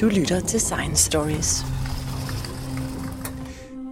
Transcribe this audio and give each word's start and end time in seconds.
Du 0.00 0.08
lytter 0.08 0.40
til 0.40 0.60
Science 0.60 1.04
Stories. 1.04 1.64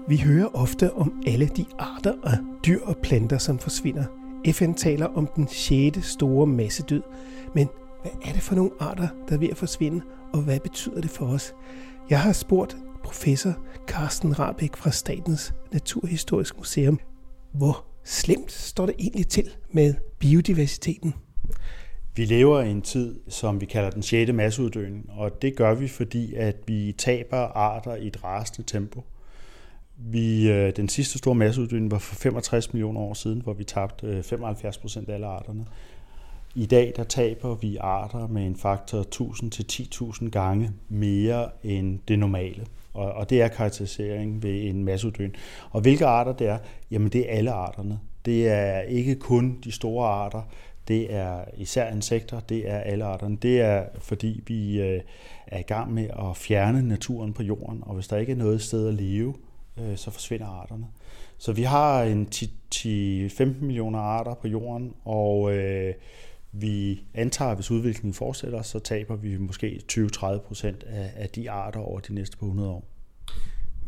Vi 0.09 0.17
hører 0.17 0.47
ofte 0.55 0.95
om 0.95 1.23
alle 1.27 1.49
de 1.49 1.65
arter 1.79 2.15
af 2.25 2.39
dyr 2.67 2.81
og 2.83 2.97
planter, 3.03 3.39
som 3.39 3.59
forsvinder. 3.59 4.05
FN 4.53 4.73
taler 4.73 5.07
om 5.07 5.29
den 5.37 5.49
sjette 5.49 6.03
store 6.03 6.47
massedød. 6.47 7.03
Men 7.55 7.69
hvad 8.03 8.13
er 8.25 8.33
det 8.33 8.43
for 8.43 8.55
nogle 8.55 8.71
arter, 8.81 9.09
der 9.29 9.35
er 9.35 9.39
ved 9.39 9.49
at 9.49 9.57
forsvinde, 9.57 10.01
og 10.33 10.43
hvad 10.43 10.61
betyder 10.61 11.01
det 11.01 11.11
for 11.11 11.27
os? 11.27 11.55
Jeg 12.11 12.21
har 12.21 12.33
spurgt 12.33 12.77
professor 13.05 13.55
Carsten 13.87 14.39
Rabeck 14.39 14.77
fra 14.77 14.91
Statens 14.91 15.55
Naturhistorisk 15.73 16.57
Museum, 16.57 16.99
hvor 17.55 17.85
slemt 18.05 18.53
står 18.53 18.87
det 18.87 18.95
egentlig 18.99 19.29
til 19.29 19.51
med 19.73 19.95
biodiversiteten? 20.19 21.15
Vi 22.19 22.25
lever 22.25 22.61
i 22.61 22.71
en 22.71 22.83
tid, 22.83 23.21
som 23.29 23.61
vi 23.61 23.67
kalder 23.67 23.91
den 23.91 24.03
6. 24.03 24.33
masseuddøen, 24.33 25.05
og 25.09 25.43
det 25.43 25.57
gør 25.57 25.75
vi, 25.75 25.89
fordi 25.89 26.35
at 26.35 26.57
vi 26.67 26.95
taber 26.99 27.37
arter 27.37 27.95
i 27.95 28.07
et 28.07 28.25
rasende 28.25 28.69
tempo. 28.69 29.05
Vi, 29.97 30.51
øh, 30.51 30.77
den 30.77 30.89
sidste 30.89 31.19
store 31.19 31.35
masseuddøen 31.35 31.91
var 31.91 31.99
for 31.99 32.15
65 32.15 32.73
millioner 32.73 33.01
år 33.01 33.15
siden, 33.15 33.41
hvor 33.41 33.53
vi 33.53 33.65
tabte 33.65 34.07
øh, 34.07 34.23
75 34.23 34.79
procent 34.79 35.09
af 35.09 35.15
alle 35.15 35.27
arterne. 35.27 35.67
I 36.55 36.67
dag 36.67 36.93
der 36.97 37.05
taber 37.05 37.55
vi 37.55 37.77
arter 37.77 38.27
med 38.27 38.47
en 38.47 38.57
faktor 38.57 38.99
1000 39.01 39.51
til 39.51 39.67
10.000 39.73 40.29
gange 40.31 40.71
mere 40.89 41.49
end 41.63 41.99
det 42.09 42.19
normale. 42.19 42.67
Og, 42.95 43.13
og 43.13 43.31
det 43.31 43.43
er 43.43 43.49
karakterisering 43.49 44.43
ved 44.43 44.63
en 44.63 44.85
masseuddøen. 44.85 45.35
Og 45.71 45.81
hvilke 45.81 46.07
arter 46.07 46.33
det 46.33 46.49
er? 46.49 46.59
Jamen 46.91 47.09
det 47.09 47.33
er 47.33 47.37
alle 47.37 47.51
arterne. 47.51 48.01
Det 48.25 48.49
er 48.49 48.81
ikke 48.81 49.15
kun 49.15 49.59
de 49.65 49.73
store 49.73 50.09
arter, 50.09 50.43
det 50.89 51.15
er 51.15 51.45
især 51.57 51.91
insekter, 51.93 52.41
det 52.41 52.71
er 52.71 52.79
alle 52.79 53.05
arterne. 53.05 53.37
Det 53.37 53.61
er 53.61 53.85
fordi 53.99 54.43
vi 54.47 54.81
øh, 54.81 55.01
er 55.47 55.59
i 55.59 55.63
gang 55.63 55.95
med 55.95 56.09
at 56.31 56.37
fjerne 56.37 56.83
naturen 56.83 57.33
på 57.33 57.43
jorden, 57.43 57.83
og 57.83 57.95
hvis 57.95 58.09
der 58.09 58.17
ikke 58.17 58.33
er 58.33 58.37
noget 58.37 58.63
sted 58.63 58.89
at 58.89 58.95
leve, 58.95 59.35
øh, 59.81 59.97
så 59.97 60.11
forsvinder 60.11 60.47
arterne. 60.47 60.87
Så 61.39 61.53
vi 61.53 61.63
har 61.63 62.03
en 62.03 62.29
10-15 62.33 63.45
millioner 63.65 63.99
arter 63.99 64.35
på 64.35 64.49
jorden, 64.49 64.95
og 65.05 65.53
øh, 65.53 65.95
vi 66.53 67.03
antager, 67.15 67.51
at 67.51 67.57
hvis 67.57 67.71
udviklingen 67.71 68.15
fortsætter, 68.15 68.63
så 68.63 68.79
taber 68.79 69.17
vi 69.17 69.37
måske 69.37 69.83
20-30 69.93 70.39
procent 70.39 70.83
af, 70.83 71.11
af 71.17 71.29
de 71.29 71.51
arter 71.51 71.81
over 71.81 72.01
de 72.01 72.15
næste 72.15 72.37
par 72.37 72.47
100 72.47 72.71
år. 72.71 72.85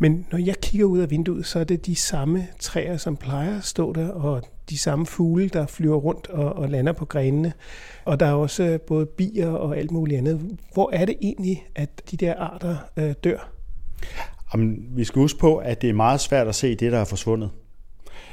Men 0.02 0.26
når 0.30 0.38
jeg 0.38 0.54
kigger 0.62 0.86
ud 0.86 0.98
af 0.98 1.10
vinduet, 1.10 1.46
så 1.46 1.58
er 1.58 1.64
det 1.64 1.86
de 1.86 1.94
samme 1.94 2.46
træer, 2.60 2.96
som 2.96 3.16
plejer 3.16 3.56
at 3.56 3.64
stå 3.64 3.92
der, 3.92 4.08
og 4.08 4.42
de 4.70 4.78
samme 4.78 5.06
fugle, 5.06 5.48
der 5.48 5.66
flyver 5.66 5.96
rundt 5.96 6.26
og, 6.26 6.52
og 6.52 6.68
lander 6.68 6.92
på 6.92 7.04
grenene. 7.04 7.52
Og 8.04 8.20
der 8.20 8.26
er 8.26 8.32
også 8.32 8.78
både 8.86 9.06
bier 9.06 9.48
og 9.48 9.78
alt 9.78 9.90
muligt 9.90 10.18
andet. 10.18 10.58
Hvor 10.74 10.90
er 10.92 11.04
det 11.04 11.14
egentlig, 11.22 11.66
at 11.74 12.02
de 12.10 12.16
der 12.16 12.34
arter 12.34 12.76
øh, 12.96 13.14
dør? 13.24 13.52
Jamen, 14.52 14.86
vi 14.90 15.04
skal 15.04 15.20
huske 15.20 15.38
på, 15.38 15.56
at 15.56 15.82
det 15.82 15.90
er 15.90 15.94
meget 15.94 16.20
svært 16.20 16.48
at 16.48 16.54
se 16.54 16.74
det, 16.74 16.92
der 16.92 16.98
er 16.98 17.04
forsvundet. 17.04 17.50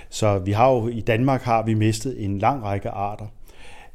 Så 0.10 0.40
vi 0.40 0.52
har 0.52 0.72
jo 0.72 0.88
i 0.88 1.02
Danmark 1.02 1.42
har 1.42 1.64
vi 1.64 1.74
mistet 1.74 2.24
en 2.24 2.40
lang 2.40 2.64
række 2.64 2.90
arter. 2.90 3.26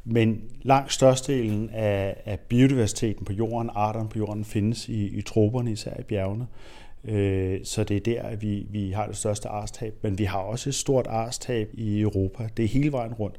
Men 0.05 0.41
langt 0.62 0.93
størstedelen 0.93 1.70
af, 1.70 2.17
af 2.25 2.41
biodiversiteten 2.41 3.25
på 3.25 3.33
jorden, 3.33 3.70
arterne 3.75 4.09
på 4.09 4.19
jorden, 4.19 4.45
findes 4.45 4.89
i, 4.89 5.06
i 5.06 5.23
troberne, 5.23 5.73
især 5.73 6.00
i 6.00 6.03
bjergene. 6.03 6.47
Øh, 7.05 7.61
så 7.64 7.84
det 7.84 7.97
er 7.97 8.00
der, 8.00 8.22
at 8.22 8.42
vi, 8.42 8.67
vi 8.70 8.91
har 8.91 9.06
det 9.06 9.17
største 9.17 9.48
arstab. 9.48 9.95
Men 10.03 10.19
vi 10.19 10.25
har 10.25 10.39
også 10.39 10.70
et 10.70 10.75
stort 10.75 11.06
arstab 11.06 11.69
i 11.72 12.00
Europa. 12.00 12.48
Det 12.56 12.64
er 12.64 12.69
hele 12.69 12.92
vejen 12.92 13.14
rundt. 13.14 13.36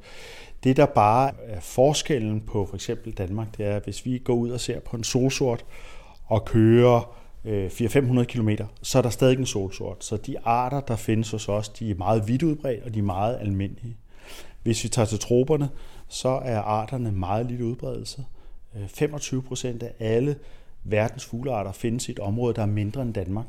Det, 0.63 0.77
der 0.77 0.85
bare 0.85 1.31
er 1.43 1.59
forskellen 1.59 2.41
på 2.41 2.65
for 2.65 2.75
eksempel 2.75 3.13
Danmark, 3.13 3.57
det 3.57 3.65
er, 3.65 3.75
at 3.75 3.83
hvis 3.83 4.05
vi 4.05 4.17
går 4.17 4.33
ud 4.33 4.49
og 4.49 4.59
ser 4.59 4.79
på 4.79 4.97
en 4.97 5.03
solsort 5.03 5.65
og 6.25 6.45
kører 6.45 7.15
øh, 7.45 7.67
400-500 7.67 8.23
km, 8.23 8.49
så 8.81 8.97
er 8.97 9.01
der 9.01 9.09
stadig 9.09 9.39
en 9.39 9.45
solsort. 9.45 10.03
Så 10.03 10.17
de 10.17 10.39
arter, 10.39 10.79
der 10.79 10.95
findes 10.95 11.31
hos 11.31 11.49
os, 11.49 11.69
de 11.69 11.91
er 11.91 11.95
meget 11.95 12.27
vidt 12.27 12.43
udbredt, 12.43 12.83
og 12.83 12.93
de 12.93 12.99
er 12.99 13.03
meget 13.03 13.37
almindelige. 13.41 13.97
Hvis 14.63 14.83
vi 14.83 14.89
tager 14.89 15.05
til 15.05 15.19
troberne, 15.19 15.69
så 16.07 16.29
er 16.29 16.59
arterne 16.59 17.11
meget 17.11 17.45
lille 17.45 17.65
udbredelse. 17.65 18.25
Øh, 18.75 18.87
25 18.87 19.41
procent 19.41 19.83
af 19.83 19.93
alle 19.99 20.35
verdens 20.83 21.25
fuglearter 21.25 21.71
findes 21.71 22.09
i 22.09 22.11
et 22.11 22.19
område, 22.19 22.53
der 22.53 22.61
er 22.61 22.65
mindre 22.65 23.01
end 23.01 23.13
Danmark. 23.13 23.45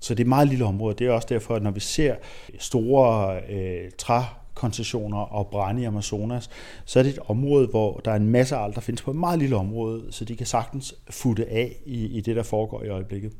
Så 0.00 0.14
det 0.14 0.20
er 0.20 0.24
et 0.24 0.28
meget 0.28 0.48
lille 0.48 0.64
område. 0.64 0.94
Det 0.94 1.06
er 1.06 1.10
også 1.10 1.28
derfor, 1.30 1.54
at 1.54 1.62
når 1.62 1.70
vi 1.70 1.80
ser 1.80 2.14
store 2.58 3.40
øh, 3.48 3.90
trækoncessioner 3.98 5.18
og 5.18 5.46
brænde 5.46 5.82
i 5.82 5.84
Amazonas, 5.84 6.50
så 6.84 6.98
er 6.98 7.02
det 7.02 7.12
et 7.12 7.18
område, 7.26 7.66
hvor 7.66 8.00
der 8.04 8.10
er 8.10 8.16
en 8.16 8.28
masse 8.28 8.56
arter, 8.56 8.74
der 8.74 8.80
findes 8.80 9.02
på 9.02 9.10
et 9.10 9.16
meget 9.16 9.38
lille 9.38 9.56
område, 9.56 10.02
så 10.10 10.24
de 10.24 10.36
kan 10.36 10.46
sagtens 10.46 10.94
futte 11.10 11.48
af 11.50 11.76
i, 11.86 12.06
i 12.06 12.20
det, 12.20 12.36
der 12.36 12.42
foregår 12.42 12.82
i 12.82 12.88
øjeblikket. 12.88 13.32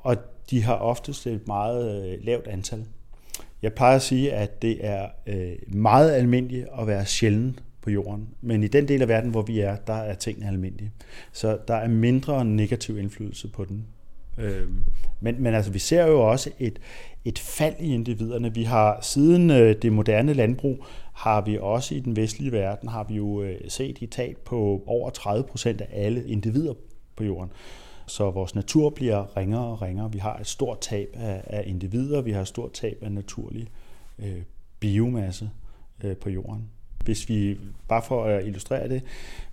Og 0.00 0.16
de 0.50 0.62
har 0.62 0.74
oftest 0.74 1.26
et 1.26 1.46
meget 1.46 2.06
øh, 2.06 2.24
lavt 2.24 2.46
antal. 2.46 2.84
Jeg 3.62 3.72
plejer 3.72 3.96
at 3.96 4.02
sige, 4.02 4.32
at 4.32 4.62
det 4.62 4.86
er 4.86 5.06
øh, 5.26 5.52
meget 5.68 6.12
almindeligt 6.12 6.66
at 6.78 6.86
være 6.86 7.06
sjældent 7.06 7.62
på 7.84 7.90
jorden. 7.90 8.28
Men 8.40 8.62
i 8.62 8.68
den 8.68 8.88
del 8.88 9.02
af 9.02 9.08
verden, 9.08 9.30
hvor 9.30 9.42
vi 9.42 9.60
er, 9.60 9.76
der 9.76 9.94
er 9.94 10.14
tingene 10.14 10.48
almindelige. 10.48 10.92
Så 11.32 11.58
der 11.68 11.74
er 11.74 11.88
mindre 11.88 12.44
negativ 12.44 12.98
indflydelse 12.98 13.48
på 13.48 13.64
den. 13.64 13.86
Øhm, 14.38 14.84
men, 15.20 15.42
men 15.42 15.54
altså, 15.54 15.70
vi 15.70 15.78
ser 15.78 16.06
jo 16.06 16.20
også 16.20 16.50
et, 16.58 16.78
et 17.24 17.38
fald 17.38 17.74
i 17.80 17.94
individerne. 17.94 18.54
Vi 18.54 18.62
har 18.62 18.98
siden 19.02 19.50
øh, 19.50 19.76
det 19.82 19.92
moderne 19.92 20.32
landbrug, 20.32 20.84
har 21.12 21.40
vi 21.40 21.58
også 21.60 21.94
i 21.94 22.00
den 22.00 22.16
vestlige 22.16 22.52
verden, 22.52 22.88
har 22.88 23.04
vi 23.04 23.14
jo 23.14 23.42
øh, 23.42 23.60
set 23.68 23.98
i 24.00 24.06
tab 24.06 24.36
på 24.44 24.82
over 24.86 25.10
30 25.10 25.44
procent 25.44 25.80
af 25.80 25.88
alle 25.92 26.26
individer 26.26 26.74
på 27.16 27.24
jorden. 27.24 27.50
Så 28.06 28.30
vores 28.30 28.54
natur 28.54 28.90
bliver 28.90 29.36
ringere 29.36 29.64
og 29.64 29.82
ringere. 29.82 30.12
Vi 30.12 30.18
har 30.18 30.36
et 30.36 30.46
stort 30.46 30.80
tab 30.80 31.08
af, 31.14 31.42
af 31.46 31.62
individer, 31.66 32.20
vi 32.20 32.30
har 32.30 32.40
et 32.40 32.48
stort 32.48 32.72
tab 32.72 32.98
af 33.02 33.12
naturlig 33.12 33.68
øh, 34.18 34.42
biomasse 34.80 35.50
øh, 36.04 36.16
på 36.16 36.30
jorden. 36.30 36.68
Hvis 37.04 37.28
vi, 37.28 37.58
bare 37.88 38.02
for 38.02 38.24
at 38.24 38.46
illustrere 38.46 38.88
det, 38.88 39.02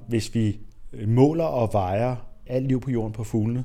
hvis 0.07 0.35
vi 0.35 0.59
måler 1.07 1.43
og 1.43 1.69
vejer 1.73 2.15
alt 2.47 2.67
liv 2.67 2.81
på 2.81 2.91
jorden 2.91 3.13
på 3.13 3.23
fuglene, 3.23 3.63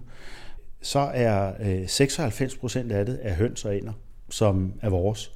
så 0.81 0.99
er 0.99 1.53
øh, 1.61 1.89
96 1.89 2.57
procent 2.57 2.93
af 2.93 3.07
det 3.07 3.19
er 3.23 3.35
høns 3.35 3.65
og 3.65 3.77
ænder, 3.77 3.93
som 4.31 4.73
er 4.83 4.89
vores. 4.89 5.33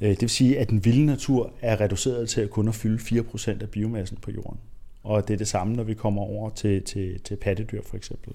Øh, 0.00 0.10
det 0.10 0.20
vil 0.20 0.30
sige, 0.30 0.58
at 0.58 0.70
den 0.70 0.84
vilde 0.84 1.06
natur 1.06 1.52
er 1.60 1.80
reduceret 1.80 2.28
til 2.28 2.40
at 2.40 2.50
kun 2.50 2.68
at 2.68 2.74
fylde 2.74 2.98
4 2.98 3.22
procent 3.22 3.62
af 3.62 3.70
biomassen 3.70 4.18
på 4.22 4.30
jorden. 4.30 4.58
Og 5.02 5.28
det 5.28 5.34
er 5.34 5.38
det 5.38 5.48
samme, 5.48 5.76
når 5.76 5.82
vi 5.82 5.94
kommer 5.94 6.22
over 6.22 6.50
til, 6.50 6.82
til, 6.82 7.20
til 7.20 7.36
pattedyr 7.36 7.82
for 7.82 7.96
eksempel. 7.96 8.32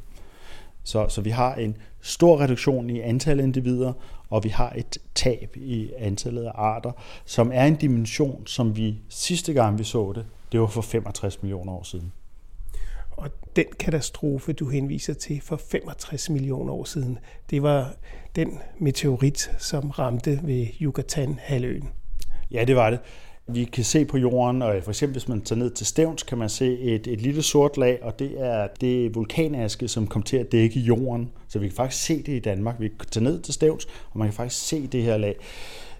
Så, 0.89 1.07
så 1.09 1.21
vi 1.21 1.29
har 1.29 1.55
en 1.55 1.77
stor 2.01 2.41
reduktion 2.41 2.89
i 2.89 2.99
antallet 2.99 3.43
af 3.43 3.47
individer, 3.47 3.93
og 4.29 4.43
vi 4.43 4.49
har 4.49 4.73
et 4.77 4.97
tab 5.15 5.57
i 5.57 5.91
antallet 5.97 6.43
af 6.43 6.51
arter, 6.55 6.91
som 7.25 7.51
er 7.53 7.65
en 7.65 7.75
dimension, 7.75 8.47
som 8.47 8.77
vi 8.77 8.99
sidste 9.09 9.53
gang 9.53 9.79
vi 9.79 9.83
så 9.83 10.13
det, 10.15 10.25
det 10.51 10.59
var 10.59 10.67
for 10.67 10.81
65 10.81 11.41
millioner 11.41 11.73
år 11.73 11.83
siden. 11.83 12.11
Og 13.11 13.29
den 13.55 13.65
katastrofe, 13.79 14.53
du 14.53 14.69
henviser 14.69 15.13
til 15.13 15.41
for 15.41 15.61
65 15.71 16.29
millioner 16.29 16.73
år 16.73 16.83
siden, 16.83 17.19
det 17.49 17.63
var 17.63 17.93
den 18.35 18.59
meteorit, 18.79 19.51
som 19.57 19.89
ramte 19.89 20.39
ved 20.43 20.67
Yucatan-halvøen. 20.81 21.89
Ja, 22.51 22.63
det 22.65 22.75
var 22.75 22.89
det. 22.89 22.99
Vi 23.53 23.63
kan 23.63 23.83
se 23.83 24.05
på 24.05 24.17
jorden, 24.17 24.61
og 24.61 24.75
for 24.83 24.91
eksempel 24.91 25.13
hvis 25.13 25.27
man 25.27 25.41
tager 25.41 25.59
ned 25.59 25.71
til 25.71 25.85
Stævns, 25.85 26.23
kan 26.23 26.37
man 26.37 26.49
se 26.49 26.79
et, 26.79 27.07
et 27.07 27.21
lille 27.21 27.41
sort 27.41 27.77
lag, 27.77 27.99
og 28.01 28.19
det 28.19 28.31
er 28.37 28.67
det 28.81 29.15
vulkanaske, 29.15 29.87
som 29.87 30.07
kom 30.07 30.23
til 30.23 30.37
at 30.37 30.51
dække 30.51 30.79
jorden. 30.79 31.31
Så 31.47 31.59
vi 31.59 31.67
kan 31.67 31.75
faktisk 31.75 32.05
se 32.05 32.17
det 32.17 32.33
i 32.33 32.39
Danmark. 32.39 32.75
Vi 32.79 32.87
kan 32.87 33.09
tage 33.11 33.23
ned 33.23 33.39
til 33.39 33.53
Stævns, 33.53 33.85
og 34.11 34.19
man 34.19 34.27
kan 34.27 34.33
faktisk 34.33 34.67
se 34.67 34.87
det 34.87 35.03
her 35.03 35.17
lag. 35.17 35.35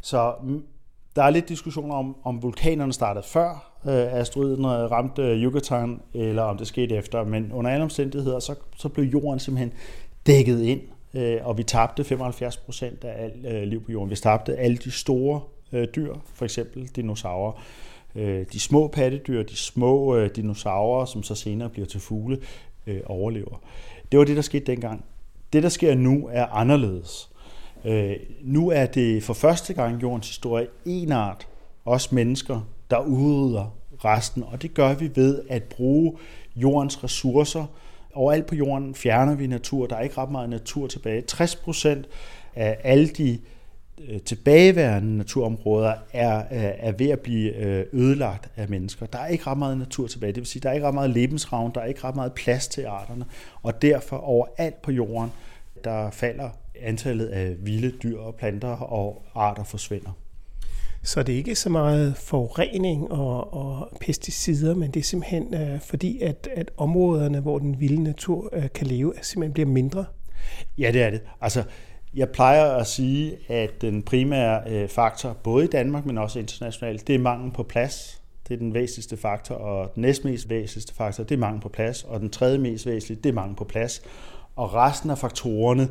Så 0.02 0.34
der 1.16 1.24
er 1.24 1.30
lidt 1.30 1.50
diskussioner 1.50 1.96
om, 1.96 2.16
om 2.24 2.44
vulkanerne 2.44 2.94
startede 2.94 3.26
før 3.28 3.70
øh, 3.86 4.14
asteroiden 4.14 4.66
øh, 4.66 4.72
ramte 4.72 5.22
øh, 5.22 5.44
Yucatan, 5.44 6.00
eller 6.14 6.44
om 6.44 6.58
det 6.58 6.68
skete 6.68 6.96
efter. 6.96 7.24
Men 7.24 7.52
under 7.52 7.72
alle 7.72 7.84
omstændigheder, 7.84 8.40
så, 8.40 8.56
så 8.78 8.90
blev 8.90 9.06
jorden 9.06 9.40
simpelthen 9.40 9.72
dækket 10.28 10.62
ind, 10.62 10.82
øh, 11.14 11.38
og 11.44 11.58
vi 11.58 11.64
tabte 11.64 12.04
75 12.04 12.58
procent 12.58 13.04
af 13.04 13.24
alt 13.24 13.46
øh, 13.46 13.64
liv 13.64 13.84
på 13.84 13.92
jorden. 13.92 14.10
Vi 14.10 14.16
tabte 14.16 14.56
alle 14.58 14.78
de 14.78 14.92
store 14.92 15.42
øh, 15.72 15.88
dyr, 15.96 16.16
for 16.34 16.46
eksempel 16.46 16.88
dinosaurer. 16.88 17.64
Øh, 18.16 18.46
de 18.54 18.60
små 18.60 18.88
pattedyr, 18.88 19.44
de 19.44 19.56
små 19.56 20.16
øh, 20.16 20.30
dinosaurer, 20.36 21.06
som 21.06 21.24
så 21.24 21.36
senere 21.36 21.70
bliver 21.70 21.88
til 21.88 22.00
fugle, 22.00 22.40
øh, 22.88 23.02
overlever. 23.06 23.62
Det 24.12 24.20
var 24.20 24.26
det, 24.26 24.36
der 24.36 24.42
skete 24.42 24.66
dengang. 24.66 25.06
Det, 25.54 25.64
der 25.64 25.70
sker 25.70 25.96
nu, 25.96 26.30
er 26.32 26.46
anderledes. 26.46 27.30
Øh, 27.86 28.16
nu 28.42 28.70
er 28.70 28.86
det 28.86 29.24
for 29.24 29.34
første 29.34 29.74
gang 29.74 29.98
i 29.98 30.02
jordens 30.02 30.28
historie 30.28 30.68
en 30.86 31.12
art, 31.12 31.48
os 31.86 32.12
mennesker, 32.12 32.68
der 32.90 33.00
udrydder 33.00 33.76
resten, 34.06 34.44
og 34.44 34.62
det 34.62 34.74
gør 34.74 34.94
vi 34.94 35.10
ved 35.16 35.42
at 35.50 35.64
bruge 35.64 36.18
jordens 36.56 37.04
ressourcer. 37.04 37.66
Overalt 38.14 38.46
på 38.46 38.56
jorden 38.56 38.96
fjerner 38.96 39.36
vi 39.36 39.48
natur. 39.48 39.88
Der 39.88 39.96
er 39.96 40.02
ikke 40.02 40.18
ret 40.18 40.32
meget 40.32 40.50
natur 40.50 40.88
tilbage. 40.88 41.22
60 41.22 41.56
procent 41.56 42.06
af 42.56 42.78
alle 42.84 43.08
de 43.08 43.40
tilbageværende 44.26 45.18
naturområder 45.18 45.94
er, 46.14 46.44
er 46.80 46.92
ved 46.92 47.10
at 47.10 47.20
blive 47.20 47.56
øh, 47.56 47.86
ødelagt 47.94 48.50
af 48.56 48.70
mennesker. 48.70 49.06
Der 49.06 49.20
er 49.20 49.28
ikke 49.28 49.48
ret 49.48 49.58
meget 49.58 49.78
natur 49.78 50.08
tilbage, 50.08 50.32
det 50.32 50.40
vil 50.42 50.48
sige, 50.48 50.62
der 50.62 50.70
er 50.70 50.74
ikke 50.74 50.88
ret 50.88 50.94
meget 50.94 51.10
lebensravn, 51.10 51.72
der 51.76 51.82
er 51.82 51.86
ikke 51.86 52.04
ret 52.04 52.16
meget 52.16 52.34
plads 52.34 52.68
til 52.68 52.86
arterne, 52.86 53.26
og 53.62 53.82
derfor 53.82 54.18
overalt 54.18 54.82
på 54.82 54.92
jorden, 54.92 55.32
der 55.84 56.12
falder 56.12 56.50
antallet 56.82 57.26
af 57.26 57.56
vilde 57.66 57.92
dyr 58.04 58.18
og 58.20 58.36
planter, 58.36 58.70
og 58.70 59.24
arter 59.36 59.64
forsvinder. 59.64 60.12
Så 61.04 61.24
det 61.24 61.34
er 61.34 61.38
ikke 61.38 61.56
så 61.56 61.70
meget 61.70 62.18
forurening 62.18 63.12
og, 63.12 63.54
og 63.54 63.98
pesticider, 64.02 64.76
men 64.76 64.92
det 64.92 65.00
er 65.00 65.04
simpelthen 65.04 65.54
øh, 65.54 65.80
fordi, 65.80 66.22
at, 66.22 66.50
at 66.56 66.72
områderne, 66.78 67.40
hvor 67.40 67.60
den 67.60 67.80
vilde 67.80 68.04
natur 68.04 68.50
øh, 68.54 68.64
kan 68.76 68.88
leve, 68.88 69.14
simpelthen 69.22 69.54
bliver 69.54 69.68
mindre? 69.68 70.06
Ja, 70.78 70.92
det 70.92 71.02
er 71.04 71.10
det. 71.10 71.22
Altså, 71.42 71.64
jeg 72.14 72.30
plejer 72.30 72.66
at 72.66 72.88
sige, 72.88 73.38
at 73.48 73.82
den 73.82 74.04
primære 74.04 74.62
øh, 74.68 74.90
faktor, 74.90 75.34
både 75.44 75.66
i 75.66 75.68
Danmark, 75.68 76.06
men 76.06 76.18
også 76.18 76.40
internationalt, 76.40 77.08
det 77.08 77.16
er 77.16 77.20
mangel 77.20 77.52
på 77.52 77.64
plads. 77.64 78.22
Det 78.48 78.54
er 78.54 78.58
den 78.58 78.74
væsentligste 78.74 79.18
faktor, 79.18 79.56
og 79.56 79.96
den 79.96 80.02
næstmest 80.02 80.50
væsentligste 80.50 80.96
faktor, 80.96 81.24
det 81.24 81.36
er 81.36 81.40
mangel 81.40 81.62
på 81.62 81.70
plads, 81.70 82.04
og 82.04 82.20
den 82.20 82.30
tredje 82.30 82.58
mest 82.58 82.86
væsentlige, 82.86 83.22
det 83.24 83.30
er 83.30 83.34
mangel 83.34 83.56
på 83.56 83.64
plads. 83.64 84.02
Og 84.56 84.74
resten 84.74 85.10
af 85.10 85.18
faktorerne 85.18 85.90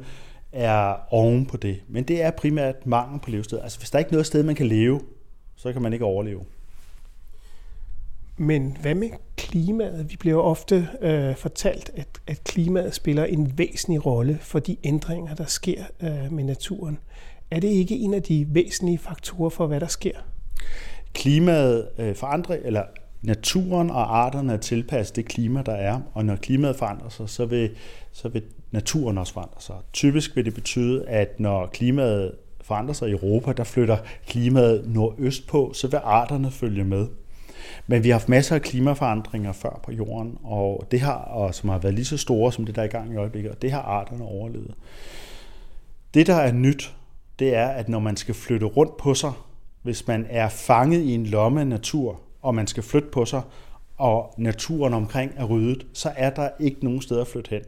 er 0.53 0.94
oven 1.11 1.47
på 1.47 1.56
det. 1.56 1.82
Men 1.88 2.05
det 2.05 2.23
er 2.23 2.31
primært 2.31 2.87
mangel 2.87 3.21
på 3.21 3.31
levested. 3.31 3.61
Altså 3.61 3.79
hvis 3.79 3.91
der 3.91 3.97
er 3.97 4.00
ikke 4.00 4.12
noget 4.12 4.26
sted, 4.26 4.43
man 4.43 4.55
kan 4.55 4.67
leve, 4.67 5.00
så 5.56 5.73
kan 5.73 5.82
man 5.82 5.93
ikke 5.93 6.05
overleve. 6.05 6.41
Men 8.40 8.76
hvad 8.81 8.94
med 8.94 9.08
klimaet? 9.37 10.11
Vi 10.11 10.17
bliver 10.17 10.43
ofte 10.43 10.88
øh, 11.02 11.37
fortalt, 11.37 11.90
at, 11.94 12.08
at 12.26 12.44
klimaet 12.44 12.94
spiller 12.94 13.25
en 13.25 13.58
væsentlig 13.58 14.06
rolle 14.06 14.38
for 14.40 14.58
de 14.58 14.76
ændringer, 14.85 15.35
der 15.35 15.44
sker 15.44 15.85
øh, 16.02 16.32
med 16.32 16.44
naturen. 16.44 16.99
Er 17.50 17.61
det 17.61 17.69
ikke 17.69 17.96
en 17.96 18.14
af 18.14 18.23
de 18.23 18.46
væsentlige 18.50 18.99
faktorer 18.99 19.50
for, 19.50 19.67
hvad 19.67 19.81
der 19.81 19.87
sker? 19.87 20.12
Klimaet 21.12 21.88
øh, 21.99 22.14
forandrer, 22.14 22.56
eller 22.64 22.82
naturen 23.23 23.90
og 23.90 24.19
arterne 24.19 24.52
er 24.52 24.56
tilpasset 24.56 25.17
det 25.17 25.25
klima, 25.25 25.62
der 25.62 25.73
er, 25.73 26.00
og 26.14 26.25
når 26.25 26.37
klimaet 26.37 26.76
forandrer 26.76 27.08
sig, 27.08 27.29
så 27.29 27.46
vil, 27.46 27.70
så 28.12 28.29
vil 28.29 28.43
naturen 28.70 29.19
også 29.19 29.32
forandre 29.32 29.61
sig. 29.61 29.76
Typisk 29.93 30.37
vil 30.37 30.44
det 30.44 30.55
betyde, 30.55 31.08
at 31.08 31.40
når 31.40 31.67
klimaet 31.67 32.32
forandrer 32.61 32.94
sig 32.94 33.08
i 33.08 33.12
Europa, 33.12 33.52
der 33.52 33.64
flytter 33.64 33.96
klimaet 34.26 34.85
nordøst 34.87 35.49
på, 35.49 35.73
så 35.75 35.88
vil 35.88 36.00
arterne 36.05 36.50
følge 36.50 36.85
med. 36.85 37.06
Men 37.87 38.05
vi 38.05 38.09
har 38.09 38.15
haft 38.15 38.29
masser 38.29 38.55
af 38.55 38.62
klimaforandringer 38.62 39.53
før 39.53 39.81
på 39.85 39.93
jorden, 39.93 40.38
og 40.44 40.87
det 40.91 41.00
har, 41.00 41.17
og 41.17 41.55
som 41.55 41.69
har 41.69 41.79
været 41.79 41.94
lige 41.94 42.05
så 42.05 42.17
store 42.17 42.53
som 42.53 42.65
det, 42.67 42.76
der 42.76 42.82
er 42.82 42.87
i 42.87 42.88
gang 42.88 43.12
i 43.12 43.17
øjeblikket, 43.17 43.53
og 43.53 43.62
det 43.62 43.73
har 43.73 43.82
arterne 43.82 44.25
overlevet. 44.25 44.75
Det, 46.15 46.26
der 46.26 46.35
er 46.35 46.53
nyt, 46.53 46.94
det 47.38 47.55
er, 47.55 47.69
at 47.69 47.88
når 47.88 47.99
man 47.99 48.17
skal 48.17 48.35
flytte 48.35 48.67
rundt 48.67 48.97
på 48.97 49.15
sig, 49.15 49.32
hvis 49.82 50.06
man 50.06 50.26
er 50.31 50.49
fanget 50.49 51.00
i 51.00 51.15
en 51.15 51.26
lomme 51.26 51.61
af 51.61 51.67
natur, 51.67 52.20
og 52.43 52.55
man 52.55 52.67
skal 52.67 52.82
flytte 52.82 53.09
på 53.12 53.25
sig, 53.25 53.43
og 53.97 54.35
naturen 54.38 54.94
omkring 54.94 55.32
er 55.37 55.44
ryddet, 55.44 55.87
så 55.93 56.12
er 56.17 56.31
der 56.31 56.49
ikke 56.61 56.85
nogen 56.85 57.03
steder 57.03 57.21
at 57.21 57.26
flytte 57.26 57.50
hen. 57.50 57.62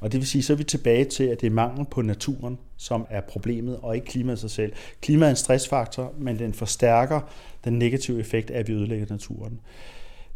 Og 0.00 0.12
det 0.12 0.20
vil 0.20 0.28
sige, 0.28 0.42
så 0.42 0.52
er 0.52 0.56
vi 0.56 0.64
tilbage 0.64 1.04
til, 1.04 1.24
at 1.24 1.40
det 1.40 1.46
er 1.46 1.50
mangel 1.50 1.86
på 1.90 2.02
naturen, 2.02 2.58
som 2.76 3.06
er 3.10 3.20
problemet, 3.20 3.78
og 3.82 3.94
ikke 3.94 4.06
klimaet 4.06 4.38
sig 4.38 4.50
selv. 4.50 4.72
Klimaet 5.00 5.26
er 5.26 5.30
en 5.30 5.36
stressfaktor, 5.36 6.12
men 6.18 6.38
den 6.38 6.54
forstærker 6.54 7.20
den 7.64 7.78
negative 7.78 8.20
effekt 8.20 8.50
af, 8.50 8.58
at 8.58 8.68
vi 8.68 8.72
ødelægger 8.72 9.06
naturen. 9.10 9.60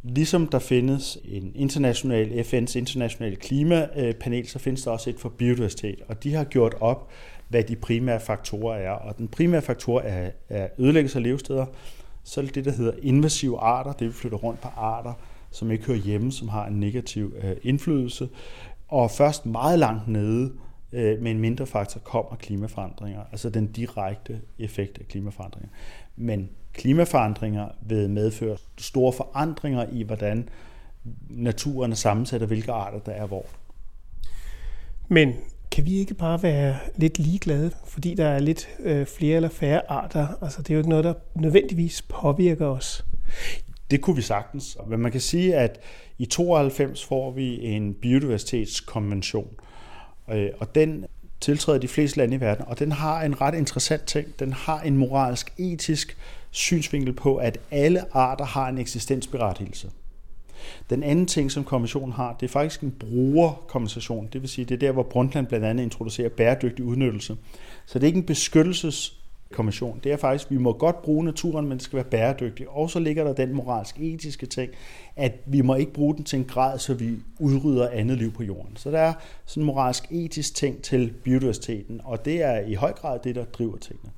Ligesom 0.03 0.47
der 0.47 0.59
findes 0.59 1.19
en 1.25 1.53
international, 1.55 2.41
FN's 2.41 2.79
internationale 2.79 3.37
klimapanel, 3.37 4.49
så 4.49 4.59
findes 4.59 4.83
der 4.83 4.91
også 4.91 5.11
et 5.11 5.17
for 5.19 5.29
biodiversitet, 5.29 6.01
og 6.09 6.25
de 6.25 6.35
har 6.35 6.45
gjort 6.45 6.75
op, 6.81 7.11
hvad 7.49 7.63
de 7.63 7.77
primære 7.77 8.21
faktorer 8.21 8.77
er. 8.77 8.91
Og 8.91 9.19
den 9.19 9.29
primære 9.29 9.63
faktor 9.63 10.01
er, 10.01 10.31
er 10.49 10.69
ødelæggelse 10.79 11.19
af 11.19 11.23
levesteder, 11.23 11.67
så 12.25 12.41
er 12.41 12.45
det 12.45 12.55
det, 12.55 12.65
der 12.65 12.73
hedder 12.73 12.93
invasive 13.03 13.59
arter, 13.59 13.93
det 13.93 14.07
vi 14.07 14.13
flytter 14.13 14.39
rundt 14.39 14.61
på 14.61 14.69
arter, 14.77 15.13
som 15.51 15.71
ikke 15.71 15.85
hører 15.85 15.99
hjemme, 15.99 16.33
som 16.33 16.49
har 16.49 16.67
en 16.67 16.81
negativ 16.81 17.35
øh, 17.43 17.57
indflydelse. 17.63 18.29
Og 18.89 19.11
først 19.11 19.47
meget 19.47 19.79
langt 19.79 20.09
nede 20.09 20.53
øh, 20.93 21.23
med 21.23 21.31
en 21.31 21.39
mindre 21.39 21.67
faktor 21.67 22.01
kommer 22.01 22.37
klimaforandringer, 22.37 23.21
altså 23.33 23.51
den 23.51 23.67
direkte 23.67 24.41
effekt 24.59 24.99
af 24.99 25.09
klimaforandringer. 25.09 25.69
Men 26.17 26.51
klimaforandringer 26.73 27.69
vil 27.81 28.11
medføre 28.11 28.57
store 28.79 29.13
forandringer 29.13 29.87
i, 29.93 30.03
hvordan 30.03 30.49
naturen 31.29 31.93
er 31.93 31.97
sammensat, 31.97 32.43
og 32.43 32.47
hvilke 32.49 32.73
arter 32.73 32.99
der 32.99 33.13
er 33.13 33.27
hvor. 33.27 33.47
Men 35.09 35.35
kan 35.71 35.85
vi 35.85 35.99
ikke 35.99 36.15
bare 36.15 36.43
være 36.43 36.77
lidt 36.97 37.19
ligeglade, 37.19 37.71
fordi 37.85 38.15
der 38.15 38.29
er 38.29 38.39
lidt 38.39 38.69
øh, 38.79 39.07
flere 39.07 39.37
eller 39.37 39.49
færre 39.49 39.91
arter? 39.91 40.27
Altså, 40.43 40.63
det 40.63 40.71
er 40.71 40.75
jo 40.75 40.79
ikke 40.79 40.91
noget, 40.91 41.05
der 41.05 41.15
nødvendigvis 41.35 42.03
påvirker 42.03 42.67
os. 42.67 43.05
Det 43.91 44.01
kunne 44.01 44.17
vi 44.17 44.23
sagtens. 44.23 44.79
Men 44.87 45.01
man 45.01 45.13
kan 45.13 45.21
sige, 45.21 45.57
at 45.57 45.81
i 46.19 46.27
92 46.27 47.05
får 47.05 47.31
vi 47.31 47.65
en 47.65 47.95
biodiversitetskonvention, 47.95 49.49
øh, 50.31 50.51
og 50.59 50.75
den 50.75 51.07
tiltræder 51.41 51.79
de 51.79 51.89
fleste 51.89 52.19
lande 52.19 52.37
i 52.37 52.41
verden, 52.41 52.65
og 52.69 52.79
den 52.79 52.93
har 52.93 53.23
en 53.23 53.41
ret 53.41 53.55
interessant 53.55 54.05
ting. 54.05 54.39
Den 54.39 54.53
har 54.53 54.81
en 54.81 54.97
moralsk, 54.97 55.53
etisk 55.59 56.17
synsvinkel 56.51 57.13
på, 57.13 57.37
at 57.37 57.59
alle 57.71 58.17
arter 58.17 58.45
har 58.45 58.69
en 58.69 58.79
eksistensberettigelse. 58.79 59.91
Den 60.91 61.03
anden 61.03 61.27
ting, 61.27 61.53
som 61.53 61.65
kommissionen 61.65 62.13
har, 62.13 62.37
det 62.41 62.47
er 62.47 62.51
faktisk 62.51 62.81
en 62.81 62.91
brugerkompensation. 62.91 64.29
Det 64.33 64.41
vil 64.41 64.49
sige, 64.49 64.65
det 64.65 64.75
er 64.75 64.79
der, 64.79 64.93
hvor 64.93 65.03
Brundtland 65.03 65.47
blandt 65.47 65.67
andet 65.67 65.85
introducerer 65.85 66.29
bæredygtig 66.29 66.85
udnyttelse. 66.85 67.37
Så 67.87 67.99
det 67.99 68.05
er 68.05 68.07
ikke 68.07 68.19
en 68.19 68.27
beskyttelses 68.27 69.18
konvention, 69.53 70.01
Det 70.05 70.13
er 70.13 70.17
faktisk, 70.17 70.47
at 70.47 70.51
vi 70.51 70.57
må 70.57 70.73
godt 70.73 71.03
bruge 71.03 71.25
naturen, 71.25 71.69
men 71.69 71.79
det 71.79 71.83
skal 71.83 71.97
være 71.97 72.05
bæredygtigt. 72.05 72.69
Og 72.69 72.91
så 72.91 72.99
ligger 72.99 73.25
der 73.25 73.33
den 73.33 73.55
moralsk-etiske 73.55 74.47
ting, 74.47 74.73
at 75.17 75.33
vi 75.47 75.61
må 75.61 75.75
ikke 75.75 75.93
bruge 75.93 76.17
den 76.17 76.25
til 76.25 76.39
en 76.39 76.45
grad, 76.45 76.79
så 76.79 76.95
vi 76.95 77.11
udrydder 77.39 77.89
andet 77.91 78.19
liv 78.19 78.33
på 78.33 78.43
jorden. 78.43 78.77
Så 78.77 78.91
der 78.91 78.99
er 78.99 79.13
sådan 79.47 79.63
en 79.63 79.67
moralsk-etisk 79.67 80.55
ting 80.55 80.83
til 80.83 81.13
biodiversiteten, 81.25 82.01
og 82.05 82.25
det 82.25 82.43
er 82.43 82.61
i 82.61 82.75
høj 82.75 82.93
grad 82.93 83.19
det, 83.25 83.35
der 83.35 83.45
driver 83.45 83.77
tingene 83.77 84.11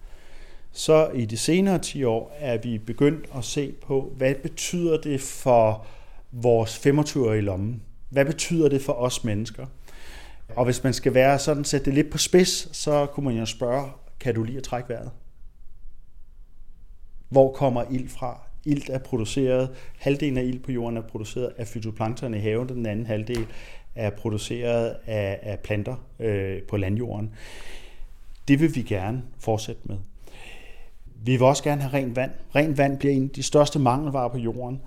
så 0.73 1.11
i 1.15 1.25
de 1.25 1.37
senere 1.37 1.79
10 1.79 2.05
år 2.05 2.37
er 2.39 2.59
vi 2.59 2.79
begyndt 2.79 3.27
at 3.37 3.45
se 3.45 3.73
på, 3.87 4.13
hvad 4.17 4.35
betyder 4.35 5.01
det 5.01 5.21
for 5.21 5.87
vores 6.33 6.79
25 6.79 7.39
i 7.39 7.41
lommen? 7.41 7.83
Hvad 8.09 8.25
betyder 8.25 8.69
det 8.69 8.83
for 8.83 8.93
os 8.93 9.25
mennesker? 9.25 9.67
Og 10.57 10.65
hvis 10.65 10.85
man 10.85 10.93
skal 10.93 11.15
være 11.15 11.39
sådan, 11.39 11.65
sætte 11.65 11.85
det 11.85 11.95
lidt 11.95 12.11
på 12.11 12.19
spids, 12.19 12.77
så 12.77 13.07
kunne 13.07 13.25
man 13.25 13.37
jo 13.37 13.47
spørge, 13.47 13.91
kan 14.21 14.35
du 14.35 14.43
lide 14.43 14.57
at 14.57 14.63
trække 14.63 14.89
vejret? 14.89 15.11
Hvor 17.31 17.53
kommer 17.53 17.85
ild 17.91 18.09
fra? 18.09 18.41
Ilt 18.65 18.91
er 18.91 18.99
produceret, 18.99 19.71
halvdelen 19.99 20.39
af 20.39 20.45
ild 20.45 20.59
på 20.59 20.73
jorden 20.73 20.97
er 20.97 21.03
produceret 21.03 21.53
af 21.59 21.67
fytoplankton 21.67 22.35
i 22.35 22.39
haven, 22.39 22.69
den 22.69 22.87
anden 22.87 23.07
halvdel 23.07 23.47
er 23.95 24.11
produceret 24.11 24.97
af, 25.07 25.39
af 25.43 25.59
planter 25.59 25.97
øh, 26.21 26.63
på 26.63 26.77
landjorden. 26.77 27.31
Det 28.49 28.61
vil 28.61 28.75
vi 28.75 28.83
gerne 28.83 29.23
fortsætte 29.39 29.83
med. 29.85 29.97
Vi 31.25 31.33
vil 31.33 31.43
også 31.43 31.63
gerne 31.63 31.83
have 31.83 32.03
rent 32.03 32.17
vand. 32.17 32.31
Rent 32.55 32.79
vand 32.79 32.99
bliver 32.99 33.15
en 33.15 33.25
af 33.25 33.31
de 33.31 33.43
største 33.43 33.79
mangelvarer 33.79 34.29
på 34.29 34.39
jorden. 34.39 34.81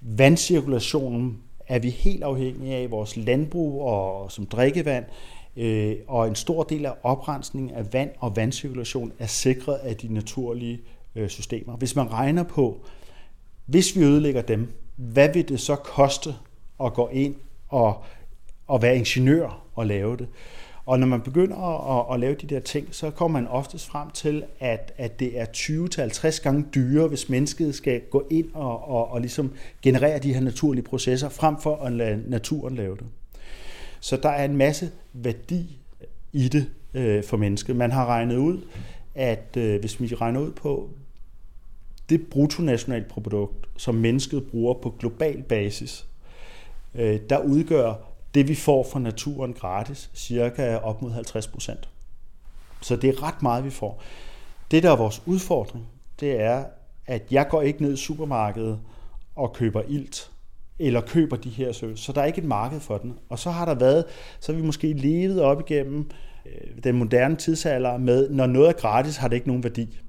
Vandcirkulationen 0.00 1.42
er 1.68 1.78
vi 1.78 1.90
helt 1.90 2.22
afhængige 2.22 2.74
af 2.74 2.90
vores 2.90 3.16
landbrug 3.16 3.82
og 3.82 4.32
som 4.32 4.46
drikkevand, 4.46 5.04
øh, 5.56 5.96
og 6.06 6.28
en 6.28 6.34
stor 6.34 6.62
del 6.62 6.86
af 6.86 6.92
oprensningen 7.02 7.70
af 7.70 7.92
vand 7.92 8.10
og 8.18 8.36
vandcirkulation 8.36 9.12
er 9.18 9.26
sikret 9.26 9.74
af 9.74 9.96
de 9.96 10.14
naturlige 10.14 10.80
øh, 11.16 11.28
systemer. 11.28 11.76
Hvis 11.76 11.96
man 11.96 12.12
regner 12.12 12.42
på, 12.42 12.80
hvis 13.66 13.96
vi 13.96 14.04
ødelægger 14.04 14.42
dem, 14.42 14.72
hvad 14.96 15.32
vil 15.32 15.48
det 15.48 15.60
så 15.60 15.76
koste 15.76 16.34
at 16.84 16.94
gå 16.94 17.08
ind 17.08 17.34
og, 17.68 18.04
og 18.66 18.82
være 18.82 18.96
ingeniør 18.96 19.62
og 19.74 19.86
lave 19.86 20.16
det? 20.16 20.28
Og 20.86 20.98
når 20.98 21.06
man 21.06 21.20
begynder 21.20 21.56
at, 22.00 22.14
at 22.14 22.20
lave 22.20 22.34
de 22.34 22.46
der 22.46 22.60
ting, 22.60 22.88
så 22.90 23.10
kommer 23.10 23.40
man 23.40 23.50
oftest 23.50 23.86
frem 23.86 24.10
til, 24.10 24.44
at, 24.60 24.92
at 24.96 25.20
det 25.20 25.38
er 25.40 25.46
20-50 25.46 26.42
gange 26.42 26.64
dyrere, 26.74 27.08
hvis 27.08 27.28
mennesket 27.28 27.74
skal 27.74 28.00
gå 28.10 28.26
ind 28.30 28.46
og, 28.54 28.88
og, 28.88 29.10
og 29.10 29.20
ligesom 29.20 29.52
generere 29.82 30.18
de 30.18 30.34
her 30.34 30.40
naturlige 30.40 30.84
processer, 30.84 31.28
frem 31.28 31.60
for 31.60 31.76
at 31.76 31.92
lade 31.92 32.30
naturen 32.30 32.74
lave 32.74 32.96
det. 32.96 33.06
Så 34.00 34.16
der 34.16 34.28
er 34.28 34.44
en 34.44 34.56
masse 34.56 34.90
værdi 35.12 35.78
i 36.32 36.48
det 36.48 36.66
øh, 36.94 37.24
for 37.24 37.36
mennesket. 37.36 37.76
Man 37.76 37.90
har 37.90 38.06
regnet 38.06 38.36
ud, 38.36 38.60
at 39.14 39.56
øh, 39.56 39.80
hvis 39.80 40.00
vi 40.00 40.14
regner 40.14 40.40
ud 40.40 40.50
på 40.50 40.90
det 42.08 42.26
bruttonationalprodukt, 42.30 43.68
som 43.76 43.94
mennesket 43.94 44.46
bruger 44.50 44.74
på 44.74 44.90
global 44.98 45.42
basis, 45.42 46.06
øh, 46.94 47.20
der 47.30 47.38
udgør 47.38 47.94
det 48.34 48.48
vi 48.48 48.54
får 48.54 48.86
fra 48.92 48.98
naturen 48.98 49.52
gratis, 49.52 50.10
cirka 50.14 50.76
op 50.76 51.02
mod 51.02 51.10
50 51.10 51.46
procent. 51.46 51.88
Så 52.80 52.96
det 52.96 53.10
er 53.10 53.22
ret 53.22 53.42
meget, 53.42 53.64
vi 53.64 53.70
får. 53.70 54.02
Det, 54.70 54.82
der 54.82 54.90
er 54.90 54.96
vores 54.96 55.22
udfordring, 55.26 55.86
det 56.20 56.40
er, 56.40 56.64
at 57.06 57.22
jeg 57.30 57.48
går 57.48 57.62
ikke 57.62 57.82
ned 57.82 57.92
i 57.92 57.96
supermarkedet 57.96 58.80
og 59.36 59.52
køber 59.52 59.82
ilt, 59.88 60.30
eller 60.78 61.00
køber 61.00 61.36
de 61.36 61.50
her 61.50 61.72
services. 61.72 62.04
Så 62.04 62.12
der 62.12 62.20
er 62.20 62.24
ikke 62.24 62.38
et 62.38 62.44
marked 62.44 62.80
for 62.80 62.98
den. 62.98 63.18
Og 63.28 63.38
så 63.38 63.50
har 63.50 63.64
der 63.64 63.74
været, 63.74 64.04
så 64.40 64.52
har 64.52 64.60
vi 64.60 64.66
måske 64.66 64.92
levet 64.92 65.42
op 65.42 65.60
igennem 65.60 66.10
øh, 66.46 66.84
den 66.84 66.96
moderne 66.96 67.36
tidsalder 67.36 67.98
med, 67.98 68.30
når 68.30 68.46
noget 68.46 68.68
er 68.68 68.72
gratis, 68.72 69.16
har 69.16 69.28
det 69.28 69.36
ikke 69.36 69.48
nogen 69.48 69.64
værdi. 69.64 70.00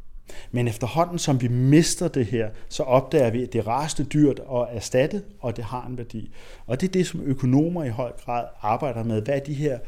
Men 0.52 0.68
efterhånden, 0.68 1.20
som 1.20 1.42
vi 1.42 1.48
mister 1.48 2.08
det 2.08 2.26
her, 2.26 2.50
så 2.70 2.84
opdager 2.84 3.30
vi, 3.30 3.44
at 3.44 3.54
det 3.54 3.60
er 3.60 3.68
raste 3.68 4.04
dyrt 4.04 4.40
at 4.40 4.68
erstatte, 4.70 5.24
og 5.40 5.58
det 5.58 5.64
har 5.64 5.88
en 5.88 5.98
værdi. 5.98 6.32
Og 6.66 6.82
det 6.82 6.88
er 6.88 6.92
det, 6.92 7.08
som 7.08 7.22
økonomer 7.22 7.84
i 7.84 7.90
høj 7.90 8.12
grad 8.26 8.46
arbejder 8.62 9.04
med. 9.04 9.22
Hvad 9.22 9.36
er 9.36 9.40
de 9.40 9.54
her 9.54 9.80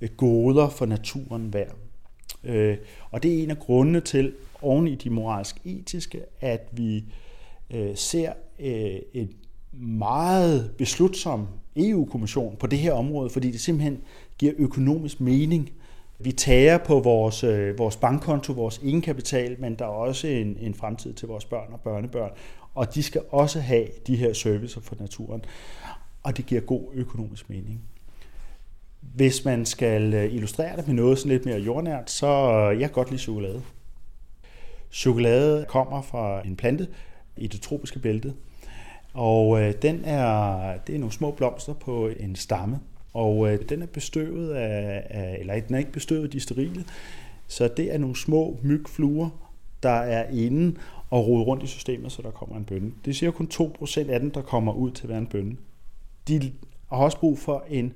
øh, 0.00 0.08
goder 0.16 0.68
for 0.68 0.86
naturen 0.86 1.52
værd? 1.52 1.76
Øh, 2.44 2.76
og 3.10 3.22
det 3.22 3.38
er 3.38 3.42
en 3.42 3.50
af 3.50 3.58
grundene 3.58 4.00
til, 4.00 4.32
oven 4.62 4.88
i 4.88 4.94
de 4.94 5.10
moralsk-etiske, 5.10 6.22
at 6.40 6.68
vi 6.72 7.04
øh, 7.70 7.96
ser 7.96 8.32
en 9.14 9.30
meget 9.72 10.70
beslutsom 10.78 11.46
EU-kommission 11.76 12.56
på 12.56 12.66
det 12.66 12.78
her 12.78 12.92
område, 12.92 13.30
fordi 13.30 13.50
det 13.50 13.60
simpelthen 13.60 13.98
giver 14.38 14.52
økonomisk 14.58 15.20
mening. 15.20 15.70
Vi 16.18 16.32
tager 16.32 16.78
på 16.78 17.00
vores, 17.00 17.44
øh, 17.44 17.78
vores 17.78 17.96
bankkonto, 17.96 18.52
vores 18.52 18.78
egenkapital, 18.78 19.56
men 19.60 19.74
der 19.74 19.84
er 19.84 19.88
også 19.88 20.26
en, 20.26 20.56
en 20.60 20.74
fremtid 20.74 21.14
til 21.14 21.28
vores 21.28 21.44
børn 21.44 21.72
og 21.72 21.80
børnebørn, 21.80 22.30
og 22.74 22.94
de 22.94 23.02
skal 23.02 23.22
også 23.30 23.60
have 23.60 23.86
de 24.06 24.16
her 24.16 24.32
servicer 24.32 24.80
for 24.80 24.96
naturen, 25.00 25.44
og 26.22 26.36
det 26.36 26.46
giver 26.46 26.60
god 26.60 26.82
økonomisk 26.94 27.50
mening. 27.50 27.80
Hvis 29.00 29.44
man 29.44 29.66
skal 29.66 30.14
øh, 30.14 30.34
illustrere 30.34 30.76
det 30.76 30.86
med 30.86 30.94
noget 30.94 31.18
sådan 31.18 31.32
lidt 31.32 31.44
mere 31.44 31.58
jordnært, 31.58 32.10
så 32.10 32.26
øh, 32.26 32.80
jeg 32.80 32.88
kan 32.88 32.94
godt 32.94 33.10
lide 33.10 33.22
chokolade. 33.22 33.62
Chokolade 34.90 35.66
kommer 35.68 36.02
fra 36.02 36.46
en 36.46 36.56
plante 36.56 36.88
i 37.36 37.46
det 37.46 37.60
tropiske 37.60 37.98
bælte, 37.98 38.34
og 39.14 39.60
øh, 39.60 39.74
den 39.82 40.04
er, 40.04 40.76
det 40.86 40.94
er 40.94 40.98
nogle 40.98 41.12
små 41.12 41.30
blomster 41.30 41.72
på 41.72 42.10
en 42.20 42.36
stamme, 42.36 42.80
og 43.16 43.52
øh, 43.52 43.60
den 43.68 43.82
er 43.82 43.86
bestøvet 43.86 44.50
af, 44.54 45.06
af, 45.10 45.36
eller 45.40 45.60
den 45.60 45.74
er 45.74 45.78
ikke 45.78 45.92
bestøvet, 45.92 46.32
de 46.32 46.40
sterile, 46.40 46.84
så 47.46 47.68
det 47.68 47.94
er 47.94 47.98
nogle 47.98 48.16
små 48.16 48.58
mygfluer, 48.62 49.30
der 49.82 49.88
er 49.88 50.30
inde 50.30 50.76
og 51.10 51.26
rode 51.26 51.44
rundt 51.44 51.62
i 51.62 51.66
systemet, 51.66 52.12
så 52.12 52.22
der 52.22 52.30
kommer 52.30 52.56
en 52.56 52.64
bønne. 52.64 52.92
Det 53.04 53.16
siger 53.16 53.30
kun 53.30 53.48
2% 53.52 54.10
af 54.10 54.20
dem, 54.20 54.30
der 54.30 54.42
kommer 54.42 54.72
ud 54.72 54.90
til 54.90 55.02
at 55.02 55.08
være 55.08 55.18
en 55.18 55.26
bønne. 55.26 55.56
De 56.28 56.52
har 56.88 56.96
også 56.96 57.18
brug 57.18 57.38
for 57.38 57.64
en, 57.70 57.92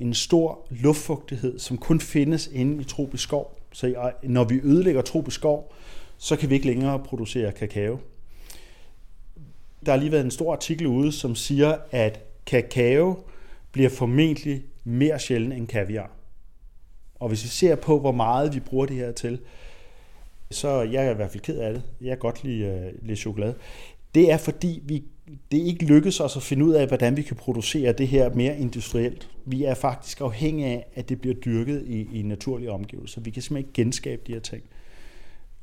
en 0.00 0.14
stor 0.14 0.66
luftfugtighed, 0.70 1.58
som 1.58 1.78
kun 1.78 2.00
findes 2.00 2.50
inde 2.52 2.80
i 2.80 2.84
tropisk 2.84 3.22
skov. 3.22 3.58
Så 3.72 4.10
når 4.22 4.44
vi 4.44 4.60
ødelægger 4.64 5.02
tropisk 5.02 5.34
skov, 5.34 5.72
så 6.18 6.36
kan 6.36 6.50
vi 6.50 6.54
ikke 6.54 6.66
længere 6.66 6.98
producere 6.98 7.52
kakao. 7.52 7.98
Der 9.86 9.92
har 9.92 9.98
lige 9.98 10.12
været 10.12 10.24
en 10.24 10.30
stor 10.30 10.52
artikel 10.52 10.86
ude, 10.86 11.12
som 11.12 11.34
siger, 11.34 11.76
at 11.90 12.20
kakao 12.46 13.16
bliver 13.72 13.88
formentlig 13.88 14.64
mere 14.84 15.18
sjældent 15.18 15.54
end 15.54 15.66
kaviar. 15.66 16.10
Og 17.14 17.28
hvis 17.28 17.44
vi 17.44 17.48
ser 17.48 17.74
på, 17.74 17.98
hvor 18.00 18.12
meget 18.12 18.54
vi 18.54 18.60
bruger 18.60 18.86
det 18.86 18.96
her 18.96 19.12
til, 19.12 19.40
så 20.50 20.82
jeg 20.82 21.06
er 21.06 21.10
i 21.10 21.14
hvert 21.14 21.30
fald 21.30 21.42
ked 21.42 21.58
af 21.58 21.72
det. 21.72 21.82
Jeg 22.00 22.08
kan 22.08 22.18
godt 22.18 22.44
lide, 22.44 22.64
øh, 22.64 22.86
uh, 22.86 23.06
lide 23.06 23.16
chokolade. 23.16 23.54
Det 24.14 24.32
er 24.32 24.36
fordi, 24.36 24.82
vi, 24.84 25.04
det 25.52 25.58
ikke 25.58 25.84
lykkes 25.84 26.20
os 26.20 26.36
at 26.36 26.42
finde 26.42 26.64
ud 26.64 26.72
af, 26.72 26.88
hvordan 26.88 27.16
vi 27.16 27.22
kan 27.22 27.36
producere 27.36 27.92
det 27.92 28.08
her 28.08 28.34
mere 28.34 28.58
industrielt. 28.58 29.28
Vi 29.44 29.64
er 29.64 29.74
faktisk 29.74 30.20
afhængige 30.20 30.68
af, 30.68 30.86
at 30.94 31.08
det 31.08 31.20
bliver 31.20 31.34
dyrket 31.34 31.84
i, 31.86 32.18
i 32.18 32.22
naturlige 32.22 32.72
omgivelser. 32.72 33.20
Vi 33.20 33.30
kan 33.30 33.42
simpelthen 33.42 33.68
ikke 33.68 33.82
genskabe 33.82 34.22
de 34.26 34.32
her 34.32 34.40
ting. 34.40 34.62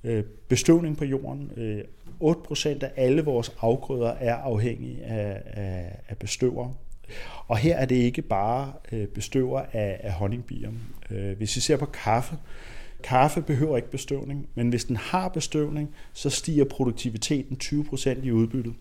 Øh, 0.03 0.23
bestøvning 0.47 0.97
på 0.97 1.05
jorden. 1.05 1.51
Øh, 1.57 1.83
8% 2.23 2.67
af 2.67 2.91
alle 2.95 3.21
vores 3.21 3.55
afgrøder 3.59 4.09
er 4.09 4.35
afhængige 4.35 5.03
af, 5.03 5.41
af, 5.45 5.99
af 6.07 6.17
bestøvere 6.17 6.73
og 7.47 7.57
her 7.57 7.77
er 7.77 7.85
det 7.85 7.95
ikke 7.95 8.21
bare 8.21 8.73
øh, 8.91 9.07
bestøver 9.07 9.61
af, 9.73 9.99
af 10.03 10.11
honningbier. 10.11 10.71
Øh, 11.11 11.37
hvis 11.37 11.55
vi 11.55 11.61
ser 11.61 11.77
på 11.77 11.85
kaffe, 11.85 12.37
kaffe 13.03 13.41
behøver 13.41 13.77
ikke 13.77 13.91
bestøvning, 13.91 14.47
men 14.55 14.69
hvis 14.69 14.85
den 14.85 14.95
har 14.95 15.27
bestøvning, 15.27 15.89
så 16.13 16.29
stiger 16.29 16.65
produktiviteten 16.65 17.57
20% 17.63 18.25
i 18.25 18.31
udbyttet. 18.31 18.73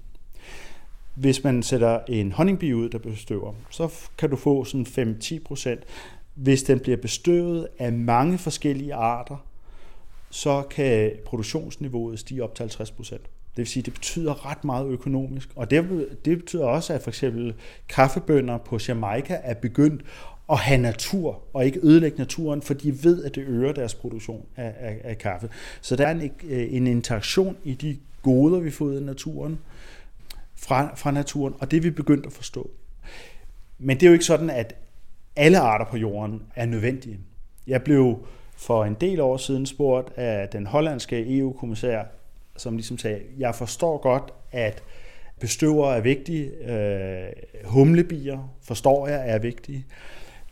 Hvis 1.14 1.44
man 1.44 1.62
sætter 1.62 2.00
en 2.08 2.32
honningbi 2.32 2.74
ud, 2.74 2.88
der 2.88 2.98
bestøver, 2.98 3.54
så 3.70 4.08
kan 4.18 4.30
du 4.30 4.36
få 4.36 4.64
sådan 4.64 5.16
5-10%. 5.20 5.82
Hvis 6.34 6.62
den 6.62 6.80
bliver 6.80 6.96
bestøvet 6.96 7.68
af 7.78 7.92
mange 7.92 8.38
forskellige 8.38 8.94
arter, 8.94 9.46
så 10.30 10.62
kan 10.62 11.12
produktionsniveauet 11.24 12.18
stige 12.18 12.44
op 12.44 12.54
til 12.54 12.62
50 12.62 12.90
procent. 12.90 13.22
Det 13.50 13.62
vil 13.62 13.66
sige, 13.66 13.80
at 13.80 13.86
det 13.86 13.94
betyder 13.94 14.50
ret 14.50 14.64
meget 14.64 14.86
økonomisk. 14.86 15.48
Og 15.56 15.70
det, 15.70 16.08
det 16.24 16.38
betyder 16.38 16.64
også, 16.64 16.92
at 16.92 17.02
for 17.02 17.10
eksempel 17.10 17.54
kaffebønder 17.88 18.58
på 18.58 18.78
Jamaica 18.88 19.40
er 19.42 19.54
begyndt 19.54 20.02
at 20.50 20.58
have 20.58 20.80
natur, 20.80 21.42
og 21.52 21.66
ikke 21.66 21.80
ødelægge 21.82 22.18
naturen, 22.18 22.62
for 22.62 22.74
de 22.74 23.04
ved, 23.04 23.24
at 23.24 23.34
det 23.34 23.44
øger 23.46 23.72
deres 23.72 23.94
produktion 23.94 24.46
af, 24.56 24.74
af, 24.78 25.00
af 25.04 25.18
kaffe. 25.18 25.48
Så 25.80 25.96
der 25.96 26.06
er 26.06 26.10
en, 26.10 26.30
øh, 26.44 26.74
en 26.74 26.86
interaktion 26.86 27.56
i 27.64 27.74
de 27.74 27.98
goder, 28.22 28.60
vi 28.60 28.70
får 28.70 28.84
ud 28.84 28.94
af 28.94 29.02
naturen, 29.02 29.58
fra, 30.56 30.94
fra 30.94 31.10
naturen, 31.10 31.54
og 31.60 31.70
det 31.70 31.76
er 31.76 31.80
vi 31.80 31.90
begyndt 31.90 32.26
at 32.26 32.32
forstå. 32.32 32.70
Men 33.78 33.96
det 33.96 34.02
er 34.02 34.06
jo 34.06 34.12
ikke 34.12 34.24
sådan, 34.24 34.50
at 34.50 34.74
alle 35.36 35.58
arter 35.58 35.84
på 35.84 35.96
jorden 35.96 36.42
er 36.56 36.66
nødvendige. 36.66 37.18
Jeg 37.66 37.82
blev 37.82 38.26
for 38.56 38.84
en 38.84 38.96
del 39.00 39.20
år 39.20 39.36
siden 39.36 39.66
spurgt 39.66 40.18
af 40.18 40.48
den 40.48 40.66
hollandske 40.66 41.38
EU-kommissær, 41.38 42.04
som 42.58 42.76
ligesom 42.76 42.98
sagde, 42.98 43.20
jeg 43.38 43.54
forstår 43.54 43.98
godt, 43.98 44.32
at 44.52 44.82
bestøvere 45.40 45.96
er 45.96 46.00
vigtige, 46.00 46.50
øh, 46.72 47.32
humlebier 47.64 48.54
forstår 48.62 49.08
jeg 49.08 49.30
er 49.30 49.38
vigtige, 49.38 49.86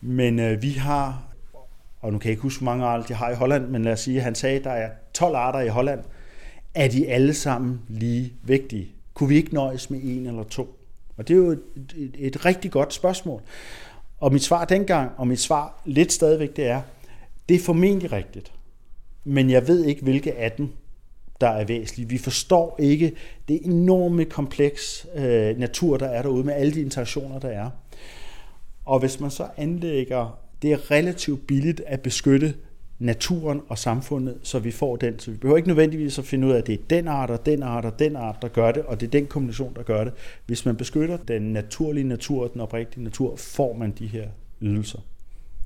men 0.01 0.39
øh, 0.39 0.61
vi 0.61 0.71
har, 0.71 1.23
og 2.01 2.13
nu 2.13 2.19
kan 2.19 2.25
jeg 2.25 2.31
ikke 2.31 2.41
huske, 2.41 2.63
hvor 2.63 2.71
mange 2.71 2.85
arter 2.85 3.05
de 3.05 3.13
har 3.13 3.31
i 3.31 3.35
Holland, 3.35 3.67
men 3.67 3.83
lad 3.83 3.93
os 3.93 3.99
sige, 3.99 4.17
at 4.17 4.23
han 4.23 4.35
sagde, 4.35 4.57
at 4.57 4.63
der 4.63 4.71
er 4.71 4.89
12 5.13 5.35
arter 5.35 5.59
i 5.59 5.67
Holland, 5.67 5.99
er 6.75 6.87
de 6.87 7.07
alle 7.07 7.33
sammen 7.33 7.81
lige 7.87 8.33
vigtige? 8.43 8.87
Kunne 9.13 9.29
vi 9.29 9.35
ikke 9.35 9.53
nøjes 9.53 9.89
med 9.89 9.99
en 10.03 10.25
eller 10.25 10.43
to? 10.43 10.79
Og 11.17 11.27
det 11.27 11.33
er 11.33 11.37
jo 11.37 11.49
et, 11.49 11.61
et, 11.95 12.15
et 12.17 12.45
rigtig 12.45 12.71
godt 12.71 12.93
spørgsmål. 12.93 13.41
Og 14.19 14.33
mit 14.33 14.43
svar 14.43 14.65
dengang, 14.65 15.11
og 15.17 15.27
mit 15.27 15.39
svar 15.39 15.81
lidt 15.85 16.11
stadigvæk, 16.11 16.55
det 16.55 16.67
er, 16.67 16.81
det 17.49 17.55
er 17.55 17.59
formentlig 17.59 18.11
rigtigt, 18.11 18.51
men 19.23 19.49
jeg 19.49 19.67
ved 19.67 19.85
ikke, 19.85 20.01
hvilke 20.01 20.35
af 20.35 20.51
dem, 20.51 20.69
der 21.41 21.47
er 21.47 21.65
væsentlige. 21.65 22.09
Vi 22.09 22.17
forstår 22.17 22.75
ikke 22.79 23.13
det 23.47 23.59
enorme 23.63 24.25
kompleks 24.25 25.07
øh, 25.15 25.57
natur, 25.57 25.97
der 25.97 26.07
er 26.07 26.21
derude 26.21 26.43
med 26.43 26.53
alle 26.53 26.73
de 26.73 26.81
interaktioner, 26.81 27.39
der 27.39 27.49
er. 27.49 27.69
Og 28.85 28.99
hvis 28.99 29.19
man 29.19 29.31
så 29.31 29.47
anlægger, 29.57 30.39
det 30.61 30.71
er 30.71 30.91
relativt 30.91 31.47
billigt 31.47 31.81
at 31.85 32.01
beskytte 32.01 32.53
naturen 32.99 33.61
og 33.67 33.77
samfundet, 33.77 34.37
så 34.43 34.59
vi 34.59 34.71
får 34.71 34.95
den. 34.95 35.19
Så 35.19 35.31
vi 35.31 35.37
behøver 35.37 35.57
ikke 35.57 35.69
nødvendigvis 35.69 36.19
at 36.19 36.25
finde 36.25 36.47
ud 36.47 36.51
af, 36.51 36.57
at 36.57 36.67
det 36.67 36.73
er 36.73 36.83
den 36.89 37.07
art 37.07 37.29
og 37.29 37.45
den 37.45 37.63
art 37.63 37.85
og 37.85 37.99
den 37.99 38.15
art, 38.15 38.35
der 38.41 38.47
gør 38.47 38.71
det, 38.71 38.83
og 38.83 38.99
det 38.99 39.07
er 39.07 39.11
den 39.11 39.27
kombination, 39.27 39.73
der 39.75 39.83
gør 39.83 40.03
det. 40.03 40.13
Hvis 40.45 40.65
man 40.65 40.75
beskytter 40.75 41.17
den 41.17 41.41
naturlige 41.41 42.07
natur, 42.07 42.47
den 42.47 42.61
oprigtige 42.61 43.03
natur, 43.03 43.35
får 43.35 43.73
man 43.73 43.91
de 43.91 44.07
her 44.07 44.27
ydelser. 44.61 44.99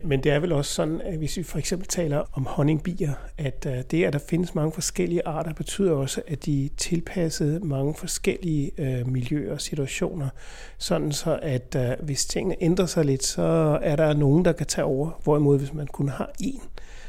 Men 0.03 0.23
det 0.23 0.31
er 0.31 0.39
vel 0.39 0.51
også 0.51 0.73
sådan, 0.73 1.01
at 1.01 1.17
hvis 1.17 1.37
vi 1.37 1.43
for 1.43 1.59
eksempel 1.59 1.87
taler 1.87 2.23
om 2.33 2.45
honningbier, 2.45 3.13
at 3.37 3.67
øh, 3.69 3.83
det, 3.91 4.03
at 4.03 4.13
der 4.13 4.19
findes 4.29 4.55
mange 4.55 4.71
forskellige 4.71 5.27
arter, 5.27 5.53
betyder 5.53 5.91
også, 5.91 6.21
at 6.27 6.45
de 6.45 6.65
er 6.65 6.69
tilpasset 6.77 7.63
mange 7.63 7.95
forskellige 7.95 8.71
øh, 8.77 9.07
miljøer 9.07 9.53
og 9.53 9.61
situationer. 9.61 10.29
Sådan 10.77 11.11
så, 11.11 11.39
at 11.41 11.75
øh, 11.75 12.05
hvis 12.05 12.25
tingene 12.25 12.55
ændrer 12.61 12.85
sig 12.85 13.05
lidt, 13.05 13.23
så 13.23 13.79
er 13.81 13.95
der 13.95 14.13
nogen, 14.13 14.45
der 14.45 14.51
kan 14.51 14.67
tage 14.67 14.85
over. 14.85 15.19
Hvorimod, 15.23 15.59
hvis 15.59 15.73
man 15.73 15.87
kun 15.87 16.09
har 16.09 16.31
én, 16.43 16.67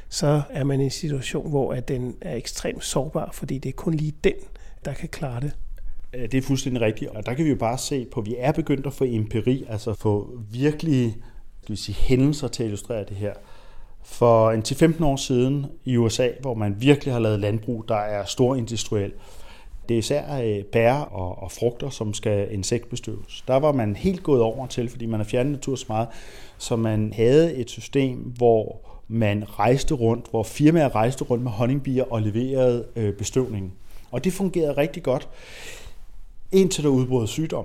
så 0.09 0.43
er 0.51 0.65
man 0.65 0.81
i 0.81 0.85
en 0.85 0.91
situation, 0.91 1.51
hvor 1.51 1.73
at 1.73 1.89
den 1.89 2.17
er 2.21 2.37
ekstremt 2.37 2.85
sårbar, 2.85 3.31
fordi 3.33 3.59
det 3.59 3.69
er 3.69 3.73
kun 3.73 3.95
lige 3.95 4.15
den, 4.25 4.35
der 4.85 4.93
kan 4.93 5.09
klare 5.09 5.41
det. 5.41 5.53
Det 6.13 6.35
er 6.35 6.43
fuldstændig 6.43 6.83
rigtigt, 6.83 7.11
og 7.11 7.27
der 7.27 7.35
kan 7.35 7.45
vi 7.45 7.51
jo 7.51 7.57
bare 7.57 7.79
se 7.79 8.07
på, 8.13 8.21
at 8.21 8.27
vi 8.27 8.35
er 8.39 8.53
begyndt 8.53 8.87
at 8.87 8.93
få 8.93 9.05
empiri, 9.05 9.65
altså 9.69 9.95
få 9.95 10.39
virkelig 10.51 11.17
skal 11.63 11.73
vi 11.73 11.81
sige, 11.81 11.95
hændelser 11.95 12.49
til 12.49 12.63
at 12.63 12.67
illustrere 12.67 13.05
det 13.05 13.17
her. 13.17 13.33
For 14.03 14.51
en 14.51 14.63
til 14.63 14.77
15 14.77 15.05
år 15.05 15.17
siden 15.17 15.67
i 15.85 15.97
USA, 15.97 16.29
hvor 16.41 16.55
man 16.55 16.77
virkelig 16.79 17.15
har 17.15 17.21
lavet 17.21 17.41
landbrug, 17.41 17.85
der 17.89 17.97
er 17.97 18.25
stor 18.25 18.55
industriel, 18.55 19.13
det 19.89 19.95
er 19.95 19.99
især 19.99 20.41
øh, 20.43 20.65
bær 20.65 20.95
og, 20.95 21.43
og 21.43 21.53
frugter, 21.53 21.91
som 21.91 22.15
skal 22.15 22.55
insektbestøves. 22.55 23.45
Der 23.49 23.57
var 23.57 23.73
man 23.73 23.97
helt 23.97 24.23
gået 24.23 24.41
over 24.41 24.67
til, 24.67 24.89
fordi 24.89 25.07
man 25.07 25.21
har 25.21 25.25
fjernet 25.25 25.53
natur 25.53 25.77
så 25.77 25.85
meget, 25.89 26.09
så 26.59 26.77
man 26.77 27.13
havde 27.13 27.55
et 27.55 27.71
system, 27.71 28.19
hvor 28.19 28.81
man 29.09 29.45
rejste 29.59 29.95
rundt, 29.95 30.27
hvor 30.31 30.43
firmaer 30.43 30.95
rejste 30.95 31.25
rundt 31.25 31.45
med 31.45 31.51
honningbier 31.51 32.05
og 32.05 32.23
leverede 32.23 32.85
øh, 32.97 33.15
bestøvningen. 33.15 33.73
Og 34.11 34.25
det 34.25 34.33
fungerede 34.33 34.77
rigtig 34.77 35.03
godt, 35.03 35.29
indtil 36.53 36.85
der 36.85 36.91
udbrød 36.91 37.27
sygdom. 37.27 37.65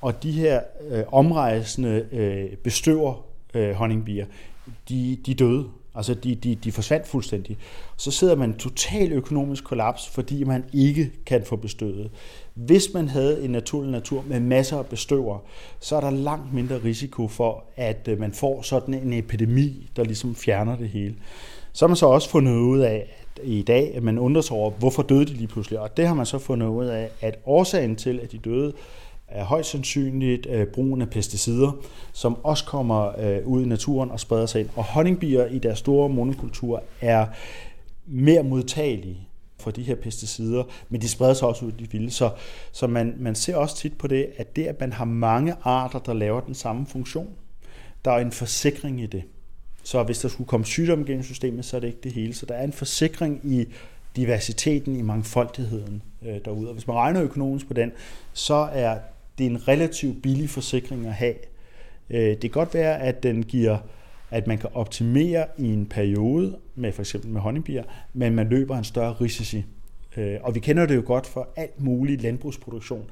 Og 0.00 0.22
de 0.22 0.32
her 0.32 0.60
øh, 0.90 1.04
omrejsende 1.12 2.06
øh, 2.12 2.56
bestøver 2.56 3.29
øh, 3.54 3.72
honningbier, 3.74 4.26
de, 4.88 5.18
de 5.26 5.34
døde. 5.34 5.64
Altså, 5.94 6.14
de, 6.14 6.34
de, 6.34 6.54
de 6.54 6.72
forsvandt 6.72 7.06
fuldstændig. 7.06 7.58
Så 7.96 8.10
sidder 8.10 8.34
man 8.34 8.54
total 8.54 9.12
økonomisk 9.12 9.64
kollaps, 9.64 10.08
fordi 10.08 10.44
man 10.44 10.64
ikke 10.72 11.10
kan 11.26 11.44
få 11.44 11.56
bestøvet. 11.56 12.10
Hvis 12.54 12.94
man 12.94 13.08
havde 13.08 13.44
en 13.44 13.50
naturlig 13.50 13.90
natur 13.90 14.24
med 14.26 14.40
masser 14.40 14.78
af 14.78 14.86
bestøver, 14.86 15.38
så 15.80 15.96
er 15.96 16.00
der 16.00 16.10
langt 16.10 16.54
mindre 16.54 16.78
risiko 16.84 17.28
for, 17.28 17.64
at 17.76 18.08
øh, 18.08 18.20
man 18.20 18.32
får 18.32 18.62
sådan 18.62 18.94
en 18.94 19.12
epidemi, 19.12 19.90
der 19.96 20.04
ligesom 20.04 20.34
fjerner 20.34 20.76
det 20.76 20.88
hele. 20.88 21.14
Så 21.72 21.84
har 21.84 21.88
man 21.88 21.96
så 21.96 22.06
også 22.06 22.30
fundet 22.30 22.56
ud 22.56 22.78
af, 22.78 23.06
at 23.36 23.42
i 23.44 23.62
dag, 23.62 23.92
at 23.94 24.02
man 24.02 24.18
undrer 24.18 24.42
sig 24.42 24.56
over, 24.56 24.70
hvorfor 24.70 25.02
døde 25.02 25.24
de 25.24 25.32
lige 25.32 25.46
pludselig. 25.46 25.80
Og 25.80 25.96
det 25.96 26.06
har 26.06 26.14
man 26.14 26.26
så 26.26 26.38
fundet 26.38 26.66
ud 26.66 26.86
af, 26.86 27.10
at 27.20 27.38
årsagen 27.46 27.96
til, 27.96 28.20
at 28.22 28.32
de 28.32 28.38
døde, 28.38 28.72
er 29.30 29.44
højst 29.44 29.70
sandsynligt 29.70 30.46
øh, 30.46 30.66
brugen 30.66 31.02
af 31.02 31.10
pesticider, 31.10 31.72
som 32.12 32.44
også 32.44 32.64
kommer 32.64 33.20
øh, 33.20 33.46
ud 33.46 33.62
i 33.62 33.68
naturen 33.68 34.10
og 34.10 34.20
spreder 34.20 34.46
sig 34.46 34.60
ind. 34.60 34.68
Og 34.76 34.84
honningbier 34.84 35.46
i 35.46 35.58
deres 35.58 35.78
store 35.78 36.08
monokultur 36.08 36.82
er 37.00 37.26
mere 38.06 38.42
modtagelige 38.42 39.28
for 39.58 39.70
de 39.70 39.82
her 39.82 39.94
pesticider, 39.94 40.64
men 40.88 41.00
de 41.00 41.08
spreder 41.08 41.34
sig 41.34 41.48
også 41.48 41.64
ud 41.64 41.72
i 41.72 41.84
de 41.84 41.90
vilde. 41.90 42.10
Så, 42.10 42.30
så 42.72 42.86
man, 42.86 43.14
man 43.18 43.34
ser 43.34 43.56
også 43.56 43.76
tit 43.76 43.98
på 43.98 44.06
det, 44.06 44.26
at 44.36 44.56
det, 44.56 44.66
at 44.66 44.80
man 44.80 44.92
har 44.92 45.04
mange 45.04 45.54
arter, 45.62 45.98
der 45.98 46.12
laver 46.12 46.40
den 46.40 46.54
samme 46.54 46.86
funktion, 46.86 47.28
der 48.04 48.10
er 48.10 48.18
en 48.18 48.32
forsikring 48.32 49.00
i 49.00 49.06
det. 49.06 49.22
Så 49.82 50.02
hvis 50.02 50.18
der 50.18 50.28
skulle 50.28 50.48
komme 50.48 50.66
sygdom 50.66 51.04
gennem 51.04 51.22
systemet, 51.22 51.64
så 51.64 51.76
er 51.76 51.80
det 51.80 51.86
ikke 51.86 52.00
det 52.02 52.12
hele. 52.12 52.34
Så 52.34 52.46
der 52.46 52.54
er 52.54 52.64
en 52.64 52.72
forsikring 52.72 53.40
i 53.44 53.66
diversiteten, 54.16 54.96
i 54.96 55.02
mangfoldigheden 55.02 56.02
øh, 56.22 56.36
derude. 56.44 56.68
Og 56.68 56.74
hvis 56.74 56.86
man 56.86 56.96
regner 56.96 57.22
økonomisk 57.22 57.66
på 57.66 57.74
den, 57.74 57.92
så 58.32 58.68
er 58.72 58.98
det 59.40 59.46
er 59.46 59.50
en 59.50 59.68
relativt 59.68 60.22
billig 60.22 60.50
forsikring 60.50 61.06
at 61.06 61.14
have. 61.14 61.34
Øh, 62.10 62.20
det 62.20 62.40
kan 62.40 62.50
godt 62.50 62.74
være, 62.74 63.00
at 63.00 63.22
den 63.22 63.42
giver 63.42 63.78
at 64.30 64.46
man 64.46 64.58
kan 64.58 64.70
optimere 64.74 65.46
i 65.58 65.64
en 65.64 65.86
periode, 65.86 66.56
med 66.74 66.92
for 66.92 67.02
eksempel 67.02 67.30
med 67.30 67.40
honningbier, 67.40 67.84
men 68.12 68.34
man 68.34 68.48
løber 68.48 68.78
en 68.78 68.84
større 68.84 69.12
risici. 69.12 69.64
Øh, 70.16 70.38
og 70.42 70.54
vi 70.54 70.60
kender 70.60 70.86
det 70.86 70.96
jo 70.96 71.02
godt 71.06 71.26
for 71.26 71.48
alt 71.56 71.80
mulig 71.80 72.22
landbrugsproduktion, 72.22 73.04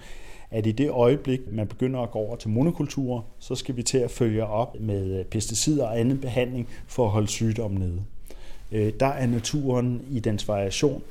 at 0.50 0.66
i 0.66 0.72
det 0.72 0.90
øjeblik, 0.90 1.40
man 1.52 1.66
begynder 1.66 2.00
at 2.00 2.10
gå 2.10 2.18
over 2.18 2.36
til 2.36 2.50
monokulturer, 2.50 3.22
så 3.38 3.54
skal 3.54 3.76
vi 3.76 3.82
til 3.82 3.98
at 3.98 4.10
følge 4.10 4.44
op 4.44 4.80
med 4.80 5.18
øh, 5.18 5.24
pesticider 5.24 5.86
og 5.86 6.00
anden 6.00 6.18
behandling 6.18 6.68
for 6.86 7.04
at 7.04 7.10
holde 7.10 7.28
sygdommen 7.28 7.80
nede. 7.80 8.02
Der 9.00 9.06
er 9.06 9.26
naturen 9.26 10.02
i 10.10 10.20
dens 10.20 10.48
variation 10.48 11.02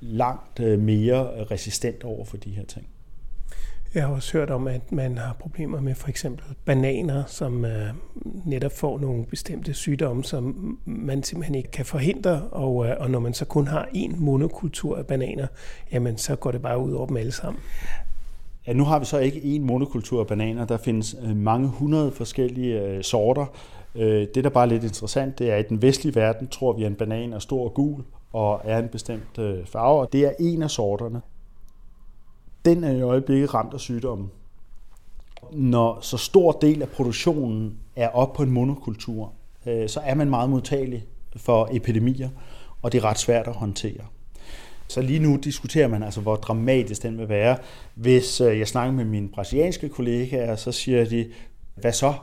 langt 0.00 0.60
mere 0.60 1.44
resistent 1.44 2.04
over 2.04 2.24
for 2.24 2.36
de 2.36 2.50
her 2.50 2.64
ting. 2.64 2.86
Jeg 3.94 4.06
har 4.06 4.14
også 4.14 4.38
hørt 4.38 4.50
om, 4.50 4.68
at 4.68 4.92
man 4.92 5.18
har 5.18 5.36
problemer 5.40 5.80
med 5.80 5.94
for 5.94 6.08
eksempel 6.08 6.44
bananer, 6.64 7.24
som 7.26 7.64
øh, 7.64 7.88
netop 8.44 8.72
får 8.72 8.98
nogle 8.98 9.24
bestemte 9.24 9.74
sygdomme, 9.74 10.24
som 10.24 10.78
man 10.84 11.22
simpelthen 11.22 11.54
ikke 11.54 11.70
kan 11.70 11.84
forhindre. 11.84 12.42
Og, 12.50 12.86
øh, 12.86 12.96
og 12.98 13.10
når 13.10 13.18
man 13.18 13.34
så 13.34 13.44
kun 13.44 13.66
har 13.66 13.88
én 13.94 14.16
monokultur 14.16 14.96
af 14.96 15.06
bananer, 15.06 15.46
jamen 15.92 16.18
så 16.18 16.36
går 16.36 16.50
det 16.50 16.62
bare 16.62 16.78
ud 16.78 16.92
over 16.92 17.06
dem 17.06 17.16
alle 17.16 17.32
sammen. 17.32 17.62
Ja, 18.66 18.72
nu 18.72 18.84
har 18.84 18.98
vi 18.98 19.04
så 19.04 19.18
ikke 19.18 19.38
én 19.38 19.60
monokultur 19.60 20.20
af 20.20 20.26
bananer. 20.26 20.66
Der 20.66 20.76
findes 20.76 21.16
øh, 21.22 21.36
mange 21.36 21.68
hundrede 21.68 22.12
forskellige 22.12 22.82
øh, 22.82 23.02
sorter. 23.02 23.46
Øh, 23.94 24.26
det, 24.34 24.44
der 24.44 24.50
bare 24.50 24.64
er 24.64 24.68
lidt 24.68 24.84
interessant, 24.84 25.38
det 25.38 25.50
er, 25.50 25.54
at 25.54 25.64
i 25.64 25.68
den 25.68 25.82
vestlige 25.82 26.14
verden 26.14 26.48
tror 26.48 26.72
vi, 26.72 26.84
at 26.84 26.90
en 26.90 26.96
banan 26.96 27.32
er 27.32 27.38
stor 27.38 27.64
og 27.64 27.74
gul 27.74 28.02
og 28.32 28.60
er 28.64 28.78
en 28.78 28.88
bestemt 28.88 29.38
øh, 29.38 29.66
farve, 29.66 30.00
og 30.00 30.12
det 30.12 30.24
er 30.24 30.32
en 30.40 30.62
af 30.62 30.70
sorterne 30.70 31.20
den 32.64 32.84
er 32.84 32.92
i 32.92 33.02
øjeblikket 33.02 33.54
ramt 33.54 33.74
af 33.74 33.80
sygdommen. 33.80 34.30
Når 35.52 35.98
så 36.00 36.16
stor 36.16 36.52
del 36.52 36.82
af 36.82 36.88
produktionen 36.88 37.78
er 37.96 38.08
op 38.08 38.32
på 38.32 38.42
en 38.42 38.50
monokultur, 38.50 39.32
øh, 39.66 39.88
så 39.88 40.00
er 40.00 40.14
man 40.14 40.30
meget 40.30 40.50
modtagelig 40.50 41.04
for 41.36 41.68
epidemier, 41.72 42.28
og 42.82 42.92
det 42.92 42.98
er 42.98 43.04
ret 43.04 43.18
svært 43.18 43.48
at 43.48 43.54
håndtere. 43.54 44.04
Så 44.88 45.02
lige 45.02 45.18
nu 45.18 45.36
diskuterer 45.36 45.88
man 45.88 46.02
altså, 46.02 46.20
hvor 46.20 46.36
dramatisk 46.36 47.02
den 47.02 47.18
vil 47.18 47.28
være. 47.28 47.56
Hvis 47.94 48.40
øh, 48.40 48.58
jeg 48.58 48.68
snakker 48.68 48.92
med 48.92 49.04
mine 49.04 49.28
brasilianske 49.28 49.88
kollegaer, 49.88 50.56
så 50.56 50.72
siger 50.72 51.04
de, 51.04 51.30
hvad 51.74 51.92
så? 51.92 52.14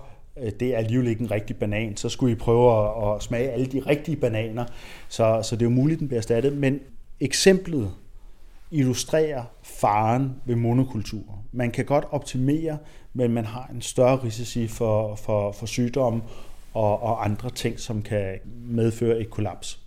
Øh, 0.42 0.52
det 0.60 0.74
er 0.74 0.78
alligevel 0.78 1.08
ikke 1.08 1.22
en 1.22 1.32
rigtig 1.32 1.56
banan. 1.56 1.98
Så 1.98 2.10
skulle 2.10 2.32
I 2.32 2.36
prøve 2.36 3.16
at 3.16 3.24
smage 3.24 3.50
alle 3.50 3.66
de 3.66 3.80
rigtige 3.80 4.16
bananer. 4.16 4.66
Så, 5.10 5.40
så 5.44 5.56
det 5.56 5.62
er 5.62 5.70
jo 5.70 5.76
muligt, 5.76 6.00
den 6.00 6.08
bliver 6.08 6.20
erstattet. 6.20 6.58
Men 6.58 6.80
eksemplet 7.20 7.92
illustrerer 8.72 9.44
faren 9.64 10.36
ved 10.46 10.56
monokultur. 10.56 11.44
Man 11.52 11.72
kan 11.72 11.86
godt 11.86 12.06
optimere, 12.12 12.78
men 13.14 13.32
man 13.32 13.46
har 13.46 13.70
en 13.74 13.82
større 13.82 14.24
risici 14.24 14.68
for, 14.68 15.16
for, 15.16 15.52
for 15.52 15.66
sygdom 15.66 16.24
og, 16.74 17.04
og 17.04 17.26
andre 17.26 17.50
ting, 17.50 17.80
som 17.80 18.02
kan 18.02 18.40
medføre 18.46 19.20
et 19.20 19.30
kollaps. 19.30 19.80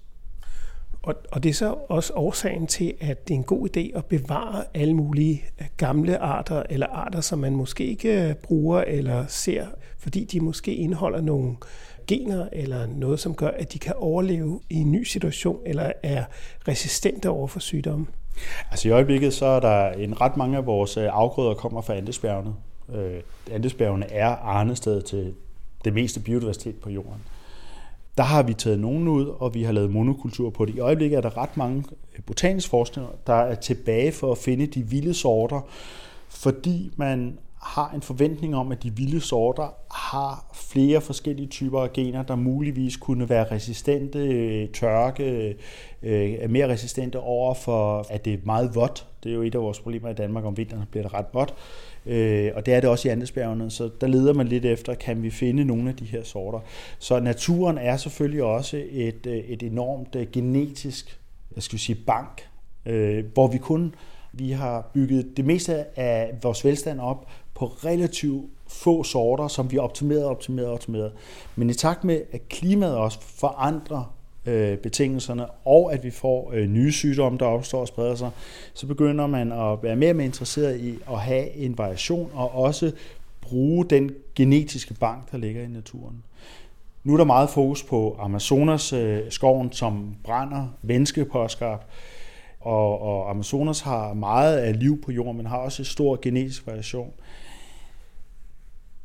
Og, 1.03 1.15
og 1.33 1.43
det 1.43 1.49
er 1.49 1.55
så 1.55 1.75
også 1.89 2.13
årsagen 2.15 2.67
til, 2.67 2.95
at 3.01 3.29
det 3.29 3.35
er 3.35 3.39
en 3.39 3.45
god 3.45 3.69
idé 3.69 3.99
at 3.99 4.05
bevare 4.05 4.65
alle 4.75 4.95
mulige 4.95 5.45
gamle 5.77 6.19
arter, 6.19 6.63
eller 6.71 6.87
arter, 6.87 7.21
som 7.21 7.39
man 7.39 7.57
måske 7.57 7.87
ikke 7.87 8.37
bruger 8.43 8.81
eller 8.81 9.27
ser, 9.27 9.67
fordi 9.99 10.25
de 10.25 10.41
måske 10.41 10.75
indeholder 10.75 11.21
nogle 11.21 11.57
gener 12.07 12.49
eller 12.53 12.87
noget, 12.87 13.21
som 13.21 13.35
gør, 13.35 13.49
at 13.49 13.73
de 13.73 13.79
kan 13.79 13.95
overleve 13.97 14.61
i 14.71 14.75
en 14.75 14.93
ny 14.93 15.05
situation, 15.05 15.61
eller 15.67 15.93
er 16.03 16.25
resistente 16.69 17.29
over 17.29 17.47
for 17.47 17.61
sygdomme. 17.61 18.07
Altså 18.71 18.89
i 18.89 18.91
øjeblikket, 18.91 19.35
så 19.35 19.47
er 19.47 19.61
der 19.61 19.91
en 19.91 20.21
ret 20.21 20.37
mange 20.37 20.57
af 20.57 20.67
vores 20.67 20.97
øh, 20.97 21.09
afgrøder 21.13 21.55
kommer 21.55 21.81
fra 21.81 21.95
Andesbjergene. 21.95 22.55
Øh, 22.95 23.21
Andesbjergene 23.51 24.13
er 24.13 24.29
arnested 24.29 25.03
til 25.03 25.35
det 25.85 25.93
meste 25.93 26.21
biodiversitet 26.21 26.77
på 26.77 26.91
jorden. 26.91 27.23
Der 28.17 28.23
har 28.23 28.43
vi 28.43 28.55
taget 28.55 28.79
nogen 28.79 29.09
ud, 29.09 29.27
og 29.27 29.55
vi 29.55 29.63
har 29.63 29.73
lavet 29.73 29.91
monokultur 29.91 30.51
på 30.51 30.65
det. 30.65 30.75
I 30.75 30.81
øjeblikket 30.81 31.17
er 31.17 31.21
der 31.21 31.39
ret 31.39 31.57
mange 31.57 31.85
øh, 32.15 32.25
botaniske 32.27 32.71
forskere, 32.71 33.07
der 33.27 33.35
er 33.35 33.55
tilbage 33.55 34.13
for 34.13 34.33
at 34.33 34.39
finde 34.39 34.67
de 34.67 34.83
vilde 34.83 35.15
sorter, 35.15 35.61
fordi 36.29 36.93
man 36.97 37.39
har 37.63 37.91
en 37.95 38.03
forventning 38.03 38.57
om, 38.57 38.73
at 38.73 38.83
de 38.83 38.97
vilde 38.97 39.21
sorter 39.21 39.75
har 39.95 40.51
flere 40.55 41.01
forskellige 41.01 41.49
typer 41.49 41.81
af 41.81 41.93
gener, 41.93 42.23
der 42.23 42.37
muligvis 42.37 42.97
kunne 42.97 43.29
være 43.29 43.51
resistente, 43.51 44.19
øh, 44.19 44.69
tørke, 44.69 45.57
øh, 46.03 46.33
er 46.33 46.49
mere 46.49 46.69
resistente 46.69 47.19
over 47.19 47.55
for, 47.55 48.07
at 48.11 48.25
det 48.25 48.35
er 48.35 48.39
meget 48.45 48.75
vådt. 48.75 49.07
Det 49.25 49.31
er 49.31 49.35
jo 49.35 49.43
et 49.43 49.55
af 49.55 49.61
vores 49.61 49.81
problemer 49.81 50.09
i 50.09 50.15
Danmark, 50.15 50.45
om 50.45 50.57
vinteren 50.57 50.85
bliver 50.91 51.03
det 51.03 51.15
ret 51.15 51.27
vådt. 51.33 51.55
Øh, 52.07 52.51
og 52.55 52.67
det 52.67 52.75
er 52.75 52.81
det 52.81 52.91
også 52.91 53.09
i 53.09 53.11
Andesbjergene, 53.11 53.71
så 53.71 53.91
der 54.01 54.07
leder 54.07 54.35
man 54.35 54.49
lidt 54.49 54.65
efter, 54.65 54.95
kan 54.95 55.23
vi 55.23 55.31
finde 55.31 55.65
nogle 55.65 55.89
af 55.89 55.97
de 55.97 56.05
her 56.05 56.23
sorter. 56.23 56.61
Så 56.99 57.21
naturen 57.21 57.79
er 57.79 57.97
selvfølgelig 57.97 58.43
også 58.43 58.83
et, 58.91 59.27
et 59.27 59.63
enormt 59.63 60.17
genetisk, 60.33 61.21
jeg 61.55 61.63
skal 61.63 61.79
sige, 61.79 61.99
bank, 62.07 62.49
hvor 63.35 63.47
vi 63.47 63.59
kun 63.59 63.95
vi 64.33 64.51
har 64.51 64.91
bygget 64.95 65.37
det 65.37 65.45
meste 65.45 65.99
af 65.99 66.35
vores 66.43 66.65
velstand 66.65 67.01
op 67.01 67.31
på 67.63 67.67
relativt 67.67 68.51
få 68.69 69.03
sorter, 69.03 69.49
som 69.49 69.71
vi 69.71 69.77
har 69.77 69.83
optimerer 69.83 70.69
optimeret. 70.69 71.13
Men 71.57 71.71
i 71.71 71.75
takt 71.75 72.05
med, 72.05 72.21
at 72.33 72.49
klimaet 72.49 72.97
også 72.97 73.19
forandrer 73.21 74.15
øh, 74.47 74.79
betingelserne, 74.79 75.47
og 75.65 75.93
at 75.93 76.05
vi 76.05 76.11
får 76.11 76.51
øh, 76.55 76.69
nye 76.69 76.93
sygdomme, 76.93 77.39
der 77.39 77.45
opstår 77.45 77.81
og 77.81 77.89
spreder 77.89 78.15
sig, 78.15 78.31
så 78.75 78.87
begynder 78.87 79.27
man 79.27 79.53
at 79.53 79.83
være 79.83 79.97
mere 79.97 80.11
og 80.11 80.17
mere 80.17 80.27
interesseret 80.27 80.81
i 80.81 80.99
at 81.11 81.21
have 81.21 81.51
en 81.55 81.79
variation, 81.79 82.31
og 82.35 82.55
også 82.55 82.93
bruge 83.41 83.85
den 83.85 84.11
genetiske 84.35 84.95
bank, 84.95 85.33
der 85.33 85.39
ligger 85.39 85.63
i 85.63 85.69
naturen. 85.69 86.25
Nu 87.05 87.13
er 87.13 87.17
der 87.17 87.25
meget 87.25 87.51
fokus 87.51 87.83
på 87.83 88.17
Amazonas 88.21 88.93
øh, 88.93 89.21
skoven, 89.31 89.73
som 89.73 90.17
brænder 90.25 90.67
menneskepåskabt, 90.83 91.87
og, 92.61 93.03
og 93.03 93.31
Amazonas 93.31 93.81
har 93.81 94.15
meget 94.15 94.59
af 94.59 94.79
liv 94.79 95.03
på 95.03 95.13
jorden, 95.13 95.37
men 95.37 95.47
har 95.47 95.57
også 95.57 95.83
en 95.83 95.87
stor 95.87 96.19
genetisk 96.23 96.67
variation. 96.67 97.13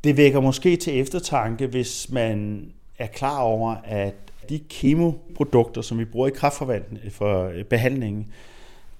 Det 0.08 0.16
vækker 0.16 0.40
måske 0.40 0.76
til 0.76 1.00
eftertanke, 1.00 1.66
hvis 1.66 2.10
man 2.10 2.66
er 2.98 3.06
klar 3.06 3.40
over, 3.40 3.76
at 3.84 4.14
de 4.48 4.58
kemoprodukter, 4.58 5.82
som 5.82 5.98
vi 5.98 6.04
bruger 6.04 6.28
i 6.28 6.30
kraftforvaltning 6.30 7.04
øh, 7.04 7.10
for 7.10 7.44
øh, 7.44 7.64
behandlingen, 7.64 8.32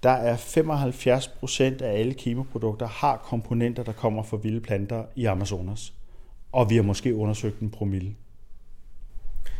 der 0.03 0.11
er 0.11 0.37
75 0.37 1.29
procent 1.29 1.83
af 1.83 1.99
alle 1.99 2.15
kemoprodukter 2.15 2.87
har 2.87 3.17
komponenter, 3.17 3.83
der 3.83 3.93
kommer 3.93 4.23
fra 4.23 4.37
vilde 4.37 4.61
planter 4.61 5.05
i 5.17 5.25
Amazonas. 5.25 5.93
Og 6.53 6.71
vi 6.71 6.77
har 6.77 6.83
måske 6.83 7.15
undersøgt 7.15 7.61
en 7.61 7.71
promille. 7.71 8.15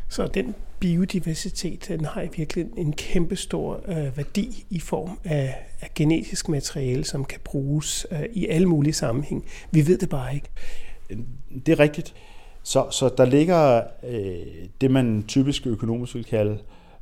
Så 0.09 0.27
den 0.27 0.55
biodiversitet, 0.81 1.89
den 1.89 2.05
har 2.05 2.23
i 2.23 2.29
virkelig 2.37 2.67
en 2.77 2.93
kæmpe 2.93 3.37
stor 3.37 3.81
øh, 3.89 4.17
værdi 4.17 4.67
i 4.71 4.81
form 4.81 5.19
af, 5.25 5.55
af 5.81 5.91
genetisk 5.95 6.49
materiale, 6.49 7.05
som 7.05 7.25
kan 7.25 7.41
bruges 7.45 8.07
øh, 8.11 8.25
i 8.33 8.47
alle 8.47 8.67
mulige 8.67 8.93
sammenhæng. 8.93 9.45
Vi 9.71 9.87
ved 9.87 9.99
det 9.99 10.09
bare 10.09 10.35
ikke. 10.35 10.49
Det 11.67 11.73
er 11.73 11.79
rigtigt. 11.79 12.15
Så, 12.63 12.87
så 12.91 13.09
der 13.09 13.25
ligger 13.25 13.83
øh, 14.09 14.37
det, 14.81 14.91
man 14.91 15.25
typisk 15.29 15.67
økonomisk 15.67 16.15
vil 16.15 16.25
kalde 16.25 16.59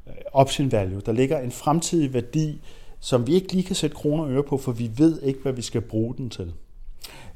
øh, 0.06 0.14
option 0.32 0.72
value. 0.72 1.00
Der 1.06 1.12
ligger 1.12 1.38
en 1.38 1.50
fremtidig 1.50 2.14
værdi, 2.14 2.60
som 3.00 3.26
vi 3.26 3.34
ikke 3.34 3.52
lige 3.52 3.64
kan 3.64 3.76
sætte 3.76 3.96
kroner 3.96 4.24
og 4.24 4.30
øre 4.30 4.42
på, 4.42 4.58
for 4.58 4.72
vi 4.72 4.90
ved 4.96 5.22
ikke, 5.22 5.40
hvad 5.42 5.52
vi 5.52 5.62
skal 5.62 5.80
bruge 5.80 6.14
den 6.16 6.30
til. 6.30 6.52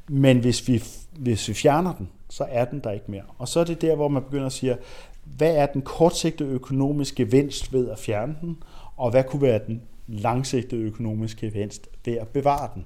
Men 0.07 0.39
hvis 0.39 0.67
vi, 0.67 0.83
hvis 1.17 1.49
vi 1.49 1.53
fjerner 1.53 1.93
den, 1.93 2.09
så 2.29 2.45
er 2.49 2.65
den 2.65 2.79
der 2.79 2.91
ikke 2.91 3.11
mere. 3.11 3.23
Og 3.37 3.47
så 3.47 3.59
er 3.59 3.63
det 3.63 3.81
der, 3.81 3.95
hvor 3.95 4.07
man 4.07 4.23
begynder 4.23 4.45
at 4.45 4.51
sige, 4.51 4.77
hvad 5.23 5.55
er 5.55 5.65
den 5.65 5.81
kortsigtede 5.81 6.49
økonomiske 6.49 7.15
gevinst 7.15 7.73
ved 7.73 7.89
at 7.89 7.99
fjerne 7.99 8.35
den, 8.41 8.57
og 8.97 9.11
hvad 9.11 9.23
kunne 9.23 9.41
være 9.41 9.59
den 9.67 9.81
langsigtede 10.07 10.81
økonomiske 10.81 11.41
gevinst 11.47 11.89
ved 12.05 12.17
at 12.17 12.27
bevare 12.27 12.69
den. 12.75 12.85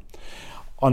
Og 0.78 0.92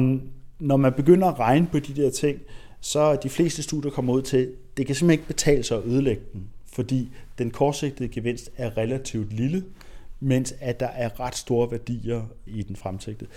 når 0.58 0.76
man 0.76 0.92
begynder 0.92 1.28
at 1.28 1.38
regne 1.38 1.66
på 1.72 1.78
de 1.78 2.02
der 2.02 2.10
ting, 2.10 2.38
så 2.84 3.00
er 3.00 3.16
de 3.16 3.28
fleste 3.28 3.62
studier 3.62 3.90
kommer 3.90 4.12
ud 4.12 4.22
til, 4.22 4.52
det 4.76 4.86
kan 4.86 4.94
simpelthen 4.94 5.20
ikke 5.20 5.26
betale 5.26 5.62
sig 5.62 5.78
at 5.78 5.84
ødelægge 5.84 6.22
den, 6.32 6.48
fordi 6.72 7.10
den 7.38 7.50
kortsigtede 7.50 8.08
gevinst 8.08 8.50
er 8.56 8.76
relativt 8.76 9.32
lille, 9.32 9.64
mens 10.20 10.54
at 10.60 10.80
der 10.80 10.86
er 10.86 11.20
ret 11.20 11.34
store 11.34 11.70
værdier 11.70 12.22
i 12.46 12.62
den 12.62 12.76
fremsigtede. 12.76 13.30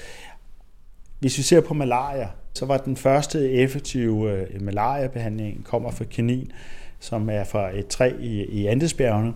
Hvis 1.20 1.38
vi 1.38 1.44
ser 1.44 1.62
på 1.62 1.74
malaria, 1.74 2.30
så 2.54 2.66
var 2.66 2.78
den 2.78 2.98
første 2.98 3.52
effektive 3.52 4.32
øh, 4.32 4.62
malariabehandling 4.62 5.64
kommer 5.64 5.92
fra 5.92 6.06
kanin, 6.06 6.52
som 7.00 7.30
er 7.30 7.44
fra 7.44 7.78
et 7.78 7.88
træ 7.88 8.14
i, 8.20 8.44
i 8.44 8.66
Andesbjergene. 8.66 9.34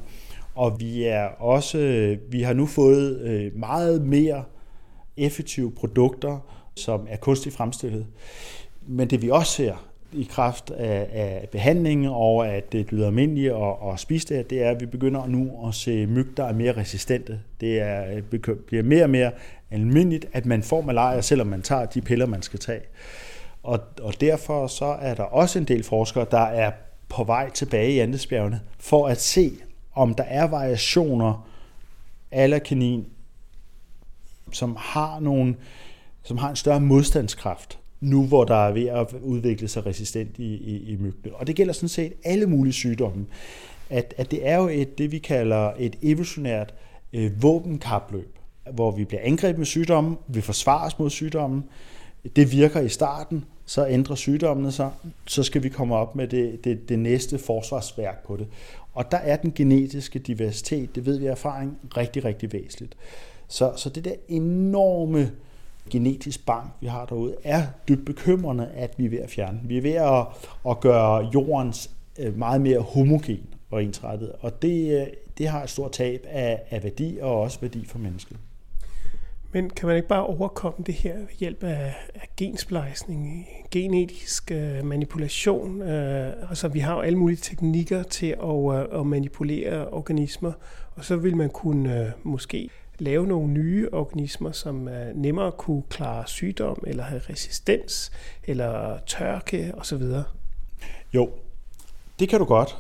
Og 0.56 0.80
vi 0.80 1.04
er 1.04 1.24
også, 1.26 1.78
øh, 1.78 2.18
vi 2.30 2.42
har 2.42 2.54
nu 2.54 2.66
fået 2.66 3.20
øh, 3.20 3.56
meget 3.56 4.02
mere 4.02 4.44
effektive 5.18 5.72
produkter, 5.72 6.40
som 6.76 7.08
er 7.10 7.18
kunstigt 7.18 7.56
fremstillet. 7.56 8.08
Men 8.88 9.10
det 9.10 9.22
vi 9.22 9.30
også 9.30 9.52
ser 9.52 9.89
i 10.14 10.28
kraft 10.32 10.72
af, 10.72 11.10
af 11.12 11.50
behandlingen 11.52 12.08
og 12.10 12.48
at 12.48 12.72
det 12.72 12.86
bliver 12.86 13.08
almindeligt 13.08 13.54
at, 13.54 13.94
at 13.94 14.00
spise 14.00 14.36
det, 14.36 14.50
det 14.50 14.64
er, 14.64 14.70
at 14.70 14.82
vi 14.82 14.86
begynder 14.86 15.28
nu 15.28 15.68
at 15.68 15.76
se 15.76 16.06
myg, 16.06 16.38
der 16.38 16.44
er 16.44 16.54
mere 16.54 16.78
resistente. 16.78 17.40
Det 17.62 17.80
er, 17.80 18.06
øh, 18.16 18.56
bliver 18.68 18.84
mere 18.84 19.04
og 19.04 19.10
mere 19.10 19.32
almindeligt, 19.72 20.26
at 20.34 20.46
man 20.46 20.64
får 20.64 20.82
malaria, 20.82 21.22
selvom 21.22 21.48
man 21.48 21.62
tager 21.62 21.86
de 21.86 22.02
piller, 22.02 22.26
man 22.26 22.42
skal 22.42 22.60
tage. 22.60 22.82
Og, 23.64 23.80
og 24.02 24.22
derfor 24.22 24.68
så 24.68 24.86
er 24.86 25.14
der 25.14 25.24
også 25.24 25.60
en 25.60 25.66
del 25.66 25.84
forskere, 25.84 26.26
der 26.32 26.40
er 26.40 26.72
på 27.10 27.24
vej 27.24 27.50
tilbage 27.50 27.92
i 27.92 28.00
Andesbjergene 28.00 28.62
for 28.80 29.08
at 29.08 29.22
se, 29.22 29.52
om 29.94 30.14
der 30.14 30.24
er 30.24 30.48
variationer 30.48 31.50
af 32.32 32.64
kanin, 32.64 33.06
som 34.52 34.78
har 34.80 35.20
nogle, 35.20 35.56
som 36.24 36.38
har 36.38 36.50
en 36.50 36.56
større 36.56 36.80
modstandskraft, 36.80 37.80
nu 38.02 38.26
hvor 38.26 38.44
der 38.44 38.68
er 38.68 38.72
ved 38.72 38.86
at 38.86 39.14
udvikle 39.22 39.68
sig 39.68 39.86
resistent 39.86 40.38
i, 40.38 40.54
i, 40.54 40.92
i 40.92 40.96
myggene. 40.96 41.36
Og 41.36 41.48
det 41.48 41.56
gælder 41.56 41.74
sådan 41.74 41.90
set 41.90 42.14
alle 42.24 42.46
mulige 42.46 42.74
sygdomme. 42.74 43.26
At, 43.90 44.14
at 44.18 44.32
det 44.32 44.48
er 44.48 44.58
jo 44.58 44.68
et, 44.68 44.98
det, 44.98 45.12
vi 45.12 45.18
kalder 45.18 45.72
et 45.78 45.96
evolutionært 46.02 46.74
øh, 47.14 47.44
våbenkapløb, 47.44 48.36
hvor 48.74 48.92
vi 48.92 49.06
bliver 49.06 49.22
angrebet 49.24 49.58
med 49.58 49.66
sygdommen, 49.66 50.18
vi 50.28 50.42
forsvares 50.42 51.00
mod 51.00 51.10
sygdommen, 51.10 51.64
det 52.36 52.52
virker 52.52 52.80
i 52.80 52.90
starten, 52.90 53.46
så 53.66 53.88
ændrer 53.88 54.16
sygdommene 54.16 54.72
sig, 54.72 54.92
så 55.28 55.44
skal 55.44 55.64
vi 55.64 55.70
komme 55.70 55.96
op 55.96 56.16
med 56.16 56.28
det, 56.28 56.64
det, 56.64 56.90
det 56.90 57.00
næste 57.00 57.38
forsvarsværk 57.38 58.26
på 58.28 58.38
det. 58.38 58.48
Og 58.94 59.12
der 59.12 59.18
er 59.18 59.36
den 59.36 59.52
genetiske 59.56 60.20
diversitet, 60.20 60.96
det 60.96 61.06
ved 61.06 61.18
vi 61.18 61.26
af 61.26 61.32
erfaring, 61.32 61.78
rigtig, 61.98 62.26
rigtig 62.26 62.54
væsentligt. 62.54 62.98
Så, 63.48 63.74
så 63.76 63.90
det 63.90 64.06
der 64.06 64.14
enorme 64.28 65.32
genetisk 65.90 66.46
bank, 66.46 66.72
vi 66.82 66.88
har 66.88 67.06
derude, 67.06 67.36
er 67.44 67.68
dybt 67.88 68.06
bekymrende, 68.06 68.68
at 68.74 68.94
vi 68.98 69.06
er 69.06 69.10
ved 69.10 69.20
at 69.20 69.30
fjerne. 69.30 69.60
Vi 69.64 69.78
er 69.78 69.82
ved 69.82 69.94
at, 69.94 70.28
at 70.70 70.80
gøre 70.80 71.30
jordens 71.34 71.92
øh, 72.20 72.38
meget 72.38 72.62
mere 72.62 72.80
homogen 72.80 73.44
og 73.72 73.84
ensrettet, 73.84 74.32
og 74.40 74.62
det, 74.62 75.02
øh, 75.02 75.08
det 75.38 75.48
har 75.48 75.64
et 75.64 75.70
stort 75.70 75.92
tab 75.92 76.26
af, 76.30 76.62
af 76.70 76.84
værdi 76.84 77.18
og 77.22 77.42
også 77.42 77.60
værdi 77.62 77.86
for 77.86 78.00
mennesket. 78.00 78.38
Men 79.52 79.70
kan 79.70 79.88
man 79.88 79.96
ikke 79.96 80.08
bare 80.08 80.26
overkomme 80.26 80.84
det 80.86 80.94
her 80.94 81.18
ved 81.18 81.28
hjælp 81.40 81.64
af, 81.64 81.96
af 82.16 82.30
gensplejsning, 82.38 83.48
genetisk 83.72 84.52
øh, 84.52 84.86
manipulation? 84.86 85.82
Øh, 85.82 86.34
altså 86.50 86.68
vi 86.68 86.80
har 86.80 86.96
jo 86.96 87.02
alle 87.02 87.20
mulige 87.20 87.38
teknikker 87.38 88.04
til 88.04 88.36
at, 88.44 88.90
øh, 88.94 89.00
at 89.00 89.06
manipulere 89.06 89.88
organismer, 89.88 90.52
og 90.96 91.06
så 91.06 91.16
vil 91.16 91.36
man 91.36 91.50
kunne 91.50 92.02
øh, 92.02 92.12
måske 92.24 92.70
lave 93.02 93.28
nogle 93.28 93.54
nye 93.54 93.90
organismer, 93.92 94.52
som 94.52 94.88
uh, 94.88 95.22
nemmere 95.22 95.52
kunne 95.52 95.84
klare 95.90 96.28
sygdom, 96.28 96.84
eller 96.88 97.04
have 97.04 97.22
resistens, 97.30 98.12
eller 98.44 99.00
tørke 99.08 99.74
osv. 99.78 100.04
Jo, 101.14 101.30
det 102.20 102.30
kan 102.30 102.40
du 102.40 102.46
godt. 102.46 102.78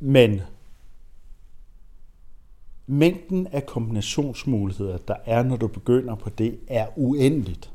Men 0.00 0.42
Mængden 2.90 3.46
af 3.46 3.66
kombinationsmuligheder, 3.66 4.98
der 4.98 5.14
er, 5.26 5.42
når 5.42 5.56
du 5.56 5.66
begynder 5.66 6.14
på 6.14 6.30
det, 6.30 6.58
er 6.68 6.86
uendeligt. 6.96 7.70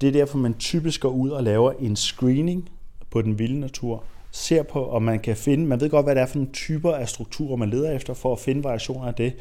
Det 0.00 0.08
er 0.08 0.12
derfor, 0.12 0.38
man 0.38 0.54
typisk 0.54 1.00
går 1.00 1.08
ud 1.08 1.30
og 1.30 1.42
laver 1.42 1.72
en 1.72 1.96
screening 1.96 2.70
på 3.10 3.22
den 3.22 3.38
vilde 3.38 3.60
natur, 3.60 4.04
ser 4.36 4.62
på, 4.62 4.90
om 4.90 5.02
man 5.02 5.18
kan 5.18 5.36
finde, 5.36 5.66
man 5.66 5.80
ved 5.80 5.90
godt, 5.90 6.06
hvad 6.06 6.14
det 6.14 6.22
er 6.22 6.26
for 6.26 6.36
nogle 6.36 6.52
typer 6.52 6.92
af 6.92 7.08
strukturer, 7.08 7.56
man 7.56 7.70
leder 7.70 7.92
efter, 7.92 8.14
for 8.14 8.32
at 8.32 8.38
finde 8.38 8.64
variationer 8.64 9.06
af 9.06 9.14
det, 9.14 9.32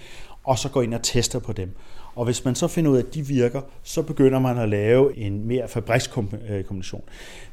og 0.44 0.60
så 0.60 0.70
går 0.70 0.82
ind 0.82 0.94
og 0.94 1.04
tester 1.04 1.40
på 1.40 1.54
dem. 1.54 1.70
Og 2.16 2.26
hvis 2.26 2.46
man 2.46 2.56
så 2.56 2.68
finder 2.68 2.92
ud 2.92 2.98
af, 2.98 3.02
at 3.02 3.14
de 3.14 3.28
virker, 3.28 3.62
så 3.84 4.02
begynder 4.02 4.40
man 4.40 4.58
at 4.58 4.70
lave 4.70 5.18
en 5.18 5.48
mere 5.48 5.68
fabrikskombination. 5.68 7.02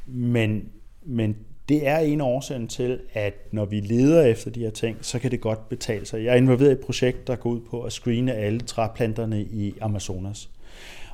Øh, 0.08 0.14
men, 0.14 0.64
men 1.02 1.36
det 1.68 1.88
er 1.88 1.98
en 1.98 2.20
af 2.20 2.24
årsagen 2.24 2.68
til, 2.68 3.00
at 3.12 3.34
når 3.52 3.64
vi 3.64 3.80
leder 3.80 4.22
efter 4.22 4.50
de 4.50 4.60
her 4.60 4.70
ting, 4.70 4.96
så 5.00 5.18
kan 5.18 5.30
det 5.30 5.40
godt 5.40 5.68
betale 5.68 6.06
sig. 6.06 6.24
Jeg 6.24 6.32
er 6.32 6.36
involveret 6.36 6.68
i 6.68 6.72
et 6.72 6.80
projekt, 6.80 7.26
der 7.26 7.36
går 7.36 7.50
ud 7.50 7.60
på 7.70 7.82
at 7.82 7.92
screene 7.92 8.34
alle 8.34 8.60
træplanterne 8.60 9.42
i 9.42 9.74
Amazonas. 9.80 10.48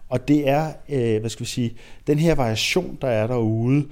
Og 0.09 0.29
det 0.29 0.49
er, 0.49 0.73
øh, 0.89 1.21
hvad 1.21 1.31
skal 1.31 1.45
vi 1.45 1.51
sige, 1.51 1.75
den 2.07 2.19
her 2.19 2.35
variation, 2.35 2.99
der 3.01 3.09
er 3.09 3.27
derude, 3.27 3.85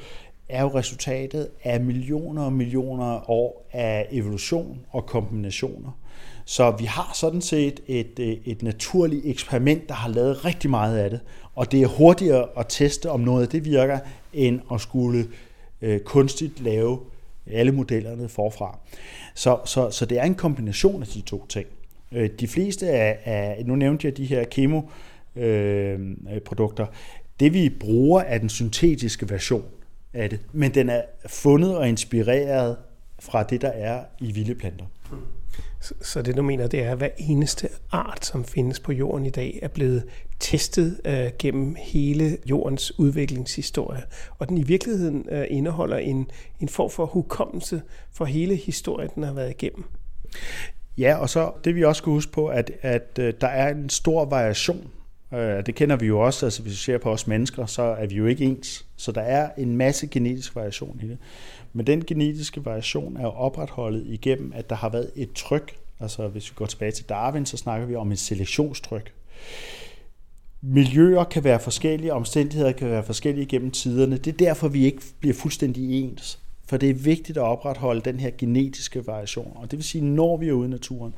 er 0.49 0.63
jo 0.63 0.69
resultatet 0.69 1.49
af 1.65 1.81
millioner 1.81 2.43
og 2.43 2.53
millioner 2.53 3.31
år 3.31 3.69
af 3.73 4.07
evolution 4.11 4.81
og 4.91 5.07
kombinationer. 5.07 5.99
Så 6.45 6.71
vi 6.71 6.85
har 6.85 7.11
sådan 7.15 7.41
set 7.41 7.81
et, 7.87 8.19
øh, 8.19 8.37
et 8.45 8.63
naturligt 8.63 9.27
eksperiment, 9.27 9.89
der 9.89 9.95
har 9.95 10.09
lavet 10.09 10.45
rigtig 10.45 10.71
meget 10.71 10.99
af 10.99 11.11
det, 11.11 11.21
og 11.55 11.73
det 11.73 11.83
er 11.83 11.87
hurtigere 11.87 12.49
at 12.57 12.67
teste, 12.69 13.11
om 13.11 13.21
noget 13.21 13.43
af 13.43 13.49
det 13.49 13.65
virker, 13.65 13.99
end 14.33 14.61
at 14.73 14.81
skulle 14.81 15.27
øh, 15.83 16.01
kunstigt 16.01 16.61
lave 16.61 16.99
alle 17.53 17.73
modellerne 17.73 18.29
forfra. 18.29 18.79
Så, 19.35 19.59
så, 19.65 19.91
så 19.91 20.07
det 20.07 20.19
er 20.19 20.25
en 20.25 20.35
kombination 20.35 21.03
af 21.03 21.09
de 21.09 21.21
to 21.21 21.47
ting. 21.47 21.67
Øh, 22.13 22.31
de 22.41 22.49
fleste 22.49 22.89
af, 22.89 23.19
af 23.25 23.63
nu 23.67 23.77
nævnte 23.77 24.07
jeg 24.07 24.17
de 24.17 24.25
her 24.25 24.45
kemoprodukter, 24.45 26.87
øh, 26.87 26.93
det 27.41 27.55
vi 27.55 27.71
bruger 27.81 28.21
er 28.21 28.39
den 28.39 28.49
syntetiske 28.49 29.31
version 29.31 29.65
af 30.17 30.31
det, 30.31 30.41
men 30.53 30.75
den 30.75 30.89
er 30.89 31.03
fundet 31.27 31.77
og 31.77 31.89
inspireret 31.89 32.77
fra 33.19 33.43
det, 33.43 33.61
der 33.61 33.69
er 33.69 34.05
i 34.21 34.33
vilde 34.33 34.55
planter. 34.55 34.85
Så 35.81 36.23
det 36.23 36.37
du 36.37 36.43
mener, 36.43 36.67
det 36.67 36.83
er, 36.83 36.91
at 36.91 36.97
hver 36.97 37.09
eneste 37.19 37.69
art, 37.93 38.25
som 38.25 38.45
findes 38.45 38.81
på 38.81 38.93
jorden 38.93 39.27
i 39.27 39.31
dag, 39.31 39.59
er 39.63 39.69
blevet 39.69 40.05
testet 40.41 41.01
øh, 41.05 41.31
gennem 41.39 41.77
hele 41.79 42.39
jordens 42.47 42.99
udviklingshistorie. 42.99 44.03
Og 44.39 44.49
den 44.49 44.59
i 44.59 44.63
virkeligheden 44.63 45.29
øh, 45.31 45.47
indeholder 45.51 45.97
en, 45.97 46.31
en 46.61 46.69
form 46.69 46.91
for 46.91 47.07
hukommelse 47.07 47.83
for 48.13 48.25
hele 48.25 48.57
historien, 48.57 49.11
den 49.15 49.23
har 49.23 49.33
været 49.33 49.51
igennem. 49.51 49.85
Ja, 50.99 51.17
og 51.17 51.31
så 51.31 51.53
det 51.65 51.75
vi 51.75 51.85
også 51.85 51.99
skal 51.99 52.11
huske 52.11 52.33
på, 52.33 52.47
at, 52.47 52.71
at 52.83 53.19
øh, 53.21 53.35
der 53.41 53.47
er 53.49 53.75
en 53.75 53.89
stor 53.89 54.25
variation. 54.25 54.91
Øh, 55.33 55.67
det 55.67 55.75
kender 55.75 55.97
vi 55.97 56.07
jo 56.07 56.21
også, 56.21 56.47
altså 56.47 56.63
hvis 56.63 56.73
vi 56.73 56.77
ser 56.77 56.99
på 56.99 57.11
os 57.11 57.27
mennesker, 57.27 57.67
så 57.67 57.83
er 57.83 58.07
vi 58.07 58.15
jo 58.15 58.27
ikke 58.27 58.45
ens. 58.45 58.87
Så 58.97 59.13
der 59.13 59.21
er 59.21 59.51
en 59.59 59.77
masse 59.77 60.07
genetisk 60.07 60.57
variation 60.57 61.01
i 61.03 61.09
det. 61.09 61.19
Men 61.73 61.87
den 61.87 62.05
genetiske 62.05 62.65
variation 62.65 63.17
er 63.17 63.23
jo 63.23 63.31
opretholdet 63.31 64.07
igennem, 64.07 64.53
at 64.55 64.71
der 64.71 64.77
har 64.77 64.89
været 64.89 65.11
et 65.17 65.33
tryk. 65.33 65.77
Altså 66.01 66.29
hvis 66.29 66.51
vi 66.51 66.55
går 66.57 66.67
tilbage 66.67 66.93
til 66.93 67.05
Darwin, 67.09 67.47
så 67.47 67.57
snakker 67.57 67.87
vi 67.87 67.95
om 67.95 68.13
et 68.13 68.19
selektionstryk. 68.19 69.13
Miljøer 70.63 71.25
kan 71.25 71.45
være 71.45 71.61
forskellige, 71.61 72.13
omstændigheder 72.13 72.73
kan 72.73 72.91
være 72.91 73.03
forskellige 73.03 73.47
gennem 73.47 73.71
tiderne. 73.71 74.17
Det 74.17 74.33
er 74.33 74.37
derfor, 74.37 74.69
vi 74.69 74.85
ikke 74.85 75.03
bliver 75.21 75.35
fuldstændig 75.35 76.03
ens. 76.03 76.39
For 76.69 76.77
det 76.77 76.91
er 76.91 76.95
vigtigt 76.95 77.39
at 77.39 77.43
opretholde 77.43 78.01
den 78.01 78.21
her 78.21 78.31
genetiske 78.39 79.07
variation. 79.07 79.53
Og 79.55 79.71
det 79.71 79.77
vil 79.77 79.85
sige, 79.85 80.05
når 80.05 80.37
vi 80.37 80.49
er 80.49 80.53
ude 80.53 80.69
i 80.69 80.71
naturen, 80.71 81.15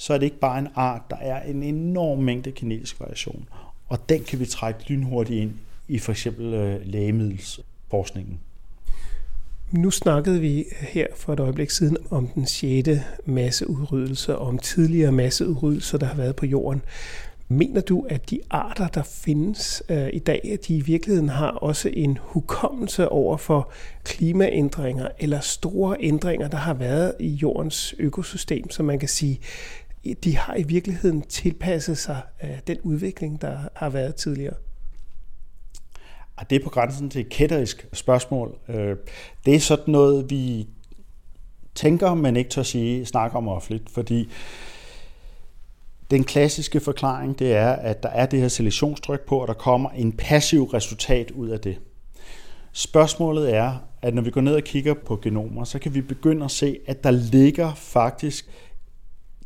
så 0.00 0.14
er 0.14 0.18
det 0.18 0.26
ikke 0.26 0.38
bare 0.38 0.58
en 0.58 0.68
art, 0.74 1.02
der 1.10 1.16
er 1.16 1.42
en 1.42 1.62
enorm 1.62 2.18
mængde 2.18 2.52
genetisk 2.52 3.00
variation. 3.00 3.48
Og 3.88 4.08
den 4.08 4.24
kan 4.24 4.40
vi 4.40 4.46
trække 4.46 4.80
lynhurtigt 4.88 5.42
ind 5.42 5.52
i 5.88 5.98
for 5.98 6.12
eksempel 6.12 6.54
øh, 6.54 6.80
lægemiddelsforskningen. 6.84 8.40
Nu 9.70 9.90
snakkede 9.90 10.40
vi 10.40 10.64
her 10.80 11.06
for 11.16 11.32
et 11.32 11.40
øjeblik 11.40 11.70
siden 11.70 11.96
om 12.10 12.28
den 12.28 12.46
sjette 12.46 13.04
masseudryddelse, 13.24 14.38
og 14.38 14.46
om 14.46 14.58
tidligere 14.58 15.12
masseudryddelser, 15.12 15.98
der 15.98 16.06
har 16.06 16.16
været 16.16 16.36
på 16.36 16.46
jorden. 16.46 16.82
Mener 17.48 17.80
du, 17.80 18.06
at 18.08 18.30
de 18.30 18.40
arter, 18.50 18.88
der 18.88 19.02
findes 19.02 19.82
øh, 19.88 20.08
i 20.12 20.18
dag, 20.18 20.50
at 20.52 20.68
de 20.68 20.76
i 20.76 20.80
virkeligheden 20.80 21.28
har 21.28 21.50
også 21.50 21.90
en 21.92 22.18
hukommelse 22.20 23.08
over 23.08 23.36
for 23.36 23.72
klimaændringer 24.04 25.08
eller 25.18 25.40
store 25.40 25.96
ændringer, 26.00 26.48
der 26.48 26.56
har 26.56 26.74
været 26.74 27.12
i 27.20 27.28
jordens 27.28 27.94
økosystem, 27.98 28.70
så 28.70 28.82
man 28.82 28.98
kan 28.98 29.08
sige, 29.08 29.40
de 30.24 30.36
har 30.36 30.54
i 30.54 30.62
virkeligheden 30.62 31.22
tilpasset 31.22 31.98
sig 31.98 32.22
øh, 32.44 32.58
den 32.66 32.80
udvikling, 32.82 33.40
der 33.40 33.58
har 33.74 33.90
været 33.90 34.14
tidligere? 34.14 34.54
Det 36.50 36.60
er 36.60 36.64
på 36.64 36.70
grænsen 36.70 37.10
til 37.10 37.20
et 37.20 37.28
kætterisk 37.28 37.88
spørgsmål. 37.92 38.58
Øh, 38.68 38.96
det 39.46 39.54
er 39.54 39.60
sådan 39.60 39.92
noget, 39.92 40.30
vi 40.30 40.68
tænker, 41.74 42.14
men 42.14 42.36
ikke 42.36 42.50
tør 42.50 42.62
sige, 42.62 43.06
snakker 43.06 43.38
om 43.38 43.48
offentligt, 43.48 43.90
fordi 43.90 44.28
den 46.10 46.24
klassiske 46.24 46.80
forklaring, 46.80 47.38
det 47.38 47.52
er, 47.52 47.72
at 47.72 48.02
der 48.02 48.08
er 48.08 48.26
det 48.26 48.40
her 48.40 48.48
selektionstryk 48.48 49.20
på, 49.20 49.38
og 49.38 49.48
der 49.48 49.54
kommer 49.54 49.90
en 49.90 50.12
passiv 50.12 50.64
resultat 50.64 51.30
ud 51.30 51.48
af 51.48 51.60
det. 51.60 51.78
Spørgsmålet 52.72 53.54
er, 53.54 53.78
at 54.02 54.14
når 54.14 54.22
vi 54.22 54.30
går 54.30 54.40
ned 54.40 54.54
og 54.54 54.62
kigger 54.62 54.94
på 54.94 55.16
genomer, 55.16 55.64
så 55.64 55.78
kan 55.78 55.94
vi 55.94 56.00
begynde 56.00 56.44
at 56.44 56.50
se, 56.50 56.78
at 56.86 57.04
der 57.04 57.10
ligger 57.10 57.74
faktisk 57.74 58.50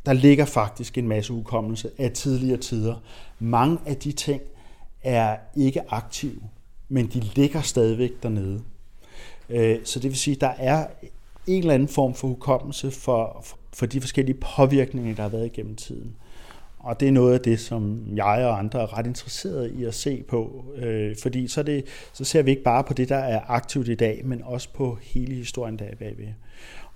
der 0.07 0.13
ligger 0.13 0.45
faktisk 0.45 0.99
en 0.99 1.09
masse 1.09 1.33
ukommelse 1.33 1.91
af 1.99 2.11
tidligere 2.13 2.61
tider. 2.61 2.95
Mange 3.39 3.79
af 3.87 3.97
de 3.97 4.13
ting 4.13 4.43
er 5.03 5.37
ikke 5.57 5.83
aktive, 5.89 6.41
men 6.89 7.07
de 7.07 7.21
ligger 7.21 7.61
stadigvæk 7.61 8.23
dernede. 8.23 8.63
Øh, 9.51 9.79
så 9.85 10.01
det 10.01 10.11
vil 10.11 10.19
sige, 10.19 10.35
at 10.35 10.41
der 10.41 10.53
er 10.59 10.87
en 11.47 11.59
eller 11.59 11.75
anden 11.75 11.89
form 11.89 12.15
for 12.15 12.29
hukommelse 12.29 12.91
for, 12.91 13.45
for 13.73 13.87
de 13.87 14.01
forskellige 14.01 14.37
påvirkninger, 14.57 15.15
der 15.15 15.23
har 15.23 15.29
været 15.29 15.47
igennem 15.47 15.77
tiden. 15.77 16.17
Og 16.79 17.01
det 17.01 17.09
er 17.09 17.13
noget 17.13 17.35
af 17.35 17.41
det, 17.41 17.61
som 17.61 18.03
jeg 18.17 18.47
og 18.47 18.59
andre 18.59 18.83
er 18.83 18.99
ret 18.99 19.07
interesserede 19.07 19.75
i 19.75 19.85
at 19.85 19.95
se 19.95 20.23
på, 20.29 20.65
øh, 20.77 21.17
fordi 21.23 21.49
så, 21.49 21.63
det, 21.63 21.85
så 22.13 22.25
ser 22.25 22.43
vi 22.43 22.51
ikke 22.51 22.63
bare 22.63 22.85
på 22.85 22.95
det, 22.95 23.09
der 23.09 23.17
er 23.17 23.41
aktivt 23.49 23.89
i 23.89 23.95
dag, 23.95 24.21
men 24.25 24.43
også 24.45 24.69
på 24.75 24.99
hele 25.03 25.35
historien 25.35 25.79
der 25.79 25.95
bagved. 25.99 26.27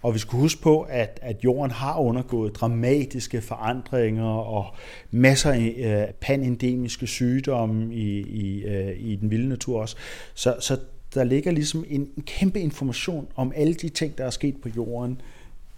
Og 0.03 0.15
vi 0.15 0.19
skal 0.19 0.39
huske 0.39 0.63
på, 0.63 0.81
at, 0.81 1.19
at 1.23 1.45
jorden 1.45 1.71
har 1.71 1.99
undergået 1.99 2.55
dramatiske 2.55 3.41
forandringer 3.41 4.25
og 4.27 4.67
masser 5.11 5.53
af 5.53 5.75
øh, 5.79 6.15
panendemiske 6.21 7.07
sygdomme 7.07 7.95
i, 7.95 8.19
i, 8.21 8.65
øh, 8.65 8.97
i 8.99 9.17
den 9.17 9.31
vilde 9.31 9.49
natur 9.49 9.81
også. 9.81 9.97
Så, 10.35 10.57
så 10.61 10.79
der 11.15 11.25
ligger 11.25 11.51
ligesom 11.51 11.85
en, 11.89 12.09
en 12.17 12.23
kæmpe 12.23 12.61
information 12.61 13.27
om 13.37 13.53
alle 13.57 13.75
de 13.75 13.89
ting, 13.89 14.19
der 14.19 14.25
er 14.25 14.31
sket 14.31 14.57
på 14.63 14.69
jorden 14.77 15.21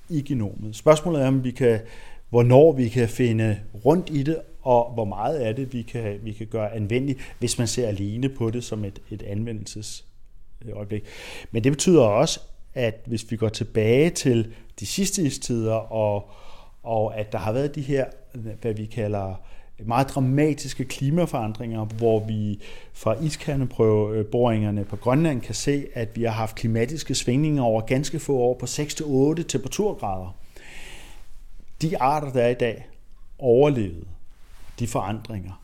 i 0.08 0.22
genomet. 0.22 0.76
Spørgsmålet 0.76 1.22
er, 1.22 1.26
om 1.26 1.44
vi 1.44 1.50
kan, 1.50 1.80
hvornår 2.30 2.72
vi 2.72 2.88
kan 2.88 3.08
finde 3.08 3.58
rundt 3.84 4.10
i 4.10 4.22
det, 4.22 4.38
og 4.62 4.92
hvor 4.94 5.04
meget 5.04 5.38
af 5.38 5.56
det 5.56 5.72
vi 5.72 5.82
kan, 5.82 6.18
vi 6.22 6.32
kan 6.32 6.46
gøre 6.46 6.74
anvendeligt, 6.74 7.18
hvis 7.38 7.58
man 7.58 7.66
ser 7.66 7.88
alene 7.88 8.28
på 8.28 8.50
det 8.50 8.64
som 8.64 8.84
et, 8.84 8.98
et 9.10 9.22
anvendelsesøjeblik. 9.22 11.04
Men 11.50 11.64
det 11.64 11.72
betyder 11.72 12.02
også, 12.02 12.40
at 12.74 13.00
hvis 13.06 13.30
vi 13.30 13.36
går 13.36 13.48
tilbage 13.48 14.10
til 14.10 14.54
de 14.80 14.86
sidste 14.86 15.22
istider, 15.22 15.74
og, 15.74 16.30
og 16.82 17.18
at 17.18 17.32
der 17.32 17.38
har 17.38 17.52
været 17.52 17.74
de 17.74 17.80
her, 17.80 18.04
hvad 18.60 18.74
vi 18.74 18.86
kalder 18.86 19.34
meget 19.86 20.08
dramatiske 20.08 20.84
klimaforandringer, 20.84 21.84
hvor 21.84 22.26
vi 22.26 22.60
fra 22.92 23.14
iskerneprøveboringerne 23.22 24.84
på 24.84 24.96
Grønland 24.96 25.40
kan 25.40 25.54
se, 25.54 25.86
at 25.94 26.16
vi 26.16 26.22
har 26.22 26.32
haft 26.32 26.56
klimatiske 26.56 27.14
svingninger 27.14 27.62
over 27.62 27.80
ganske 27.80 28.18
få 28.18 28.38
år 28.38 28.54
på 28.54 28.66
6-8 28.66 29.42
temperaturgrader. 29.42 30.36
De 31.82 31.98
arter, 31.98 32.32
der 32.32 32.42
er 32.42 32.48
i 32.48 32.54
dag, 32.54 32.86
overlevede 33.38 34.06
de 34.78 34.86
forandringer 34.86 35.60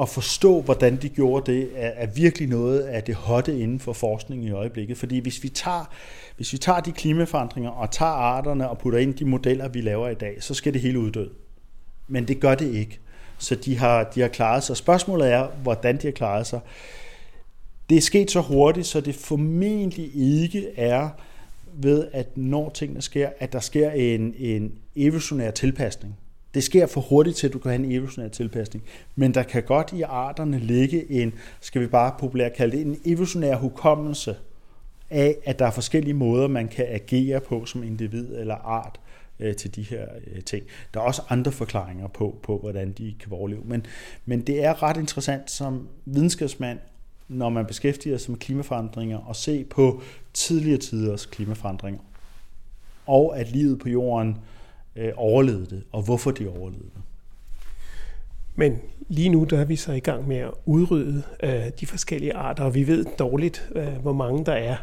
at 0.00 0.08
forstå, 0.08 0.60
hvordan 0.60 0.96
de 0.96 1.08
gjorde 1.08 1.52
det, 1.52 1.70
er, 1.74 1.88
er 1.88 2.06
virkelig 2.06 2.48
noget 2.48 2.80
af 2.80 3.02
det 3.02 3.14
hotte 3.14 3.60
inden 3.60 3.80
for 3.80 3.92
forskning 3.92 4.44
i 4.44 4.50
øjeblikket. 4.50 4.98
Fordi 4.98 5.18
hvis 5.18 5.42
vi, 5.42 5.48
tager, 5.48 5.90
hvis 6.36 6.52
vi 6.52 6.58
tager 6.58 6.80
de 6.80 6.92
klimaforandringer 6.92 7.70
og 7.70 7.90
tager 7.90 8.12
arterne 8.12 8.68
og 8.68 8.78
putter 8.78 8.98
ind 8.98 9.14
de 9.14 9.24
modeller, 9.24 9.68
vi 9.68 9.80
laver 9.80 10.08
i 10.08 10.14
dag, 10.14 10.42
så 10.42 10.54
skal 10.54 10.72
det 10.72 10.80
hele 10.80 10.98
uddø. 10.98 11.24
Men 12.08 12.28
det 12.28 12.40
gør 12.40 12.54
det 12.54 12.74
ikke. 12.74 13.00
Så 13.38 13.54
de 13.54 13.78
har, 13.78 14.04
de 14.04 14.20
har 14.20 14.28
klaret 14.28 14.62
sig. 14.62 14.76
Spørgsmålet 14.76 15.32
er, 15.32 15.48
hvordan 15.62 15.96
de 15.96 16.06
har 16.06 16.12
klaret 16.12 16.46
sig. 16.46 16.60
Det 17.90 17.96
er 17.96 18.02
sket 18.02 18.30
så 18.30 18.40
hurtigt, 18.40 18.86
så 18.86 19.00
det 19.00 19.14
formentlig 19.14 20.10
ikke 20.14 20.68
er 20.76 21.08
ved, 21.74 22.08
at 22.12 22.36
når 22.36 22.70
tingene 22.70 23.02
sker, 23.02 23.30
at 23.38 23.52
der 23.52 23.60
sker 23.60 23.90
en, 23.90 24.34
en 24.38 24.72
evolutionær 24.96 25.50
tilpasning. 25.50 26.16
Det 26.54 26.64
sker 26.64 26.86
for 26.86 27.00
hurtigt 27.00 27.36
til, 27.36 27.46
at 27.46 27.52
du 27.52 27.58
kan 27.58 27.70
have 27.70 27.84
en 27.84 27.92
evolutionær 27.92 28.28
tilpasning. 28.28 28.84
Men 29.16 29.34
der 29.34 29.42
kan 29.42 29.62
godt 29.62 29.92
i 29.92 30.02
arterne 30.02 30.58
ligge 30.58 31.10
en, 31.10 31.34
skal 31.60 31.82
vi 31.82 31.86
bare 31.86 32.14
populært 32.18 32.52
kalde 32.52 32.76
det, 32.76 32.86
en 32.86 32.98
evolutionær 33.04 33.56
hukommelse 33.56 34.36
af, 35.10 35.36
at 35.44 35.58
der 35.58 35.66
er 35.66 35.70
forskellige 35.70 36.14
måder, 36.14 36.48
man 36.48 36.68
kan 36.68 36.86
agere 36.88 37.40
på 37.40 37.64
som 37.64 37.82
individ 37.82 38.36
eller 38.36 38.54
art 38.54 39.00
øh, 39.40 39.56
til 39.56 39.74
de 39.74 39.82
her 39.82 40.06
øh, 40.26 40.42
ting. 40.42 40.64
Der 40.94 41.00
er 41.00 41.04
også 41.04 41.22
andre 41.28 41.52
forklaringer 41.52 42.08
på, 42.08 42.38
på 42.42 42.58
hvordan 42.58 42.92
de 42.92 43.14
kan 43.20 43.32
overleve. 43.32 43.62
Men, 43.64 43.86
men 44.24 44.40
det 44.40 44.64
er 44.64 44.82
ret 44.82 44.96
interessant 44.96 45.50
som 45.50 45.88
videnskabsmand, 46.04 46.78
når 47.28 47.48
man 47.48 47.66
beskæftiger 47.66 48.18
sig 48.18 48.30
med 48.30 48.38
klimaforandringer, 48.38 49.18
og 49.18 49.36
se 49.36 49.64
på 49.64 50.02
tidligere 50.32 50.78
tiders 50.78 51.26
klimaforandringer. 51.26 52.00
Og 53.06 53.38
at 53.38 53.50
livet 53.50 53.78
på 53.78 53.88
jorden 53.88 54.30
øh, 54.30 54.36
overlevede 55.16 55.66
det, 55.66 55.82
og 55.92 56.02
hvorfor 56.02 56.30
de 56.30 56.48
overlevede 56.48 56.90
det. 56.94 57.02
Men 58.54 58.78
lige 59.08 59.28
nu 59.28 59.44
der 59.44 59.60
er 59.60 59.64
vi 59.64 59.76
så 59.76 59.92
i 59.92 60.00
gang 60.00 60.28
med 60.28 60.36
at 60.36 60.50
udrydde 60.64 61.22
øh, 61.42 61.64
de 61.80 61.86
forskellige 61.86 62.34
arter, 62.34 62.64
og 62.64 62.74
vi 62.74 62.86
ved 62.86 63.04
dårligt, 63.18 63.68
øh, 63.74 63.88
hvor 63.88 64.12
mange 64.12 64.44
der 64.44 64.52
er. 64.52 64.76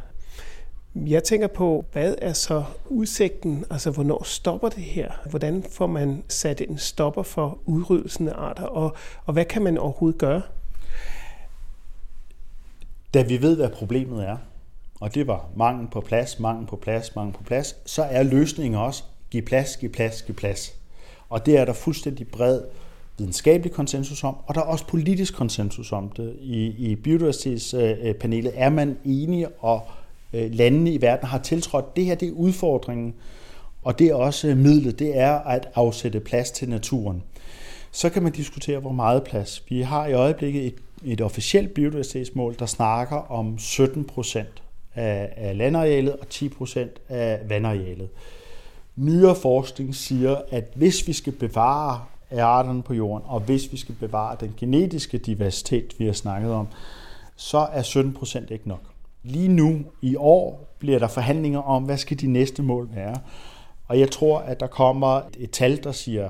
Jeg 0.96 1.24
tænker 1.24 1.48
på, 1.48 1.86
hvad 1.92 2.16
er 2.22 2.34
så 2.34 2.64
udsigten? 2.90 3.66
Altså, 3.70 3.92
hvornår 3.92 4.24
stopper 4.24 4.70
det 4.70 4.84
her? 4.84 5.12
Hvordan 5.30 5.64
får 5.72 5.88
man 5.88 6.24
sat 6.28 6.62
en 6.62 6.78
stopper 6.78 7.24
for 7.24 7.60
udryddelsen 7.66 8.28
af 8.28 8.34
arter, 8.38 8.64
og, 8.64 8.96
og 9.26 9.34
hvad 9.34 9.46
kan 9.46 9.62
man 9.62 9.78
overhovedet 9.78 10.20
gøre? 10.20 10.42
Da 13.14 13.22
vi 13.22 13.42
ved, 13.42 13.56
hvad 13.56 13.70
problemet 13.70 14.28
er, 14.28 14.38
og 15.00 15.16
det 15.16 15.28
var 15.28 15.50
mangel 15.56 15.88
på 15.88 16.02
plads, 16.02 16.40
mangel 16.40 16.68
på 16.68 16.76
plads, 16.76 17.16
mangel 17.16 17.34
på 17.34 17.44
plads, 17.44 17.76
så 17.86 18.04
er 18.04 18.24
løsningen 18.24 18.80
også 18.80 19.04
Giv 19.34 19.42
plads, 19.42 19.78
giv 19.78 19.92
plads, 19.92 20.22
giv 20.22 20.36
plads. 20.36 20.76
Og 21.30 21.46
det 21.46 21.58
er 21.58 21.66
der 21.66 21.74
fuldstændig 21.74 22.28
bred 22.28 22.62
videnskabelig 23.18 23.72
konsensus 23.72 24.24
om, 24.24 24.38
og 24.46 24.56
der 24.56 24.62
er 24.62 24.66
også 24.66 24.88
politisk 24.88 25.36
konsensus 25.36 25.92
om 25.92 26.10
det. 26.10 26.36
I, 26.42 26.76
i 26.78 26.96
biodiversitetspanelet 26.96 28.52
er 28.56 28.70
man 28.70 28.98
enige, 29.06 29.48
og 29.50 29.82
øh, 30.34 30.52
landene 30.54 30.94
i 30.94 31.02
verden 31.02 31.28
har 31.28 31.38
tiltrådt, 31.38 31.96
det 31.96 32.06
her 32.06 32.16
det 32.16 32.28
er 32.28 32.32
udfordringen, 32.32 33.14
og 33.82 34.00
det 34.00 34.08
er 34.08 34.14
også 34.16 34.48
øh, 34.48 34.58
midlet, 34.58 35.00
det 35.00 35.18
er 35.18 35.34
at 35.34 35.70
afsætte 35.76 36.20
plads 36.20 36.52
til 36.52 36.70
naturen. 36.70 37.24
Så 37.92 38.10
kan 38.10 38.24
man 38.24 38.32
diskutere, 38.32 38.80
hvor 38.80 38.92
meget 38.92 39.24
plads. 39.24 39.64
Vi 39.70 39.82
har 39.82 40.08
i 40.08 40.14
øjeblikket 40.14 40.66
et, 40.66 40.76
et 41.06 41.22
officielt 41.22 41.74
biodiversitetsmål, 41.74 42.56
der 42.60 42.66
snakker 42.66 43.32
om 43.32 43.60
17 43.60 44.06
procent 44.06 44.64
af, 44.96 45.34
af 45.36 45.58
landarealet 45.58 46.16
og 46.16 46.30
10 46.30 46.50
procent 46.50 47.02
af 47.10 47.40
vandarealet. 47.50 48.10
Nyere 48.96 49.36
forskning 49.36 49.96
siger, 49.96 50.42
at 50.52 50.64
hvis 50.76 51.08
vi 51.08 51.14
skal 51.14 51.34
bevare 51.34 52.02
arterne 52.32 52.84
på 52.84 52.94
jorden, 52.94 53.28
og 53.28 53.40
hvis 53.40 53.72
vi 53.72 53.78
skal 53.78 53.96
bevare 53.96 54.38
den 54.40 54.54
genetiske 54.58 55.18
diversitet, 55.18 56.00
vi 56.00 56.06
har 56.06 56.14
snakket 56.14 56.52
om, 56.52 56.68
så 57.36 57.58
er 57.58 57.82
17 57.82 58.14
procent 58.14 58.52
ikke 58.52 58.68
nok. 58.68 58.82
Lige 59.24 59.48
nu 59.48 59.80
i 60.02 60.16
år 60.16 60.76
bliver 60.80 61.00
der 61.00 61.08
forhandlinger 61.08 61.60
om, 61.60 61.84
hvad 61.84 61.98
skal 61.98 62.20
de 62.20 62.28
næste 62.28 62.64
mål 62.64 62.90
være. 62.94 63.16
Og 63.88 64.00
jeg 64.00 64.12
tror, 64.12 64.40
at 64.40 64.60
der 64.60 64.68
kommer 64.68 65.22
et 65.38 65.52
tal, 65.52 65.84
der 65.84 65.92
siger 65.92 66.30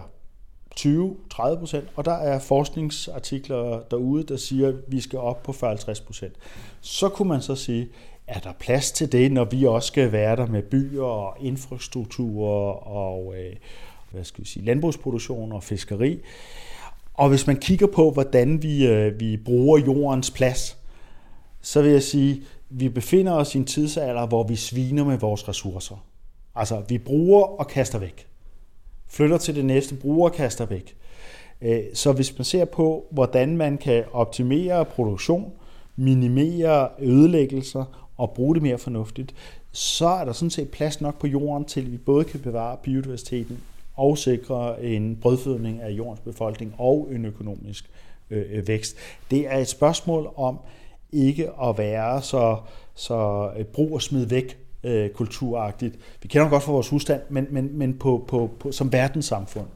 20-30 0.79 1.59
procent, 1.59 1.87
og 1.95 2.05
der 2.05 2.13
er 2.13 2.39
forskningsartikler 2.39 3.81
derude, 3.91 4.23
der 4.23 4.37
siger, 4.37 4.67
at 4.67 4.75
vi 4.87 5.01
skal 5.01 5.19
op 5.19 5.43
på 5.43 5.51
40-50 5.51 6.05
procent. 6.05 6.33
Så 6.81 7.09
kunne 7.09 7.29
man 7.29 7.41
så 7.41 7.55
sige, 7.55 7.87
er 8.27 8.39
der 8.39 8.53
plads 8.59 8.91
til 8.91 9.11
det, 9.11 9.31
når 9.31 9.45
vi 9.45 9.65
også 9.65 9.87
skal 9.87 10.11
være 10.11 10.35
der 10.35 10.45
med 10.45 10.61
byer 10.61 11.03
og 11.03 11.37
infrastruktur 11.39 12.47
og 12.87 13.33
øh, 13.37 13.55
hvad 14.11 14.23
skal 14.23 14.43
vi 14.43 14.49
sige, 14.49 14.65
landbrugsproduktion 14.65 15.51
og 15.51 15.63
fiskeri? 15.63 16.19
Og 17.13 17.29
hvis 17.29 17.47
man 17.47 17.55
kigger 17.55 17.87
på, 17.87 18.11
hvordan 18.11 18.63
vi, 18.63 18.87
øh, 18.87 19.19
vi 19.19 19.37
bruger 19.37 19.77
jordens 19.77 20.31
plads, 20.31 20.77
så 21.61 21.81
vil 21.81 21.91
jeg 21.91 22.03
sige, 22.03 22.43
vi 22.69 22.89
befinder 22.89 23.33
os 23.33 23.55
i 23.55 23.57
en 23.57 23.65
tidsalder, 23.65 24.27
hvor 24.27 24.43
vi 24.43 24.55
sviner 24.55 25.05
med 25.05 25.17
vores 25.17 25.47
ressourcer. 25.47 26.05
Altså, 26.55 26.81
vi 26.87 26.97
bruger 26.97 27.43
og 27.43 27.67
kaster 27.67 27.99
væk. 27.99 28.27
Flytter 29.07 29.37
til 29.37 29.55
det 29.55 29.65
næste, 29.65 29.95
bruger 29.95 30.29
og 30.29 30.35
kaster 30.35 30.65
væk. 30.65 30.95
Øh, 31.61 31.83
så 31.93 32.11
hvis 32.11 32.37
man 32.37 32.45
ser 32.45 32.65
på, 32.65 33.05
hvordan 33.11 33.57
man 33.57 33.77
kan 33.77 34.03
optimere 34.11 34.85
produktion, 34.85 35.51
minimere 35.95 36.89
ødelæggelser 36.99 38.02
og 38.17 38.31
bruge 38.31 38.55
det 38.55 38.63
mere 38.63 38.77
fornuftigt, 38.77 39.35
så 39.71 40.07
er 40.07 40.25
der 40.25 40.33
sådan 40.33 40.49
set 40.49 40.69
plads 40.69 41.01
nok 41.01 41.19
på 41.19 41.27
jorden 41.27 41.65
til, 41.65 41.81
at 41.81 41.91
vi 41.91 41.97
både 41.97 42.25
kan 42.25 42.39
bevare 42.39 42.77
biodiversiteten 42.83 43.59
og 43.95 44.17
sikre 44.17 44.83
en 44.83 45.15
brødfødning 45.15 45.81
af 45.81 45.89
jordens 45.89 46.19
befolkning 46.19 46.75
og 46.77 47.09
en 47.11 47.25
økonomisk 47.25 47.89
øh, 48.29 48.45
øh 48.51 48.67
vækst. 48.67 48.95
Det 49.31 49.47
er 49.47 49.57
et 49.57 49.67
spørgsmål 49.67 50.33
om 50.35 50.59
ikke 51.11 51.49
at 51.63 51.77
være 51.77 52.21
så, 52.21 52.57
så 52.95 53.49
øh, 53.57 53.65
brug 53.65 53.93
og 53.93 54.01
smid 54.01 54.25
væk 54.25 54.57
øh, 54.83 55.09
kulturagtigt. 55.09 55.95
Vi 56.21 56.27
kender 56.27 56.49
godt 56.49 56.63
fra 56.63 56.71
vores 56.71 56.89
husstand, 56.89 57.21
men, 57.29 57.47
men, 57.49 57.77
men 57.77 57.97
på, 57.97 58.25
på, 58.27 58.49
på, 58.59 58.71
som 58.71 58.91
verdenssamfund. 58.91 59.67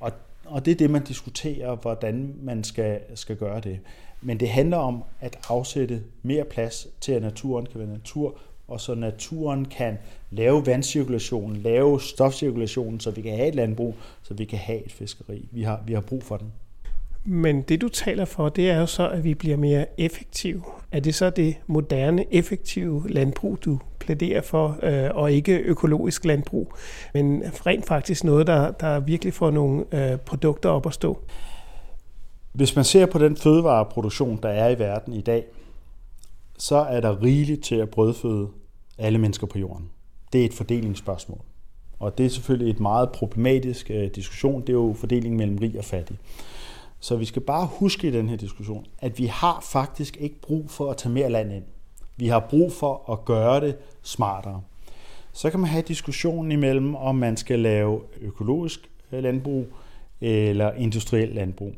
Og 0.00 0.12
Og 0.44 0.64
det 0.64 0.70
er 0.70 0.74
det, 0.74 0.90
man 0.90 1.04
diskuterer, 1.04 1.76
hvordan 1.76 2.34
man 2.42 2.64
skal, 2.64 3.00
skal 3.14 3.36
gøre 3.36 3.60
det. 3.60 3.80
Men 4.24 4.40
det 4.40 4.48
handler 4.48 4.76
om 4.76 5.02
at 5.20 5.38
afsætte 5.48 6.02
mere 6.22 6.44
plads 6.44 6.88
til, 7.00 7.12
at 7.12 7.22
naturen 7.22 7.66
kan 7.66 7.80
være 7.80 7.88
natur, 7.88 8.38
og 8.68 8.80
så 8.80 8.94
naturen 8.94 9.64
kan 9.64 9.98
lave 10.30 10.66
vandcirkulation, 10.66 11.56
lave 11.56 12.00
stofcirkulation, 12.00 13.00
så 13.00 13.10
vi 13.10 13.22
kan 13.22 13.36
have 13.36 13.48
et 13.48 13.54
landbrug, 13.54 13.94
så 14.22 14.34
vi 14.34 14.44
kan 14.44 14.58
have 14.58 14.84
et 14.86 14.92
fiskeri. 14.92 15.48
Vi 15.52 15.62
har, 15.62 15.82
vi 15.86 15.92
har 15.92 16.00
brug 16.00 16.22
for 16.22 16.36
den. 16.36 16.52
Men 17.26 17.62
det 17.62 17.80
du 17.80 17.88
taler 17.88 18.24
for, 18.24 18.48
det 18.48 18.70
er 18.70 18.78
jo 18.78 18.86
så, 18.86 19.08
at 19.08 19.24
vi 19.24 19.34
bliver 19.34 19.56
mere 19.56 19.86
effektive. 19.98 20.62
Er 20.92 21.00
det 21.00 21.14
så 21.14 21.30
det 21.30 21.56
moderne, 21.66 22.24
effektive 22.30 23.08
landbrug, 23.08 23.58
du 23.64 23.78
plæderer 23.98 24.40
for, 24.40 24.78
øh, 24.82 25.10
og 25.14 25.32
ikke 25.32 25.58
økologisk 25.58 26.24
landbrug, 26.24 26.72
men 27.14 27.42
rent 27.66 27.86
faktisk 27.86 28.24
noget, 28.24 28.46
der, 28.46 28.70
der 28.70 29.00
virkelig 29.00 29.34
får 29.34 29.50
nogle 29.50 29.84
øh, 29.92 30.18
produkter 30.18 30.68
op 30.68 30.86
at 30.86 30.94
stå? 30.94 31.18
Hvis 32.54 32.76
man 32.76 32.84
ser 32.84 33.06
på 33.06 33.18
den 33.18 33.36
fødevareproduktion, 33.36 34.38
der 34.42 34.48
er 34.48 34.68
i 34.68 34.78
verden 34.78 35.12
i 35.12 35.20
dag, 35.20 35.44
så 36.58 36.76
er 36.76 37.00
der 37.00 37.22
rigeligt 37.22 37.64
til 37.64 37.74
at 37.74 37.90
brødføde 37.90 38.48
alle 38.98 39.18
mennesker 39.18 39.46
på 39.46 39.58
jorden. 39.58 39.90
Det 40.32 40.40
er 40.40 40.44
et 40.44 40.54
fordelingsspørgsmål. 40.54 41.40
Og 41.98 42.18
det 42.18 42.26
er 42.26 42.30
selvfølgelig 42.30 42.70
et 42.70 42.80
meget 42.80 43.10
problematisk 43.12 43.90
øh, 43.90 44.10
diskussion. 44.14 44.60
Det 44.60 44.68
er 44.68 44.72
jo 44.72 44.94
fordelingen 44.98 45.38
mellem 45.38 45.58
rig 45.58 45.78
og 45.78 45.84
fattig. 45.84 46.18
Så 47.00 47.16
vi 47.16 47.24
skal 47.24 47.42
bare 47.42 47.66
huske 47.66 48.08
i 48.08 48.10
den 48.10 48.28
her 48.28 48.36
diskussion, 48.36 48.86
at 48.98 49.18
vi 49.18 49.26
har 49.26 49.60
faktisk 49.62 50.16
ikke 50.20 50.40
brug 50.40 50.70
for 50.70 50.90
at 50.90 50.96
tage 50.96 51.12
mere 51.12 51.30
land 51.30 51.52
ind. 51.52 51.64
Vi 52.16 52.26
har 52.26 52.46
brug 52.50 52.72
for 52.72 53.12
at 53.12 53.24
gøre 53.24 53.60
det 53.60 53.76
smartere. 54.02 54.62
Så 55.32 55.50
kan 55.50 55.60
man 55.60 55.70
have 55.70 55.82
diskussionen 55.82 56.52
imellem, 56.52 56.94
om 56.94 57.16
man 57.16 57.36
skal 57.36 57.58
lave 57.58 58.00
økologisk 58.20 58.90
øh, 59.12 59.22
landbrug 59.22 59.66
eller 60.20 60.72
industriel 60.72 61.28
landbrug. 61.28 61.72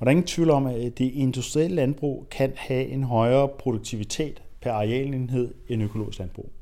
Og 0.00 0.06
der 0.06 0.10
er 0.10 0.10
ingen 0.10 0.26
tvivl 0.26 0.50
om, 0.50 0.66
at 0.66 0.98
det 0.98 1.12
industrielle 1.14 1.76
landbrug 1.76 2.26
kan 2.30 2.52
have 2.56 2.86
en 2.86 3.02
højere 3.02 3.48
produktivitet 3.48 4.42
per 4.60 4.72
arealenhed 4.72 5.54
end 5.68 5.82
økologisk 5.82 6.18
landbrug. 6.18 6.52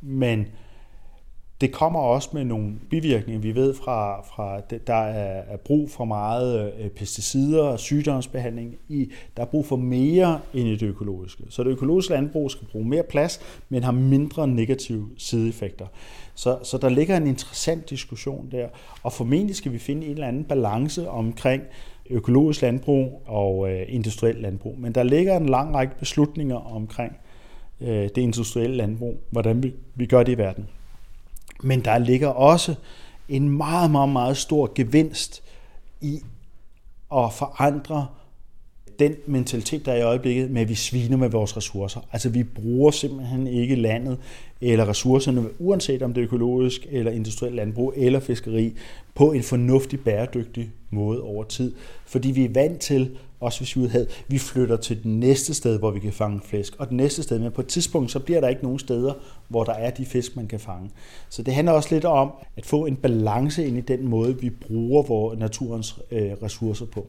Men 0.00 0.46
det 1.60 1.72
kommer 1.72 2.00
også 2.00 2.28
med 2.32 2.44
nogle 2.44 2.74
bivirkninger. 2.90 3.40
Vi 3.40 3.54
ved 3.54 3.74
fra, 3.74 4.20
fra 4.20 4.60
der 4.86 4.94
er 4.94 5.56
brug 5.56 5.90
for 5.90 6.04
meget 6.04 6.72
øh, 6.78 6.90
pesticider 6.90 7.62
og 7.62 7.78
sygdomsbehandling. 7.78 8.76
I, 8.88 9.12
der 9.36 9.42
er 9.42 9.46
brug 9.46 9.66
for 9.66 9.76
mere 9.76 10.40
end 10.54 10.68
i 10.68 10.76
det 10.76 10.86
økologiske. 10.86 11.44
Så 11.48 11.64
det 11.64 11.70
økologiske 11.70 12.12
landbrug 12.12 12.50
skal 12.50 12.66
bruge 12.66 12.88
mere 12.88 13.02
plads, 13.02 13.40
men 13.68 13.82
har 13.82 13.92
mindre 13.92 14.48
negative 14.48 15.08
sideeffekter. 15.16 15.86
Så, 16.34 16.58
så 16.62 16.78
der 16.78 16.88
ligger 16.88 17.16
en 17.16 17.26
interessant 17.26 17.90
diskussion 17.90 18.48
der, 18.50 18.68
og 19.02 19.12
formentlig 19.12 19.56
skal 19.56 19.72
vi 19.72 19.78
finde 19.78 20.06
en 20.06 20.12
eller 20.12 20.26
anden 20.26 20.44
balance 20.44 21.08
omkring 21.08 21.62
økologisk 22.10 22.62
landbrug 22.62 23.22
og 23.26 23.70
øh, 23.70 23.84
industrielt 23.88 24.40
landbrug. 24.40 24.78
Men 24.78 24.92
der 24.92 25.02
ligger 25.02 25.36
en 25.36 25.48
lang 25.48 25.74
række 25.74 25.98
beslutninger 25.98 26.56
omkring 26.56 27.16
øh, 27.80 27.88
det 27.88 28.18
industrielle 28.18 28.76
landbrug, 28.76 29.20
hvordan 29.30 29.62
vi, 29.62 29.74
vi 29.94 30.06
gør 30.06 30.22
det 30.22 30.32
i 30.32 30.38
verden. 30.38 30.68
Men 31.62 31.84
der 31.84 31.98
ligger 31.98 32.28
også 32.28 32.74
en 33.28 33.48
meget, 33.48 33.90
meget, 33.90 34.08
meget 34.08 34.36
stor 34.36 34.72
gevinst 34.74 35.42
i 36.00 36.20
at 37.14 37.32
forandre 37.32 38.06
den 38.98 39.14
mentalitet, 39.26 39.86
der 39.86 39.92
er 39.92 39.96
i 39.96 40.02
øjeblikket 40.02 40.50
med, 40.50 40.62
at 40.62 40.68
vi 40.68 40.74
sviner 40.74 41.16
med 41.16 41.28
vores 41.28 41.56
ressourcer. 41.56 42.00
Altså 42.12 42.28
vi 42.28 42.42
bruger 42.42 42.90
simpelthen 42.90 43.46
ikke 43.46 43.74
landet 43.74 44.18
eller 44.60 44.88
ressourcerne, 44.88 45.48
uanset 45.58 46.02
om 46.02 46.14
det 46.14 46.20
er 46.20 46.24
økologisk 46.24 46.86
eller 46.90 47.12
industrielt 47.12 47.56
landbrug 47.56 47.94
eller 47.96 48.20
fiskeri, 48.20 48.74
på 49.14 49.32
en 49.32 49.42
fornuftig, 49.42 50.00
bæredygtig 50.00 50.70
måde 50.90 51.22
over 51.22 51.44
tid. 51.44 51.72
Fordi 52.06 52.30
vi 52.30 52.44
er 52.44 52.48
vant 52.52 52.80
til, 52.80 53.16
også 53.40 53.60
hvis 53.60 53.76
vi 53.76 53.80
udhad, 53.80 54.06
vi 54.28 54.38
flytter 54.38 54.76
til 54.76 54.96
det 54.96 55.06
næste 55.06 55.54
sted, 55.54 55.78
hvor 55.78 55.90
vi 55.90 56.00
kan 56.00 56.12
fange 56.12 56.40
fisk, 56.44 56.76
og 56.78 56.86
det 56.86 56.96
næste 56.96 57.22
sted, 57.22 57.38
men 57.38 57.52
på 57.52 57.60
et 57.60 57.66
tidspunkt, 57.66 58.10
så 58.10 58.18
bliver 58.18 58.40
der 58.40 58.48
ikke 58.48 58.62
nogen 58.62 58.78
steder, 58.78 59.12
hvor 59.48 59.64
der 59.64 59.72
er 59.72 59.90
de 59.90 60.04
fisk, 60.04 60.36
man 60.36 60.46
kan 60.46 60.60
fange. 60.60 60.90
Så 61.28 61.42
det 61.42 61.54
handler 61.54 61.72
også 61.72 61.94
lidt 61.94 62.04
om 62.04 62.32
at 62.56 62.66
få 62.66 62.86
en 62.86 62.96
balance 62.96 63.66
ind 63.66 63.78
i 63.78 63.80
den 63.80 64.08
måde, 64.08 64.40
vi 64.40 64.50
bruger 64.50 65.02
vores 65.02 65.38
naturens 65.38 65.98
øh, 66.10 66.32
ressourcer 66.42 66.86
på. 66.86 67.06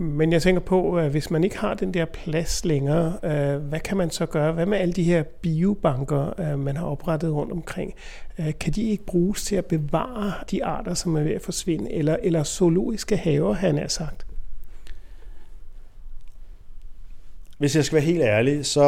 Men 0.00 0.32
jeg 0.32 0.42
tænker 0.42 0.60
på, 0.60 0.98
øh, 0.98 1.10
hvis 1.10 1.30
man 1.30 1.44
ikke 1.44 1.58
har 1.58 1.74
den 1.74 1.94
der 1.94 2.04
plads 2.04 2.64
længere, 2.64 3.18
øh, 3.22 3.56
hvad 3.56 3.80
kan 3.80 3.96
man 3.96 4.10
så 4.10 4.26
gøre? 4.26 4.52
Hvad 4.52 4.66
med 4.66 4.78
alle 4.78 4.92
de 4.92 5.02
her 5.02 5.22
biobanker, 5.22 6.40
øh, 6.40 6.58
man 6.58 6.76
har 6.76 6.86
oprettet 6.86 7.32
rundt 7.32 7.52
omkring? 7.52 7.94
Kan 8.60 8.72
de 8.72 8.82
ikke 8.82 9.04
bruges 9.04 9.44
til 9.44 9.56
at 9.56 9.66
bevare 9.66 10.32
de 10.50 10.64
arter, 10.64 10.94
som 10.94 11.16
er 11.16 11.22
ved 11.22 11.32
at 11.32 11.42
forsvinde? 11.42 11.92
Eller, 11.92 12.16
eller 12.22 12.44
zoologiske 12.44 13.16
haver, 13.16 13.52
han 13.52 13.78
er 13.78 13.88
sagt? 13.88 14.26
Hvis 17.58 17.76
jeg 17.76 17.84
skal 17.84 17.96
være 17.96 18.04
helt 18.04 18.22
ærlig, 18.22 18.66
så 18.66 18.82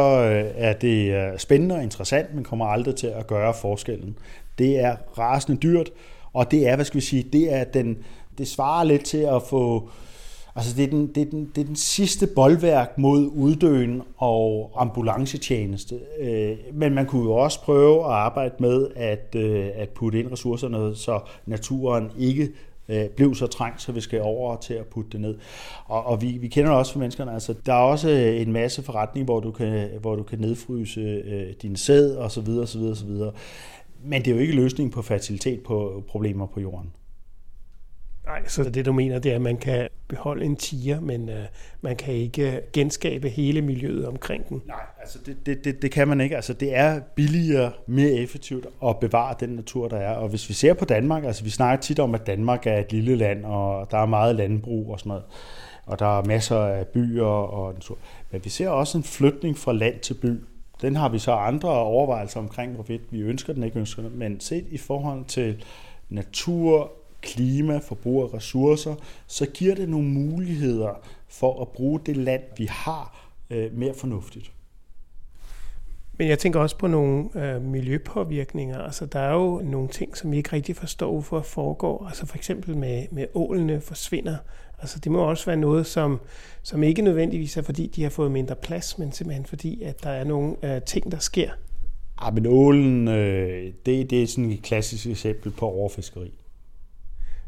er 0.57 0.73
det 0.73 1.41
spændende 1.41 1.75
og 1.75 1.83
interessant, 1.83 2.35
men 2.35 2.45
kommer 2.45 2.67
aldrig 2.67 2.97
til 2.97 3.07
at 3.07 3.27
gøre 3.27 3.55
forskellen. 3.55 4.19
Det 4.59 4.81
er 4.81 4.97
rasende 5.19 5.61
dyrt, 5.61 5.91
og 6.33 6.51
det 6.51 6.69
er, 6.69 6.77
hvad 6.77 6.85
skal 6.85 7.01
vi 7.01 7.05
sige, 7.05 7.23
det 7.23 7.55
er 7.55 7.65
den, 7.65 7.99
det 8.39 8.49
svarer 8.49 8.85
lidt 8.85 9.05
til 9.05 9.19
at 9.19 9.43
få 9.43 9.91
Altså 10.57 10.77
det 10.77 10.85
er, 10.85 10.89
den, 10.89 11.07
det, 11.07 11.21
er 11.21 11.31
den, 11.31 11.53
det 11.55 11.61
er 11.61 11.65
den 11.65 11.77
sidste 11.77 12.27
boldværk 12.27 12.99
mod 12.99 13.31
uddøen 13.35 14.03
og 14.17 14.73
ambulancetjeneste. 14.77 16.01
Øh, 16.21 16.57
men 16.73 16.95
man 16.95 17.07
kunne 17.07 17.25
jo 17.25 17.33
også 17.33 17.61
prøve 17.61 18.05
at 18.05 18.11
arbejde 18.11 18.55
med 18.59 18.89
at, 18.97 19.35
øh, 19.37 19.69
at 19.75 19.89
putte 19.89 20.21
ind 20.21 20.33
ressourcerne, 20.33 20.97
så 20.97 21.21
naturen 21.47 22.11
ikke 22.19 22.49
øh, 22.89 23.09
blev 23.09 23.35
så 23.35 23.47
trængt, 23.47 23.83
så 23.83 23.93
vi 23.93 24.01
skal 24.01 24.21
over 24.23 24.57
til 24.57 24.75
at 24.75 24.87
putte 24.87 25.11
det 25.11 25.21
ned. 25.21 25.39
Og, 25.85 26.07
og 26.07 26.23
vi, 26.23 26.27
vi 26.27 26.49
kender 26.49 26.71
det 26.71 26.79
også 26.79 26.93
for 26.93 26.99
menneskerne. 26.99 27.33
Altså, 27.33 27.55
der 27.67 27.73
er 27.73 27.83
også 27.83 28.11
øh, 28.11 28.41
en 28.41 28.53
masse 28.53 28.83
forretning, 28.83 29.25
hvor 29.25 29.41
du 29.41 29.51
kan, 29.51 29.89
hvor 30.01 30.17
du 30.17 30.23
kan 30.23 30.39
nedfryse 30.39 31.01
øh, 31.01 31.53
din 31.63 31.77
sæd 31.77 32.17
osv. 32.17 32.49
osv. 32.49 32.81
osv. 32.81 33.11
Men 34.05 34.23
det 34.23 34.31
er 34.31 34.35
jo 34.35 34.41
ikke 34.41 34.55
løsningen 34.55 34.93
på 34.93 35.03
fertilitet 35.03 35.61
på 35.61 36.05
problemer 36.09 36.47
på 36.47 36.61
jorden. 36.61 36.91
Nej, 38.27 38.49
så 38.49 38.65
det 38.65 38.87
du 38.87 38.93
mener, 38.93 39.19
det 39.19 39.31
er, 39.31 39.37
at 39.37 39.43
man 39.43 39.57
kan 39.57 39.89
beholde 40.09 40.45
en 40.45 40.57
tiger, 40.57 41.01
men 41.01 41.29
øh, 41.29 41.45
man 41.81 41.97
kan 41.97 42.15
ikke 42.15 42.61
genskabe 42.73 43.29
hele 43.29 43.63
miljøet 43.63 44.07
omkring 44.07 44.49
den. 44.49 44.63
Nej, 44.67 44.77
altså 45.01 45.19
det, 45.27 45.47
det, 45.47 45.65
det, 45.65 45.83
det 45.83 45.91
kan 45.91 46.09
man 46.09 46.21
ikke. 46.21 46.37
Altså 46.37 46.53
det 46.53 46.77
er 46.77 47.01
billigere, 47.15 47.73
mere 47.87 48.11
effektivt 48.11 48.67
at 48.87 48.99
bevare 48.99 49.35
den 49.41 49.49
natur, 49.49 49.89
der 49.89 49.97
er. 49.97 50.15
Og 50.15 50.29
hvis 50.29 50.49
vi 50.49 50.55
ser 50.55 50.75
på 50.75 50.85
Danmark, 50.85 51.25
altså 51.25 51.45
vi 51.45 51.51
snakker 51.51 51.83
tit 51.83 51.99
om, 51.99 52.15
at 52.15 52.27
Danmark 52.27 52.67
er 52.67 52.79
et 52.79 52.93
lille 52.93 53.17
land, 53.17 53.45
og 53.45 53.91
der 53.91 53.99
er 53.99 54.07
meget 54.07 54.37
landbrug 54.37 54.91
og 54.91 54.99
sådan 54.99 55.09
noget. 55.09 55.25
Og 55.87 55.99
der 55.99 56.19
er 56.19 56.25
masser 56.25 56.59
af 56.59 56.87
byer 56.87 57.25
og 57.25 57.75
natur. 57.75 57.99
Men 58.31 58.45
vi 58.45 58.51
ser 58.51 58.69
også 58.69 58.99
en 58.99 59.05
flytning 59.05 59.59
fra 59.59 59.73
land 59.73 60.01
til 60.01 60.15
by. 60.15 60.41
Den 60.83 60.97
har 60.97 61.09
vi 61.09 61.19
så 61.19 61.33
andre 61.33 61.69
overvejelser 61.69 62.41
omkring, 62.41 62.75
hvorvidt 62.75 63.03
vi 63.11 63.21
ønsker 63.21 63.53
den, 63.53 63.63
ikke 63.63 63.79
ønsker 63.79 64.03
den. 64.03 64.19
Men 64.19 64.41
set 64.41 64.67
i 64.71 64.79
forhold 64.79 65.25
til 65.25 65.65
natur, 66.09 66.93
klima, 67.23 67.79
forbrug 67.79 68.23
af 68.23 68.35
ressourcer, 68.35 68.95
så 69.27 69.47
giver 69.47 69.75
det 69.75 69.89
nogle 69.89 70.09
muligheder 70.09 71.01
for 71.29 71.63
at 71.63 71.69
bruge 71.69 72.01
det 72.07 72.17
land, 72.17 72.43
vi 72.57 72.67
har, 72.71 73.31
øh, 73.51 73.79
mere 73.79 73.95
fornuftigt. 73.95 74.53
Men 76.19 76.29
jeg 76.29 76.39
tænker 76.39 76.61
også 76.61 76.79
på 76.79 76.87
nogle 76.87 77.29
øh, 77.35 77.63
miljøpåvirkninger. 77.63 78.79
Altså, 78.79 79.07
der 79.07 79.21
er 79.21 79.35
jo 79.35 79.61
nogle 79.65 79.89
ting, 79.89 80.17
som 80.17 80.33
vi 80.33 80.37
ikke 80.37 80.53
rigtig 80.53 80.77
forstår, 80.77 81.13
hvorfor 81.13 81.41
foregår. 81.41 82.07
Altså 82.07 82.27
for 82.27 82.37
eksempel 82.37 82.77
med, 82.77 83.07
med 83.11 83.27
ålene 83.35 83.81
forsvinder. 83.81 84.37
Altså 84.79 84.99
det 84.99 85.13
må 85.13 85.19
også 85.19 85.47
være 85.47 85.57
noget, 85.57 85.87
som, 85.87 86.21
som 86.63 86.83
ikke 86.83 87.03
nødvendigvis 87.03 87.57
er, 87.57 87.63
fordi 87.63 87.87
de 87.87 88.03
har 88.03 88.11
fået 88.11 88.31
mindre 88.31 88.57
plads, 88.57 88.99
men 88.99 89.13
simpelthen 89.13 89.47
fordi, 89.47 89.83
at 89.83 90.03
der 90.03 90.11
er 90.11 90.25
nogle 90.25 90.57
øh, 90.63 90.83
ting, 90.83 91.13
der 91.13 91.19
sker. 91.19 91.51
Ja, 92.25 92.31
men 92.31 92.47
ålen, 92.47 93.09
øh, 93.09 93.73
det, 93.87 94.11
det 94.11 94.23
er 94.23 94.27
sådan 94.27 94.51
et 94.51 94.63
klassisk 94.63 95.07
eksempel 95.07 95.51
på 95.51 95.67
overfiskeri. 95.67 96.33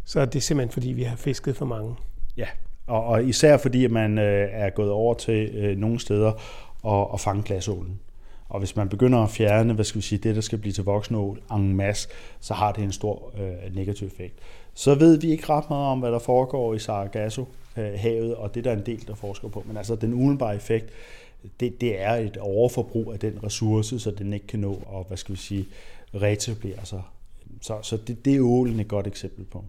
Så 0.05 0.25
det 0.25 0.37
er 0.37 0.41
simpelthen 0.41 0.73
fordi, 0.73 0.89
vi 0.89 1.03
har 1.03 1.17
fisket 1.17 1.57
for 1.57 1.67
mange. 1.67 1.95
Ja, 2.37 2.47
og, 2.87 3.05
og 3.05 3.25
især 3.25 3.57
fordi, 3.57 3.85
at 3.85 3.91
man 3.91 4.19
øh, 4.19 4.49
er 4.53 4.71
gået 4.71 4.91
over 4.91 5.15
til 5.15 5.51
øh, 5.55 5.79
nogle 5.79 6.01
steder 6.01 6.33
og, 6.83 7.11
og 7.11 7.21
fange 7.21 7.43
glasålen. 7.43 8.01
Og 8.49 8.59
hvis 8.59 8.77
man 8.77 8.89
begynder 8.89 9.19
at 9.19 9.31
fjerne, 9.31 9.73
hvad 9.75 9.85
skal 9.85 9.99
vi 9.99 10.03
sige, 10.03 10.19
det 10.19 10.35
der 10.35 10.41
skal 10.41 10.59
blive 10.59 10.73
til 10.73 10.85
voksenål 10.85 11.41
en 11.53 11.77
masse, 11.77 12.09
så 12.41 12.55
har 12.55 12.73
det 12.73 12.85
en 12.85 12.93
stor 12.93 13.33
øh, 13.39 13.75
negativ 13.75 14.07
effekt. 14.07 14.35
Så 14.75 14.95
ved 14.95 15.21
vi 15.21 15.31
ikke 15.31 15.49
ret 15.49 15.71
meget 15.71 15.87
om, 15.87 15.99
hvad 15.99 16.13
der 16.13 16.19
foregår 16.19 16.75
i 16.75 16.79
Sargasso-havet, 16.79 18.31
øh, 18.31 18.39
og 18.39 18.55
det 18.55 18.65
der 18.65 18.71
er 18.71 18.77
en 18.77 18.87
del, 18.87 19.07
der 19.07 19.15
forsker 19.15 19.49
på. 19.49 19.65
Men 19.67 19.77
altså 19.77 19.95
den 19.97 20.15
umiddelbare 20.15 20.57
effekt, 20.57 20.91
det, 21.61 21.81
det 21.81 22.03
er 22.03 22.15
et 22.15 22.37
overforbrug 22.37 23.13
af 23.13 23.19
den 23.19 23.45
ressource, 23.45 23.99
så 24.01 24.11
den 24.11 24.33
ikke 24.33 24.47
kan 24.47 24.59
nå 24.59 24.73
at, 24.73 25.07
hvad 25.09 25.17
skal 25.17 25.33
vi 25.33 25.41
sige, 25.41 25.67
reetablere 26.15 26.85
sig 26.85 27.03
så, 27.61 27.79
så 27.83 27.97
det, 27.97 28.25
det 28.25 28.37
er 28.37 28.41
ålen 28.41 28.81
et 28.81 28.89
godt 28.89 29.07
eksempel 29.07 29.45
på. 29.45 29.65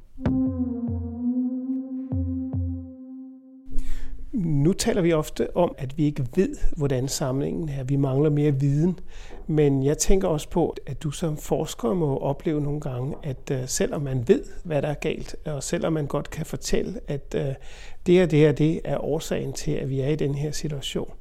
nu 4.66 4.74
taler 4.74 5.02
vi 5.02 5.14
ofte 5.14 5.58
om, 5.58 5.76
at 5.78 5.98
vi 5.98 6.06
ikke 6.06 6.26
ved, 6.36 6.56
hvordan 6.78 7.08
samlingen 7.08 7.70
er. 7.70 7.84
Vi 7.84 7.96
mangler 7.96 8.30
mere 8.30 8.60
viden. 8.60 9.00
Men 9.48 9.84
jeg 9.84 9.98
tænker 9.98 10.28
også 10.28 10.50
på, 10.50 10.76
at 10.86 11.04
du 11.04 11.12
som 11.12 11.38
forsker 11.38 11.94
må 11.94 12.18
opleve 12.18 12.62
nogle 12.62 12.82
gange, 12.82 13.16
at 13.24 13.52
uh, 13.52 13.58
selvom 13.66 14.02
man 14.02 14.28
ved, 14.28 14.44
hvad 14.64 14.82
der 14.82 14.88
er 14.88 14.94
galt, 14.94 15.36
og 15.46 15.64
selvom 15.64 15.94
man 15.94 16.08
godt 16.08 16.30
kan 16.30 16.46
fortælle, 16.46 17.00
at 17.08 17.36
uh, 17.38 17.54
det 18.06 18.14
her, 18.16 18.26
det 18.26 18.40
her, 18.40 18.52
det 18.52 18.82
er 18.84 18.98
årsagen 18.98 19.54
til, 19.54 19.72
at 19.72 19.90
vi 19.90 20.00
er 20.00 20.08
i 20.08 20.16
den 20.16 20.36
her 20.36 20.52
situation, 20.52 21.14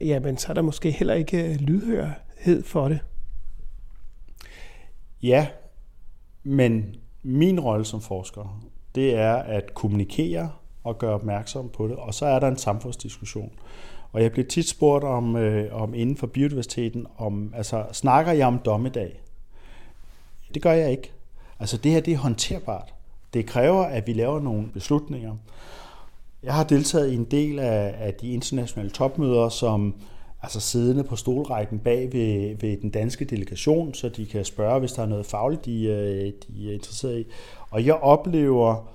jamen 0.00 0.36
så 0.36 0.46
er 0.48 0.54
der 0.54 0.62
måske 0.62 0.90
heller 0.90 1.14
ikke 1.14 1.54
lydhørhed 1.54 2.62
for 2.62 2.88
det. 2.88 2.98
Ja, 5.22 5.46
men 6.42 6.96
min 7.22 7.60
rolle 7.60 7.84
som 7.84 8.00
forsker, 8.00 8.60
det 8.94 9.14
er 9.14 9.34
at 9.34 9.74
kommunikere 9.74 10.50
og 10.84 10.98
gøre 10.98 11.14
opmærksom 11.14 11.68
på 11.68 11.88
det, 11.88 11.96
og 11.96 12.14
så 12.14 12.26
er 12.26 12.38
der 12.40 12.48
en 12.48 12.56
samfundsdiskussion. 12.56 13.52
Og 14.12 14.22
jeg 14.22 14.32
bliver 14.32 14.46
tit 14.46 14.68
spurgt 14.68 15.04
om, 15.04 15.36
øh, 15.36 15.82
om 15.82 15.94
inden 15.94 16.16
for 16.16 16.26
biodiversiteten, 16.26 17.06
om, 17.18 17.52
altså, 17.56 17.84
snakker 17.92 18.32
jeg 18.32 18.46
om 18.46 18.58
dommedag? 18.58 19.20
Det 20.54 20.62
gør 20.62 20.72
jeg 20.72 20.90
ikke. 20.90 21.12
Altså 21.60 21.76
det 21.76 21.92
her, 21.92 22.00
det 22.00 22.14
er 22.14 22.18
håndterbart. 22.18 22.94
Det 23.34 23.46
kræver, 23.46 23.82
at 23.82 24.06
vi 24.06 24.12
laver 24.12 24.40
nogle 24.40 24.68
beslutninger. 24.68 25.36
Jeg 26.42 26.54
har 26.54 26.64
deltaget 26.64 27.12
i 27.12 27.14
en 27.14 27.24
del 27.24 27.58
af, 27.58 27.94
af 27.98 28.14
de 28.14 28.32
internationale 28.32 28.90
topmøder, 28.90 29.48
som 29.48 29.94
altså 30.42 30.60
siddende 30.60 31.04
på 31.04 31.16
stolrækken 31.16 31.78
bag 31.78 32.12
ved, 32.12 32.56
ved 32.60 32.76
den 32.76 32.90
danske 32.90 33.24
delegation, 33.24 33.94
så 33.94 34.08
de 34.08 34.26
kan 34.26 34.44
spørge, 34.44 34.80
hvis 34.80 34.92
der 34.92 35.02
er 35.02 35.06
noget 35.06 35.26
fagligt, 35.26 35.64
de, 35.64 35.84
øh, 35.84 36.32
de 36.48 36.70
er 36.70 36.74
interesseret 36.74 37.18
i. 37.18 37.26
Og 37.70 37.86
jeg 37.86 37.94
oplever 37.94 38.88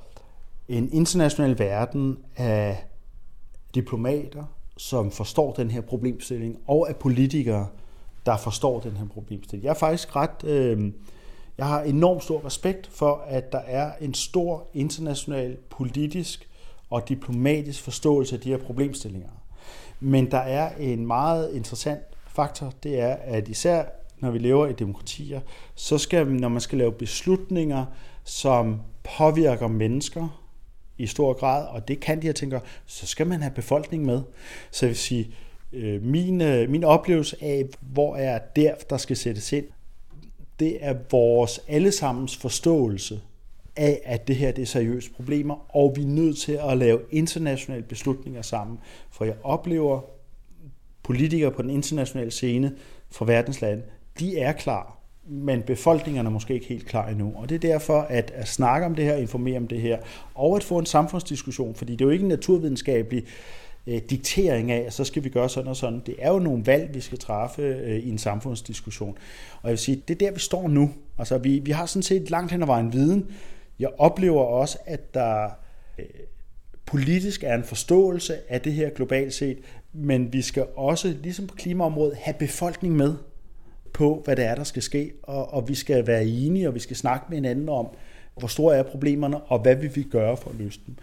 en 0.67 0.89
international 0.93 1.59
verden 1.59 2.17
af 2.35 2.85
diplomater, 3.75 4.43
som 4.77 5.11
forstår 5.11 5.53
den 5.53 5.71
her 5.71 5.81
problemstilling, 5.81 6.57
og 6.67 6.89
af 6.89 6.95
politikere, 6.95 7.67
der 8.25 8.37
forstår 8.37 8.79
den 8.79 8.91
her 8.91 9.07
problemstilling. 9.07 9.63
Jeg 9.63 9.69
er 9.69 9.79
faktisk 9.79 10.15
ret... 10.15 10.43
Øh, 10.43 10.91
jeg 11.57 11.65
har 11.65 11.81
enormt 11.81 12.23
stor 12.23 12.45
respekt 12.45 12.87
for, 12.87 13.23
at 13.27 13.51
der 13.51 13.59
er 13.59 13.91
en 14.01 14.13
stor 14.13 14.67
international 14.73 15.57
politisk 15.69 16.49
og 16.89 17.09
diplomatisk 17.09 17.81
forståelse 17.81 18.35
af 18.35 18.41
de 18.41 18.49
her 18.49 18.57
problemstillinger. 18.57 19.29
Men 19.99 20.31
der 20.31 20.37
er 20.37 20.75
en 20.79 21.07
meget 21.07 21.53
interessant 21.53 22.01
faktor, 22.27 22.73
det 22.83 22.99
er, 22.99 23.13
at 23.13 23.47
især 23.47 23.83
når 24.19 24.31
vi 24.31 24.39
lever 24.39 24.67
i 24.67 24.73
demokratier, 24.73 25.41
så 25.75 25.97
skal 25.97 26.27
når 26.27 26.49
man 26.49 26.61
skal 26.61 26.77
lave 26.77 26.91
beslutninger, 26.91 27.85
som 28.23 28.81
påvirker 29.17 29.67
mennesker 29.67 30.41
i 30.97 31.07
stor 31.07 31.33
grad, 31.33 31.67
og 31.67 31.87
det 31.87 31.99
kan 31.99 32.21
de 32.21 32.27
her 32.27 32.33
tænker, 32.33 32.59
så 32.85 33.07
skal 33.07 33.27
man 33.27 33.41
have 33.41 33.53
befolkningen 33.53 34.07
med. 34.07 34.21
Så 34.71 34.85
jeg 34.85 34.89
vil 34.89 34.97
sige, 34.97 35.31
øh, 35.73 36.03
min, 36.03 36.41
øh, 36.41 36.69
min 36.69 36.83
oplevelse 36.83 37.37
af, 37.41 37.65
hvor 37.81 38.15
er 38.15 38.39
der, 38.55 38.73
der 38.89 38.97
skal 38.97 39.17
sættes 39.17 39.51
ind, 39.51 39.65
det 40.59 40.77
er 40.85 40.95
vores 41.11 41.61
allesammens 41.67 42.37
forståelse 42.37 43.21
af, 43.76 44.01
at 44.05 44.28
det 44.28 44.36
her 44.36 44.51
det 44.51 44.61
er 44.61 44.65
seriøse 44.65 45.11
problemer, 45.11 45.76
og 45.76 45.93
vi 45.95 46.01
er 46.01 46.07
nødt 46.07 46.38
til 46.38 46.59
at 46.69 46.78
lave 46.78 46.99
internationale 47.11 47.84
beslutninger 47.84 48.41
sammen. 48.41 48.80
For 49.11 49.26
jeg 49.26 49.36
oplever 49.43 50.01
politikere 51.03 51.51
på 51.51 51.61
den 51.61 51.69
internationale 51.69 52.32
scene 52.32 52.76
fra 53.11 53.26
verdens 53.26 53.61
lande, 53.61 53.84
de 54.19 54.39
er 54.39 54.51
klar, 54.51 54.97
men 55.28 55.61
befolkningerne 55.61 56.30
er 56.30 56.34
måske 56.34 56.53
ikke 56.53 56.65
helt 56.65 56.86
klar 56.86 57.07
endnu. 57.07 57.34
Og 57.36 57.49
det 57.49 57.55
er 57.55 57.59
derfor, 57.59 58.01
at, 58.01 58.32
at 58.36 58.47
snakke 58.47 58.86
om 58.86 58.95
det 58.95 59.05
her, 59.05 59.15
informere 59.15 59.57
om 59.57 59.67
det 59.67 59.82
her, 59.82 59.97
og 60.34 60.55
at 60.55 60.63
få 60.63 60.78
en 60.78 60.86
samfundsdiskussion, 60.86 61.76
fordi 61.76 61.91
det 61.91 62.01
er 62.01 62.05
jo 62.05 62.11
ikke 62.11 62.23
en 62.23 62.30
naturvidenskabelig 62.30 63.23
øh, 63.88 64.01
diktering 64.09 64.71
af, 64.71 64.84
at 64.88 64.93
så 64.93 65.03
skal 65.03 65.23
vi 65.23 65.30
gøre 65.30 65.49
sådan 65.49 65.69
og 65.69 65.76
sådan. 65.76 66.01
Det 66.05 66.15
er 66.19 66.32
jo 66.32 66.39
nogle 66.39 66.65
valg, 66.65 66.93
vi 66.93 66.99
skal 66.99 67.17
træffe 67.17 67.61
øh, 67.61 67.99
i 67.99 68.09
en 68.09 68.17
samfundsdiskussion. 68.17 69.17
Og 69.61 69.63
jeg 69.63 69.71
vil 69.71 69.78
sige, 69.78 70.03
det 70.07 70.13
er 70.13 70.28
der, 70.28 70.32
vi 70.32 70.39
står 70.39 70.67
nu. 70.67 70.91
Altså, 71.17 71.38
vi, 71.38 71.59
vi 71.59 71.71
har 71.71 71.86
sådan 71.86 72.03
set 72.03 72.30
langt 72.30 72.51
hen 72.51 72.61
ad 72.61 72.67
vejen 72.67 72.93
viden, 72.93 73.26
jeg 73.80 73.89
oplever 73.97 74.41
også, 74.41 74.78
at 74.86 75.13
der 75.13 75.49
øh, 75.99 76.05
politisk 76.86 77.43
er 77.43 77.55
en 77.55 77.63
forståelse 77.63 78.36
af 78.49 78.61
det 78.61 78.73
her 78.73 78.89
globalt 78.89 79.34
set, 79.34 79.57
men 79.93 80.34
vi 80.34 80.41
skal 80.41 80.65
også, 80.76 81.15
ligesom 81.23 81.47
på 81.47 81.55
klimaområdet, 81.55 82.17
have 82.17 82.36
befolkning 82.39 82.95
med 82.95 83.15
på, 83.93 84.21
hvad 84.26 84.36
det 84.36 84.45
er, 84.45 84.55
der 84.55 84.63
skal 84.63 84.82
ske, 84.82 85.11
og, 85.23 85.53
og 85.53 85.69
vi 85.69 85.76
skal 85.76 86.07
være 86.07 86.26
enige, 86.26 86.67
og 86.67 86.76
vi 86.76 86.80
skal 86.80 86.95
snakke 86.95 87.26
med 87.30 87.38
hinanden 87.38 87.69
om, 87.69 87.88
hvor 88.38 88.47
store 88.47 88.78
er 88.78 88.84
problemerne, 88.84 89.41
og 89.41 89.59
hvad 89.59 89.76
vil 89.76 89.95
vi 89.95 90.03
gøre 90.03 90.38
for 90.38 90.49
at 90.49 90.55
løse 90.55 90.80
dem. 90.88 90.95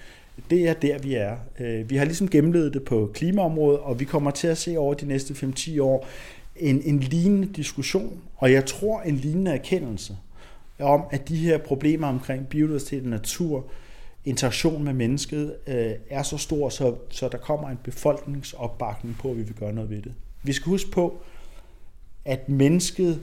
Det 0.51 0.69
er 0.69 0.75
der, 0.75 0.99
vi 0.99 1.15
er. 1.15 1.37
Øh, 1.61 1.91
vi 1.91 1.97
har 1.97 2.05
ligesom 2.05 2.29
gennemlevet 2.29 2.75
det 2.75 2.85
på 2.85 3.11
klimaområdet, 3.15 3.81
og 3.81 4.01
vi 4.01 4.05
kommer 4.05 4.31
til 4.31 4.49
at 4.49 4.59
se 4.59 4.77
over 4.79 4.95
de 4.95 5.07
næste 5.07 5.35
5-10 5.35 5.83
år 5.83 6.07
en, 6.57 6.83
en 6.83 7.01
lignende 7.01 7.49
diskussion, 7.49 8.21
og 8.37 8.53
jeg 8.53 8.67
tror 8.67 9.01
en 9.01 9.17
lignende 9.17 9.51
erkendelse 9.51 10.17
om, 10.83 11.03
at 11.11 11.29
de 11.29 11.37
her 11.37 11.59
problemer 11.59 12.07
omkring 12.07 12.49
biodiversitet 12.49 13.03
og 13.03 13.09
natur, 13.09 13.65
interaktion 14.25 14.85
med 14.85 14.93
mennesket, 14.93 15.57
øh, 15.67 15.93
er 16.11 16.23
så 16.23 16.39
stor, 16.39 16.69
så, 16.69 16.95
så 17.11 17.29
der 17.29 17.39
kommer 17.39 17.69
en 17.69 17.79
befolkningsopbakning 17.85 19.17
på, 19.19 19.31
at 19.31 19.37
vi 19.37 19.43
vil 19.43 19.55
gøre 19.55 19.73
noget 19.73 19.91
ved 19.91 20.03
det. 20.03 20.15
Vi 20.43 20.53
skal 20.53 20.71
huske 20.71 20.91
på, 20.91 21.23
at 22.25 22.49
mennesket 22.49 23.23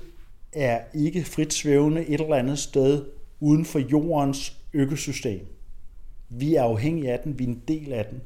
er 0.54 0.82
ikke 0.94 1.24
frit 1.24 1.54
svævende 1.54 2.06
et 2.06 2.22
eller 2.22 2.36
andet 2.36 2.60
sted 2.60 3.06
uden 3.40 3.66
for 3.66 3.80
jordens 3.80 4.58
økosystem. 4.74 5.46
Vi 6.30 6.56
er 6.56 6.64
afhængige 6.64 7.12
af 7.12 7.20
den, 7.20 7.40
vi 7.40 7.44
er 7.44 7.48
en 7.48 7.62
del 7.68 7.94
af 7.94 8.06
den. 8.06 8.22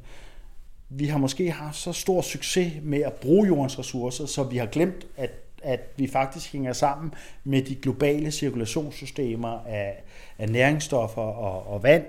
Vi 0.88 1.06
har 1.06 1.18
måske 1.18 1.50
haft 1.50 1.76
så 1.76 1.92
stor 1.92 2.20
succes 2.20 2.72
med 2.82 3.00
at 3.00 3.12
bruge 3.12 3.46
jordens 3.46 3.78
ressourcer, 3.78 4.26
så 4.26 4.42
vi 4.42 4.56
har 4.56 4.66
glemt, 4.66 5.06
at 5.16 5.30
at 5.64 5.80
vi 5.96 6.06
faktisk 6.06 6.52
hænger 6.52 6.72
sammen 6.72 7.14
med 7.44 7.62
de 7.62 7.74
globale 7.74 8.30
cirkulationssystemer 8.30 9.64
af, 9.66 10.02
af 10.38 10.48
næringsstoffer 10.48 11.22
og, 11.22 11.74
og 11.74 11.82
vand. 11.82 12.04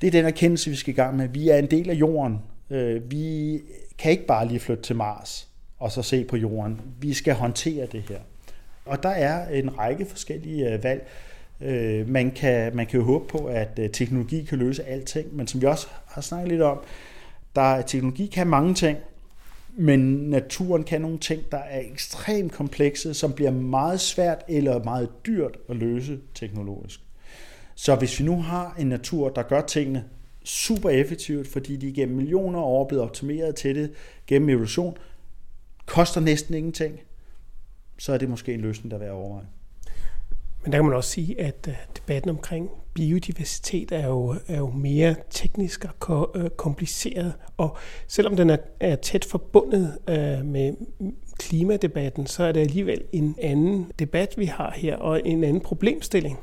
Det 0.00 0.06
er 0.06 0.10
den 0.10 0.24
erkendelse, 0.24 0.70
vi 0.70 0.76
skal 0.76 0.94
i 0.94 0.96
gang 0.96 1.16
med. 1.16 1.28
Vi 1.28 1.48
er 1.48 1.56
en 1.56 1.70
del 1.70 1.90
af 1.90 1.94
jorden. 1.94 2.38
Øh, 2.70 3.10
vi 3.10 3.60
kan 3.98 4.10
ikke 4.10 4.26
bare 4.26 4.48
lige 4.48 4.60
flytte 4.60 4.82
til 4.82 4.96
Mars 4.96 5.48
og 5.78 5.92
så 5.92 6.02
se 6.02 6.24
på 6.24 6.36
jorden. 6.36 6.80
Vi 7.00 7.14
skal 7.14 7.34
håndtere 7.34 7.86
det 7.86 8.02
her. 8.08 8.18
Og 8.84 9.02
der 9.02 9.08
er 9.08 9.48
en 9.48 9.78
række 9.78 10.06
forskellige 10.06 10.72
øh, 10.72 10.84
valg. 10.84 11.08
Øh, 11.60 12.08
man 12.08 12.30
kan, 12.30 12.76
man 12.76 12.86
kan 12.86 13.00
jo 13.00 13.06
håbe 13.06 13.28
på, 13.28 13.38
at 13.38 13.78
øh, 13.78 13.90
teknologi 13.90 14.44
kan 14.44 14.58
løse 14.58 14.84
alting, 14.84 15.36
men 15.36 15.46
som 15.46 15.60
vi 15.60 15.66
også 15.66 15.86
har 16.06 16.20
snakket 16.20 16.48
lidt 16.48 16.62
om, 16.62 16.78
der 17.54 17.82
teknologi 17.82 18.26
kan 18.26 18.46
mange 18.46 18.74
ting, 18.74 18.98
men 19.76 20.00
naturen 20.30 20.84
kan 20.84 21.00
nogle 21.00 21.18
ting, 21.18 21.42
der 21.52 21.58
er 21.58 21.80
ekstremt 21.80 22.52
komplekse, 22.52 23.14
som 23.14 23.32
bliver 23.32 23.50
meget 23.50 24.00
svært 24.00 24.44
eller 24.48 24.84
meget 24.84 25.10
dyrt 25.26 25.58
at 25.68 25.76
løse 25.76 26.18
teknologisk. 26.34 27.00
Så 27.74 27.94
hvis 27.94 28.20
vi 28.20 28.24
nu 28.24 28.42
har 28.42 28.74
en 28.78 28.86
natur, 28.86 29.28
der 29.28 29.42
gør 29.42 29.60
tingene 29.60 30.04
super 30.44 30.90
effektivt, 30.90 31.48
fordi 31.48 31.76
de 31.76 31.92
gennem 31.92 32.16
millioner 32.16 32.58
af 32.58 32.64
år 32.64 32.84
er 32.84 32.88
blevet 32.88 33.04
optimeret 33.04 33.54
til 33.54 33.76
det 33.76 33.92
gennem 34.26 34.48
evolution, 34.48 34.96
koster 35.86 36.20
næsten 36.20 36.54
ingenting, 36.54 37.00
så 37.98 38.12
er 38.12 38.18
det 38.18 38.28
måske 38.28 38.54
en 38.54 38.60
løsning, 38.60 38.90
der 38.90 38.96
er 38.96 39.00
værd 39.00 39.08
at 39.08 39.14
overveje. 39.14 39.46
Men 40.62 40.72
der 40.72 40.78
kan 40.78 40.84
man 40.84 40.94
også 40.94 41.10
sige, 41.10 41.40
at 41.40 41.66
øh, 41.68 41.74
debatten 41.96 42.30
omkring 42.30 42.70
biodiversitet 42.94 43.92
er 43.92 44.06
jo, 44.06 44.34
er 44.46 44.58
jo 44.58 44.70
mere 44.70 45.14
teknisk 45.30 45.84
og 46.08 46.30
øh, 46.34 46.50
kompliceret, 46.50 47.34
og 47.56 47.76
selvom 48.08 48.36
den 48.36 48.50
er, 48.50 48.56
er 48.80 48.96
tæt 48.96 49.24
forbundet 49.24 49.98
øh, 50.08 50.44
med 50.44 50.74
klimadebatten, 51.38 52.26
så 52.26 52.44
er 52.44 52.52
det 52.52 52.60
alligevel 52.60 53.02
en 53.12 53.36
anden 53.42 53.92
debat, 53.98 54.34
vi 54.36 54.44
har 54.44 54.72
her, 54.76 54.96
og 54.96 55.20
en 55.24 55.44
anden 55.44 55.62
problemstilling. 55.62 56.38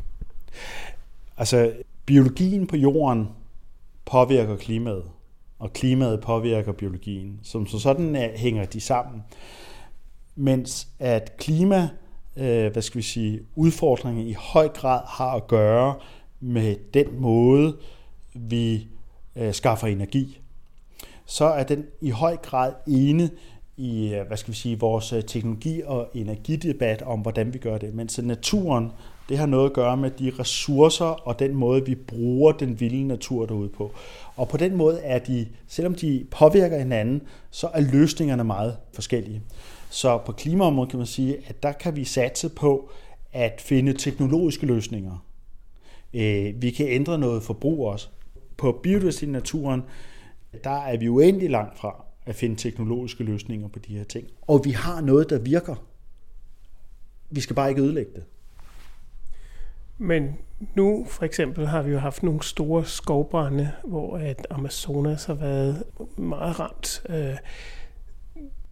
Altså, 1.38 1.74
biologien 2.06 2.68
på 2.68 2.76
jorden 2.76 3.28
påvirker 4.06 4.58
klimaet, 4.58 5.04
og 5.60 5.74
klimaet 5.74 6.22
påvirker 6.22 6.72
biologien. 6.72 7.40
Som 7.44 7.68
så 7.68 7.80
sådan 7.80 8.16
hænger 8.36 8.66
de 8.66 8.82
sammen. 8.82 9.24
Mens 10.36 10.88
at 11.00 11.38
klima 11.38 11.90
øh, 12.38 12.72
hvad 12.72 12.82
skal 12.82 12.98
vi 12.98 13.04
sige, 13.04 13.40
udfordringer 13.56 14.24
i 14.24 14.36
høj 14.40 14.68
grad 14.68 15.02
har 15.08 15.32
at 15.32 15.48
gøre 15.48 15.96
med 16.40 16.76
den 16.94 17.22
måde, 17.22 17.78
vi 18.34 18.88
øh, 19.36 19.54
skaffer 19.54 19.88
energi, 19.88 20.40
så 21.26 21.46
er 21.46 21.64
den 21.64 21.86
i 22.02 22.10
høj 22.10 22.38
grad 22.38 22.74
ene 22.88 23.30
i 23.78 24.14
øh, 24.14 24.28
hvad 24.28 24.38
skal 24.38 24.52
vi 24.52 24.58
sige, 24.58 24.80
vores 24.80 25.14
øh, 25.14 25.24
teknologi- 25.24 25.82
og 25.86 26.10
energidebat 26.14 27.02
om, 27.02 27.20
hvordan 27.20 27.54
vi 27.54 27.58
gør 27.58 27.78
det. 27.78 27.94
Mens 27.94 28.18
naturen, 28.18 28.92
det 29.30 29.38
har 29.38 29.46
noget 29.46 29.66
at 29.66 29.74
gøre 29.74 29.98
med 29.98 30.12
de 30.12 30.32
ressourcer 30.40 31.06
og 31.06 31.40
den 31.40 31.56
måde, 31.56 31.86
vi 31.86 31.96
bruger 31.96 32.52
den 32.52 32.80
vilde 32.80 33.08
natur 33.08 33.46
derude 33.46 33.70
på. 33.70 33.92
Og 34.36 34.48
på 34.48 34.58
den 34.58 34.76
måde 34.76 35.00
er 35.00 35.20
de, 35.20 35.48
selvom 35.68 35.96
de 35.96 36.26
påvirker 36.32 36.78
hinanden, 36.78 37.22
så 37.52 37.68
er 37.68 37.82
løsningerne 37.82 38.44
meget 38.44 38.78
forskellige. 38.94 39.42
Så 39.90 40.18
på 40.26 40.32
klimaområdet 40.32 40.90
kan 40.90 40.98
man 40.98 41.08
sige, 41.08 41.38
at 41.48 41.64
der 41.64 41.72
kan 41.72 41.96
vi 41.96 42.04
satse 42.04 42.50
på 42.50 42.92
at 43.34 43.62
finde 43.62 43.94
teknologiske 43.94 44.66
løsninger. 44.66 45.26
Øh, 46.14 46.62
vi 46.62 46.72
kan 46.72 46.88
ændre 46.88 47.20
noget 47.20 47.44
forbrug 47.44 47.88
også. 47.88 48.08
På 48.58 48.80
biodiversitet 48.84 49.28
i 49.28 49.32
naturen, 49.32 49.82
Der 50.64 50.70
er 50.70 50.98
vi 50.98 51.10
uendelig 51.10 51.50
langt 51.50 51.78
fra 51.78 52.04
at 52.26 52.36
finde 52.36 52.56
teknologiske 52.56 53.24
løsninger 53.24 53.68
på 53.68 53.80
de 53.80 53.98
her 53.98 54.04
ting. 54.04 54.28
Og 54.42 54.62
vi 54.66 54.72
har 54.72 55.02
noget, 55.02 55.30
der 55.30 55.40
virker. 55.40 55.76
Vi 57.30 57.42
skal 57.42 57.56
bare 57.56 57.70
ikke 57.70 57.82
ødelægge 57.82 58.12
det. 58.16 58.24
Men 59.98 60.38
nu 60.76 61.06
for 61.10 61.26
eksempel 61.26 61.68
har 61.68 61.82
vi 61.82 61.92
jo 61.92 62.00
haft 62.00 62.24
nogle 62.24 62.44
store 62.44 62.86
skovbrænde, 62.86 63.72
hvor 63.84 64.18
at 64.18 64.48
Amazonas 64.50 65.26
har 65.26 65.34
været 65.34 65.84
meget 66.18 66.60
ramt. 66.60 67.02
Øh, 67.10 67.38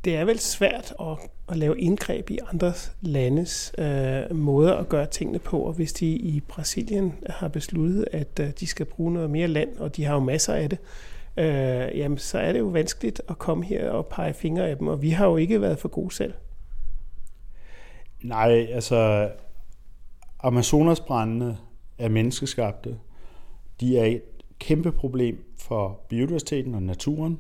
det 0.05 0.15
er 0.15 0.25
vel 0.25 0.39
svært 0.39 0.93
at, 0.99 1.17
at 1.49 1.57
lave 1.57 1.79
indgreb 1.79 2.29
i 2.29 2.39
andres 2.53 2.95
landes 3.01 3.75
øh, 3.77 4.35
måder 4.35 4.73
at 4.73 4.89
gøre 4.89 5.05
tingene 5.05 5.39
på, 5.39 5.59
og 5.59 5.73
hvis 5.73 5.93
de 5.93 6.05
i 6.05 6.39
Brasilien 6.47 7.13
har 7.29 7.47
besluttet, 7.47 8.05
at 8.11 8.39
øh, 8.39 8.49
de 8.59 8.67
skal 8.67 8.85
bruge 8.85 9.13
noget 9.13 9.29
mere 9.29 9.47
land, 9.47 9.77
og 9.77 9.95
de 9.95 10.03
har 10.03 10.13
jo 10.13 10.19
masser 10.19 10.53
af 10.53 10.69
det, 10.69 10.79
øh, 11.37 11.97
jamen 11.97 12.17
så 12.17 12.39
er 12.39 12.51
det 12.51 12.59
jo 12.59 12.65
vanskeligt 12.65 13.21
at 13.29 13.37
komme 13.37 13.65
her 13.65 13.89
og 13.89 14.05
pege 14.05 14.33
fingre 14.33 14.69
af 14.69 14.77
dem, 14.77 14.87
og 14.87 15.01
vi 15.01 15.09
har 15.09 15.25
jo 15.27 15.37
ikke 15.37 15.61
været 15.61 15.79
for 15.79 15.87
gode 15.87 16.15
selv. 16.15 16.33
Nej, 18.23 18.67
altså 18.71 19.29
Amazonasbrændene 20.45 21.57
er 21.97 22.09
menneskeskabte. 22.09 22.97
De 23.79 23.97
er 23.97 24.05
et 24.05 24.21
kæmpe 24.59 24.91
problem 24.91 25.43
for 25.57 25.99
biodiversiteten 26.09 26.75
og 26.75 26.83
naturen. 26.83 27.39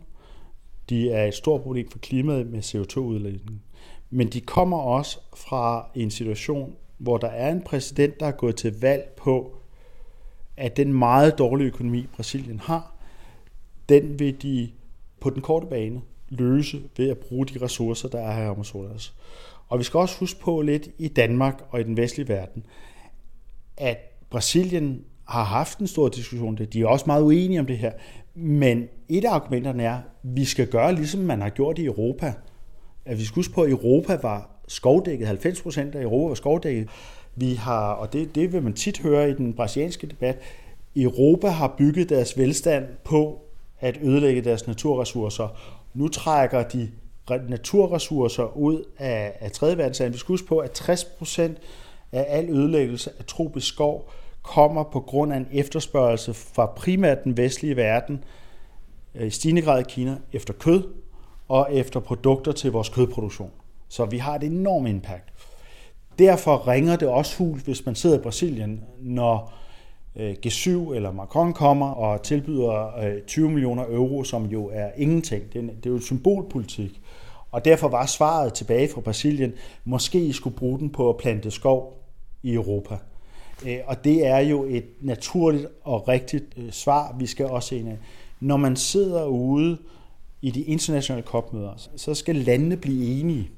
De 0.89 1.11
er 1.11 1.25
et 1.25 1.33
stort 1.33 1.61
problem 1.61 1.89
for 1.91 1.99
klimaet 1.99 2.47
med 2.47 2.59
CO2-udledningen. 2.59 3.61
Men 4.09 4.27
de 4.27 4.41
kommer 4.41 4.77
også 4.77 5.19
fra 5.35 5.89
en 5.95 6.11
situation, 6.11 6.75
hvor 6.97 7.17
der 7.17 7.27
er 7.27 7.51
en 7.51 7.61
præsident, 7.61 8.19
der 8.19 8.25
er 8.25 8.31
gået 8.31 8.55
til 8.55 8.79
valg 8.81 9.13
på, 9.17 9.55
at 10.57 10.77
den 10.77 10.93
meget 10.93 11.37
dårlige 11.37 11.67
økonomi, 11.67 12.07
Brasilien 12.15 12.59
har, 12.59 12.95
den 13.89 14.19
vil 14.19 14.41
de 14.41 14.71
på 15.19 15.29
den 15.29 15.41
korte 15.41 15.67
bane 15.67 16.01
løse 16.29 16.81
ved 16.97 17.09
at 17.09 17.17
bruge 17.17 17.45
de 17.45 17.61
ressourcer, 17.61 18.09
der 18.09 18.19
er 18.19 18.35
her 18.35 18.43
i 18.43 18.47
Amazonas. 18.47 19.13
Og 19.67 19.79
vi 19.79 19.83
skal 19.83 19.97
også 19.97 20.19
huske 20.19 20.39
på 20.39 20.61
lidt 20.61 20.89
i 20.97 21.07
Danmark 21.07 21.65
og 21.69 21.79
i 21.79 21.83
den 21.83 21.97
vestlige 21.97 22.27
verden, 22.27 22.65
at 23.77 23.97
Brasilien 24.29 25.01
har 25.27 25.43
haft 25.43 25.79
en 25.79 25.87
stor 25.87 26.09
diskussion. 26.09 26.55
De 26.55 26.81
er 26.81 26.87
også 26.87 27.03
meget 27.07 27.23
uenige 27.23 27.59
om 27.59 27.65
det 27.65 27.77
her. 27.77 27.91
Men 28.35 28.87
et 29.09 29.25
af 29.25 29.31
argumenterne 29.31 29.83
er, 29.83 29.95
at 29.95 30.01
vi 30.23 30.45
skal 30.45 30.67
gøre 30.67 30.95
ligesom 30.95 31.19
man 31.19 31.41
har 31.41 31.49
gjort 31.49 31.79
i 31.79 31.85
Europa. 31.85 32.33
At 33.05 33.19
vi 33.19 33.23
skal 33.23 33.35
huske 33.35 33.53
på, 33.53 33.61
at 33.61 33.69
Europa 33.69 34.17
var 34.21 34.49
skovdækket. 34.67 35.27
90 35.27 35.61
procent 35.61 35.95
af 35.95 36.01
Europa 36.01 36.27
var 36.27 36.35
skovdækket. 36.35 36.89
Vi 37.35 37.53
har, 37.53 37.91
og 37.91 38.13
det, 38.13 38.35
det 38.35 38.53
vil 38.53 38.63
man 38.63 38.73
tit 38.73 38.99
høre 38.99 39.29
i 39.29 39.33
den 39.33 39.53
brasilianske 39.53 40.07
debat, 40.07 40.39
Europa 40.95 41.47
har 41.47 41.75
bygget 41.77 42.09
deres 42.09 42.37
velstand 42.37 42.85
på 43.03 43.41
at 43.79 43.97
ødelægge 44.03 44.41
deres 44.41 44.67
naturressourcer. 44.67 45.47
Nu 45.93 46.07
trækker 46.07 46.63
de 46.63 46.91
naturressourcer 47.49 48.57
ud 48.57 48.83
af, 48.97 49.37
af 49.39 49.51
3. 49.51 49.77
verdenslande. 49.77 50.11
Vi 50.11 50.17
skal 50.17 50.33
huske 50.33 50.47
på, 50.47 50.57
at 50.57 50.71
60 50.71 51.03
procent 51.03 51.57
af 52.15 52.25
al 52.29 52.49
ødelæggelse 52.49 53.11
af 53.19 53.25
tropisk 53.25 53.67
skov 53.67 54.09
kommer 54.43 54.83
på 54.83 54.99
grund 54.99 55.33
af 55.33 55.37
en 55.37 55.47
efterspørgsel 55.51 56.33
fra 56.33 56.65
primært 56.65 57.23
den 57.23 57.37
vestlige 57.37 57.75
verden, 57.75 58.23
øh, 59.15 59.27
i 59.27 59.29
stigende 59.29 59.61
grad 59.61 59.79
i 59.79 59.83
Kina, 59.89 60.17
efter 60.33 60.53
kød 60.53 60.83
og 61.47 61.67
efter 61.71 61.99
produkter 61.99 62.51
til 62.51 62.71
vores 62.71 62.89
kødproduktion. 62.89 63.51
Så 63.89 64.05
vi 64.05 64.17
har 64.17 64.35
et 64.35 64.43
enormt 64.43 64.87
impact. 64.87 65.33
Derfor 66.19 66.67
ringer 66.67 66.95
det 66.95 67.07
også 67.07 67.37
hul, 67.37 67.59
hvis 67.59 67.85
man 67.85 67.95
sidder 67.95 68.17
i 68.17 68.21
Brasilien, 68.21 68.83
når 68.99 69.53
øh, 70.15 70.35
G7 70.45 70.69
eller 70.69 71.11
Macron 71.11 71.53
kommer 71.53 71.91
og 71.91 72.23
tilbyder 72.23 72.97
øh, 72.97 73.21
20 73.27 73.49
millioner 73.49 73.83
euro, 73.83 74.23
som 74.23 74.45
jo 74.45 74.69
er 74.73 74.89
ingenting. 74.97 75.53
Det 75.53 75.85
er 75.85 75.89
jo 75.89 75.99
symbolpolitik. 75.99 77.01
Og 77.51 77.65
derfor 77.65 77.87
var 77.87 78.05
svaret 78.05 78.53
tilbage 78.53 78.89
fra 78.93 79.01
Brasilien, 79.01 79.53
måske 79.85 80.19
I 80.19 80.31
skulle 80.31 80.55
bruge 80.55 80.79
den 80.79 80.89
på 80.89 81.09
at 81.09 81.17
plante 81.17 81.51
skov 81.51 82.04
i 82.45 82.53
Europa. 82.53 82.97
Øh, 83.65 83.79
og 83.85 84.03
det 84.03 84.27
er 84.27 84.39
jo 84.39 84.63
et 84.63 84.85
naturligt 85.01 85.67
og 85.83 86.07
rigtigt 86.07 86.45
øh, 86.57 86.71
svar, 86.71 87.15
vi 87.19 87.25
skal 87.25 87.45
også 87.45 87.75
ind. 87.75 87.89
Når 88.39 88.57
man 88.57 88.75
sidder 88.75 89.25
ude 89.25 89.77
i 90.41 90.51
de 90.51 90.61
internationale 90.61 91.23
kopmøder, 91.23 91.89
så 91.95 92.13
skal 92.13 92.35
landene 92.35 92.77
blive 92.77 93.19
enige. 93.19 93.49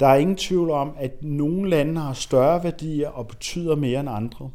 Der 0.00 0.06
er 0.06 0.16
ingen 0.16 0.36
tvivl 0.36 0.70
om, 0.70 0.92
at 0.98 1.22
nogle 1.22 1.70
lande 1.70 2.00
har 2.00 2.12
større 2.12 2.64
værdier 2.64 3.08
og 3.08 3.28
betyder 3.28 3.76
mere 3.76 4.00
end 4.00 4.08
andre. 4.08 4.50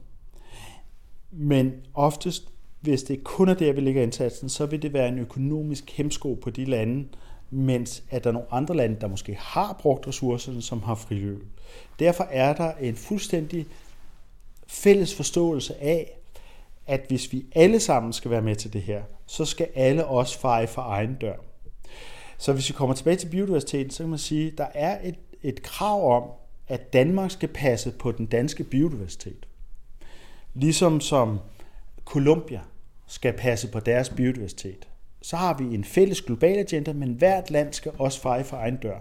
Men 1.32 1.74
oftest, 1.94 2.48
hvis 2.82 3.04
det 3.04 3.24
kun 3.24 3.50
er 3.50 3.54
der, 3.54 3.74
vi 3.74 3.82
lægger 3.82 4.04
indsatsen, 4.04 4.50
så 4.50 4.66
vil 4.66 4.82
det 4.82 4.94
være 4.94 5.08
en 5.08 5.20
økonomisk 5.20 5.92
hemsko 5.92 6.40
på 6.44 6.50
de 6.50 6.66
lande, 6.66 7.08
mens 7.50 8.04
at 8.10 8.24
der 8.24 8.30
er 8.30 8.34
nogle 8.34 8.54
andre 8.54 8.76
lande, 8.76 9.02
der 9.02 9.08
måske 9.08 9.36
har 9.40 9.80
brugt 9.82 10.08
ressourcerne, 10.08 10.62
som 10.62 10.84
har 10.84 10.96
friløb. 10.96 11.44
Derfor 12.00 12.24
er 12.24 12.54
der 12.54 12.74
en 12.74 12.96
fuldstændig 12.96 13.66
fælles 14.68 15.16
forståelse 15.16 15.84
af, 15.84 16.18
at 16.88 17.06
hvis 17.08 17.34
vi 17.34 17.46
alle 17.56 17.80
sammen 17.80 18.14
skal 18.14 18.32
være 18.32 18.42
med 18.42 18.56
til 18.56 18.74
det 18.74 18.82
her, 18.82 19.04
så 19.26 19.46
skal 19.46 19.68
alle 19.76 20.06
også 20.06 20.40
feje 20.40 20.68
for 20.68 20.82
egen 20.82 21.16
dør. 21.16 21.36
Så 22.38 22.54
hvis 22.54 22.70
vi 22.70 22.74
kommer 22.74 22.96
tilbage 22.96 23.16
til 23.16 23.30
biodiversiteten, 23.30 23.92
så 23.92 24.04
kan 24.04 24.10
man 24.10 24.20
sige, 24.20 24.52
at 24.52 24.58
der 24.58 24.68
er 24.74 25.08
et, 25.08 25.16
et 25.44 25.62
krav 25.62 26.16
om, 26.16 26.30
at 26.68 26.94
Danmark 26.94 27.32
skal 27.32 27.50
passe 27.50 27.92
på 27.92 28.12
den 28.12 28.26
danske 28.26 28.64
biodiversitet. 28.64 29.48
Ligesom 30.54 31.02
som 31.02 31.40
Colombia 32.06 32.62
skal 33.08 33.34
passe 33.34 33.68
på 33.68 33.80
deres 33.80 34.10
biodiversitet 34.10 34.88
så 35.24 35.36
har 35.36 35.58
vi 35.58 35.76
en 35.76 35.84
fælles 35.84 36.22
global 36.22 36.60
agenda, 36.60 36.94
men 36.94 37.14
hvert 37.14 37.52
land 37.52 37.74
skal 37.74 37.92
også 37.98 38.22
feje 38.22 38.44
for 38.44 38.58
egen 38.58 38.78
dør. 38.78 38.98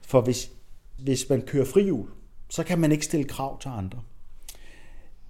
For 0.00 0.20
hvis, 0.20 0.50
hvis 0.98 1.28
man 1.28 1.42
kører 1.42 1.64
frihjul, 1.64 2.08
så 2.48 2.64
kan 2.64 2.78
man 2.78 2.92
ikke 2.92 3.04
stille 3.04 3.24
krav 3.24 3.60
til 3.60 3.68
andre. 3.68 3.98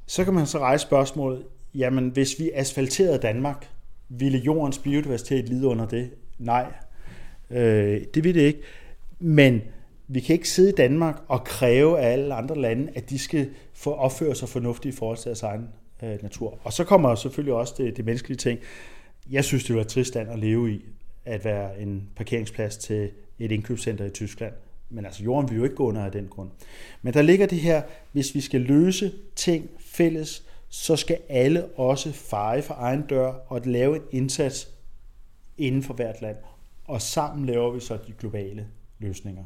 Så 0.06 0.24
kan 0.24 0.34
man 0.34 0.46
så 0.46 0.58
rejse 0.58 0.82
spørgsmålet, 0.82 1.44
jamen 1.74 2.08
hvis 2.08 2.38
vi 2.38 2.50
asfalterede 2.54 3.18
Danmark, 3.18 3.70
ville 4.08 4.38
jordens 4.38 4.78
biodiversitet 4.78 5.48
lide 5.48 5.66
under 5.66 5.86
det? 5.86 6.10
Nej, 6.38 6.72
øh, 7.50 8.00
det 8.14 8.24
vil 8.24 8.34
det 8.34 8.40
ikke. 8.40 8.60
Men 9.18 9.62
vi 10.08 10.20
kan 10.20 10.32
ikke 10.32 10.48
sidde 10.48 10.68
i 10.68 10.74
Danmark 10.74 11.22
og 11.28 11.44
kræve 11.44 12.00
af 12.00 12.12
alle 12.12 12.34
andre 12.34 12.60
lande, 12.60 12.92
at 12.94 13.10
de 13.10 13.18
skal 13.18 13.50
få 13.72 13.92
opføre 13.94 14.34
sig 14.34 14.48
fornuftigt 14.48 14.94
i 14.94 14.98
forhold 14.98 15.16
til 15.16 15.24
deres 15.24 15.42
egen 15.42 15.68
øh, 16.02 16.22
natur. 16.22 16.58
Og 16.64 16.72
så 16.72 16.84
kommer 16.84 17.14
selvfølgelig 17.14 17.54
også 17.54 17.74
det, 17.78 17.96
det 17.96 18.04
menneskelige 18.04 18.38
ting 18.38 18.60
jeg 19.30 19.44
synes, 19.44 19.64
det 19.64 19.76
var 19.76 19.80
et 19.80 19.88
trist 19.88 20.16
at 20.16 20.38
leve 20.38 20.72
i, 20.72 20.84
at 21.24 21.44
være 21.44 21.80
en 21.80 22.08
parkeringsplads 22.16 22.76
til 22.76 23.10
et 23.38 23.52
indkøbscenter 23.52 24.04
i 24.04 24.10
Tyskland. 24.10 24.52
Men 24.90 25.04
altså, 25.04 25.22
jorden 25.22 25.50
vil 25.50 25.56
jo 25.56 25.64
ikke 25.64 25.76
gå 25.76 25.88
under 25.88 26.04
af 26.04 26.12
den 26.12 26.28
grund. 26.28 26.50
Men 27.02 27.14
der 27.14 27.22
ligger 27.22 27.46
det 27.46 27.60
her, 27.60 27.82
hvis 28.12 28.34
vi 28.34 28.40
skal 28.40 28.60
løse 28.60 29.12
ting 29.36 29.70
fælles, 29.78 30.44
så 30.68 30.96
skal 30.96 31.18
alle 31.28 31.64
også 31.64 32.12
feje 32.12 32.62
for 32.62 32.74
egen 32.74 33.02
dør 33.02 33.26
og 33.26 33.60
lave 33.64 33.96
en 33.96 34.02
indsats 34.10 34.68
inden 35.58 35.82
for 35.82 35.94
hvert 35.94 36.22
land. 36.22 36.36
Og 36.84 37.02
sammen 37.02 37.46
laver 37.46 37.70
vi 37.70 37.80
så 37.80 37.98
de 38.06 38.12
globale 38.12 38.66
løsninger. 38.98 39.44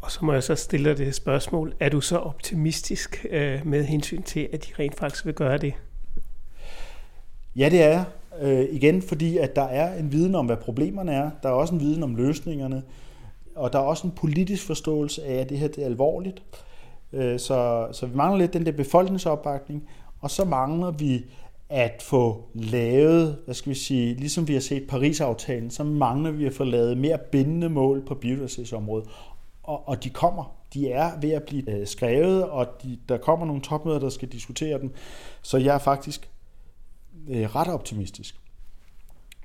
Og 0.00 0.10
så 0.10 0.24
må 0.24 0.32
jeg 0.32 0.42
så 0.42 0.54
stille 0.54 0.90
dig 0.90 0.98
det 0.98 1.14
spørgsmål. 1.14 1.74
Er 1.80 1.88
du 1.88 2.00
så 2.00 2.18
optimistisk 2.18 3.26
øh, 3.30 3.66
med 3.66 3.84
hensyn 3.84 4.22
til, 4.22 4.48
at 4.52 4.66
de 4.66 4.82
rent 4.82 4.98
faktisk 4.98 5.26
vil 5.26 5.34
gøre 5.34 5.58
det? 5.58 5.74
Ja, 7.56 7.68
det 7.68 7.82
er 7.82 7.88
jeg. 7.88 8.04
Øh, 8.40 8.66
igen, 8.72 9.02
fordi 9.02 9.38
at 9.38 9.56
der 9.56 9.62
er 9.62 9.98
en 9.98 10.12
viden 10.12 10.34
om, 10.34 10.46
hvad 10.46 10.56
problemerne 10.56 11.12
er. 11.12 11.30
Der 11.42 11.48
er 11.48 11.52
også 11.52 11.74
en 11.74 11.80
viden 11.80 12.02
om 12.02 12.14
løsningerne. 12.14 12.82
Og 13.54 13.72
der 13.72 13.78
er 13.78 13.82
også 13.82 14.06
en 14.06 14.12
politisk 14.12 14.66
forståelse 14.66 15.24
af, 15.24 15.34
at 15.34 15.48
det 15.48 15.58
her 15.58 15.68
det 15.68 15.78
er 15.82 15.86
alvorligt. 15.86 16.42
Øh, 17.12 17.38
så, 17.38 17.88
så 17.92 18.06
vi 18.06 18.16
mangler 18.16 18.38
lidt 18.38 18.52
den 18.52 18.66
der 18.66 18.72
befolkningsopbakning. 18.72 19.88
Og 20.20 20.30
så 20.30 20.44
mangler 20.44 20.90
vi 20.90 21.24
at 21.68 22.02
få 22.02 22.44
lavet, 22.54 23.38
hvad 23.44 23.54
skal 23.54 23.70
vi 23.70 23.74
sige, 23.74 24.14
ligesom 24.14 24.48
vi 24.48 24.52
har 24.52 24.60
set 24.60 24.86
Paris-aftalen, 24.88 25.70
så 25.70 25.84
mangler 25.84 26.30
vi 26.30 26.46
at 26.46 26.52
få 26.52 26.64
lavet 26.64 26.98
mere 26.98 27.18
bindende 27.32 27.68
mål 27.68 28.06
på 28.06 28.14
biodiversitetsområdet. 28.14 29.08
Og, 29.62 29.88
og 29.88 30.04
de 30.04 30.10
kommer. 30.10 30.56
De 30.74 30.90
er 30.90 31.10
ved 31.20 31.30
at 31.30 31.42
blive 31.42 31.70
øh, 31.70 31.86
skrevet, 31.86 32.44
og 32.44 32.66
de, 32.82 32.98
der 33.08 33.16
kommer 33.16 33.46
nogle 33.46 33.62
topmøder, 33.62 33.98
der 33.98 34.08
skal 34.08 34.28
diskutere 34.28 34.80
dem. 34.80 34.90
Så 35.42 35.58
jeg 35.58 35.74
er 35.74 35.78
faktisk 35.78 36.28
Øh, 37.28 37.56
ret 37.56 37.68
optimistisk. 37.68 38.36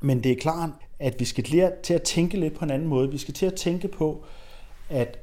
Men 0.02 0.24
det 0.24 0.32
er 0.32 0.36
klart, 0.36 0.70
at 1.00 1.20
vi 1.20 1.26
skal 1.26 1.44
lære 1.44 1.72
til 1.84 1.94
at 1.94 2.04
tænke 2.04 2.40
lidt 2.40 2.54
på 2.54 2.66
en 2.66 2.72
anden 2.72 2.88
måde. 2.88 3.12
Vi 3.12 3.18
skal 3.18 3.34
til 3.34 3.46
at 3.46 3.54
tænke 3.54 3.88
på, 3.88 4.26
at 4.90 5.20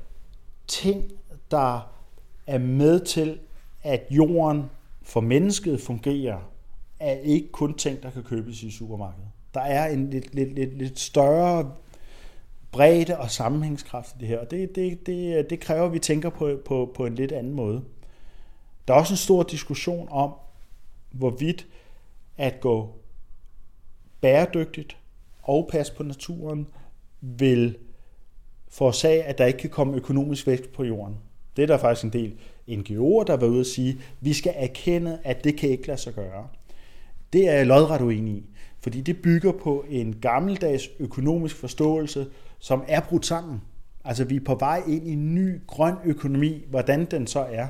ting, 0.66 1.05
der 1.51 1.92
er 2.47 2.59
med 2.59 3.01
til, 3.01 3.38
at 3.82 4.03
jorden 4.11 4.64
for 5.03 5.20
mennesket 5.20 5.80
fungerer, 5.80 6.38
er 7.01 7.12
ikke 7.12 7.53
kun 7.53 7.74
ting, 7.74 8.03
der 8.03 8.11
kan 8.11 8.22
købes 8.22 8.62
i 8.62 8.70
supermarkedet. 8.70 9.28
Der 9.55 9.61
er 9.61 9.88
en 9.88 10.11
lidt, 10.11 10.34
lidt, 10.34 10.55
lidt, 10.55 10.78
lidt 10.78 10.99
større 10.99 11.72
bredde 12.72 13.18
og 13.18 13.30
sammenhængskraft 13.30 14.16
i 14.16 14.18
det 14.20 14.28
her, 14.28 14.38
og 14.38 14.51
det, 14.51 14.74
det, 14.74 15.07
det, 15.07 15.51
det 15.51 15.61
kræver, 15.61 15.86
at 15.86 15.92
vi 15.92 15.99
tænker 15.99 16.30
på, 16.30 16.59
på, 16.64 16.92
på 16.94 17.07
en 17.07 17.14
lidt 17.14 17.32
anden 17.32 17.53
måde. 17.53 17.84
Der 18.88 18.94
er 18.94 18.99
også 18.99 19.12
en 19.12 19.18
stor 19.18 19.42
diskussion 19.42 20.09
om, 20.11 20.32
hvorvidt 21.11 21.66
at 22.37 22.61
gå 22.61 22.95
bæredygtigt 24.20 24.97
og 25.43 25.68
passe 25.72 25.95
på 25.95 26.03
naturen 26.03 26.66
vil 27.20 27.76
forårsage, 28.68 29.22
at 29.22 29.39
der 29.39 29.47
ikke 29.47 29.59
kan 29.59 29.70
komme 29.70 29.97
økonomisk 29.97 30.47
vækst 30.47 30.72
på 30.72 30.84
jorden. 30.84 31.16
Det 31.57 31.62
er 31.62 31.66
der 31.66 31.78
faktisk 31.78 32.05
en 32.05 32.12
del 32.12 32.34
NGO'er, 32.68 33.24
der 33.24 33.37
var 33.37 33.47
ude 33.47 33.61
at 33.61 33.66
sige, 33.66 33.91
at 33.91 33.99
vi 34.20 34.32
skal 34.32 34.53
erkende, 34.57 35.18
at 35.24 35.45
det 35.45 35.57
kan 35.57 35.68
ikke 35.68 35.87
lade 35.87 36.01
sig 36.01 36.14
gøre. 36.14 36.49
Det 37.32 37.49
er 37.49 37.53
jeg 37.53 37.66
lodret 37.66 38.01
uenig 38.01 38.34
i, 38.34 38.45
fordi 38.80 39.01
det 39.01 39.22
bygger 39.22 39.53
på 39.53 39.84
en 39.89 40.16
gammeldags 40.20 40.89
økonomisk 40.99 41.57
forståelse, 41.57 42.26
som 42.59 42.84
er 42.89 43.01
brudt 43.01 43.26
sammen. 43.26 43.62
Altså 44.05 44.24
vi 44.24 44.37
er 44.37 44.45
på 44.45 44.55
vej 44.55 44.82
ind 44.89 45.09
i 45.09 45.12
en 45.12 45.34
ny 45.34 45.66
grøn 45.66 45.95
økonomi, 46.05 46.64
hvordan 46.70 47.05
den 47.05 47.26
så 47.26 47.41
er. 47.41 47.66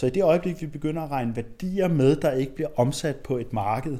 Så 0.00 0.06
i 0.06 0.10
det 0.10 0.22
øjeblik, 0.22 0.62
vi 0.62 0.66
begynder 0.66 1.02
at 1.02 1.10
regne 1.10 1.36
værdier 1.36 1.88
med, 1.88 2.16
der 2.16 2.32
ikke 2.32 2.54
bliver 2.54 2.68
omsat 2.76 3.16
på 3.16 3.36
et 3.38 3.52
marked, 3.52 3.98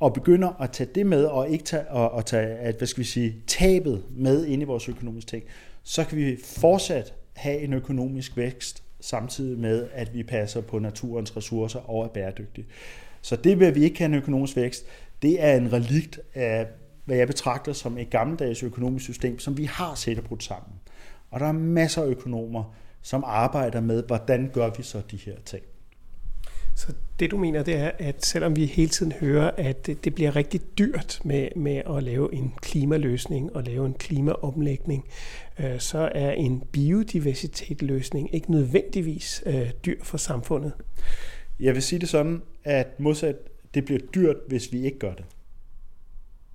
og 0.00 0.14
begynder 0.14 0.62
at 0.62 0.70
tage 0.70 0.90
det 0.94 1.06
med, 1.06 1.24
og 1.24 1.48
ikke 1.48 1.64
tage, 1.64 1.88
og, 1.88 2.10
og 2.10 2.26
tage 2.26 2.46
at, 2.46 2.76
hvad 2.76 2.88
skal 2.88 3.00
vi 3.00 3.04
sige, 3.04 3.36
tabet 3.46 4.04
med 4.10 4.46
ind 4.46 4.62
i 4.62 4.64
vores 4.64 4.88
økonomiske 4.88 5.30
ting, 5.30 5.44
så 5.82 6.04
kan 6.04 6.18
vi 6.18 6.36
fortsat 6.44 7.14
have 7.32 7.58
en 7.58 7.72
økonomisk 7.72 8.36
vækst, 8.36 8.82
samtidig 9.00 9.58
med, 9.58 9.88
at 9.92 10.14
vi 10.14 10.22
passer 10.22 10.60
på 10.60 10.78
naturens 10.78 11.36
ressourcer 11.36 11.90
og 11.90 12.04
er 12.04 12.08
bæredygtige. 12.08 12.66
Så 13.20 13.36
det 13.36 13.60
vil 13.60 13.74
vi 13.74 13.84
ikke 13.84 13.98
have 13.98 14.06
en 14.06 14.14
økonomisk 14.14 14.56
vækst, 14.56 14.86
det 15.22 15.44
er 15.44 15.56
en 15.56 15.72
relikt 15.72 16.20
af, 16.34 16.66
hvad 17.04 17.16
jeg 17.16 17.26
betragter 17.26 17.72
som 17.72 17.98
et 17.98 18.10
gammeldags 18.10 18.62
økonomisk 18.62 19.04
system, 19.04 19.38
som 19.38 19.58
vi 19.58 19.64
har 19.64 19.94
set 19.94 20.18
og 20.18 20.24
brudt 20.24 20.42
sammen. 20.42 20.72
Og 21.30 21.40
der 21.40 21.46
er 21.46 21.52
masser 21.52 22.02
af 22.02 22.06
økonomer, 22.06 22.74
som 23.02 23.24
arbejder 23.26 23.80
med, 23.80 24.02
hvordan 24.02 24.50
gør 24.52 24.70
vi 24.76 24.82
så 24.82 25.02
de 25.10 25.16
her 25.16 25.36
ting. 25.44 25.62
Så 26.74 26.92
det 27.20 27.30
du 27.30 27.38
mener, 27.38 27.62
det 27.62 27.76
er, 27.76 27.90
at 27.98 28.26
selvom 28.26 28.56
vi 28.56 28.66
hele 28.66 28.88
tiden 28.88 29.12
hører, 29.12 29.50
at 29.56 29.86
det, 29.86 30.14
bliver 30.14 30.36
rigtig 30.36 30.60
dyrt 30.78 31.20
med, 31.24 31.48
med 31.56 31.82
at 31.96 32.02
lave 32.02 32.34
en 32.34 32.54
klimaløsning 32.60 33.56
og 33.56 33.62
lave 33.62 33.86
en 33.86 33.94
klimaomlægning, 33.94 35.04
øh, 35.58 35.80
så 35.80 36.10
er 36.14 36.30
en 36.30 36.60
biodiversitetsløsning 36.72 38.34
ikke 38.34 38.50
nødvendigvis 38.50 39.42
øh, 39.46 39.70
dyr 39.86 39.98
for 40.02 40.18
samfundet. 40.18 40.72
Jeg 41.60 41.74
vil 41.74 41.82
sige 41.82 41.98
det 41.98 42.08
sådan, 42.08 42.42
at 42.64 43.00
modsat 43.00 43.36
det 43.74 43.84
bliver 43.84 44.00
dyrt, 44.14 44.36
hvis 44.48 44.72
vi 44.72 44.84
ikke 44.84 44.98
gør 44.98 45.14
det. 45.14 45.24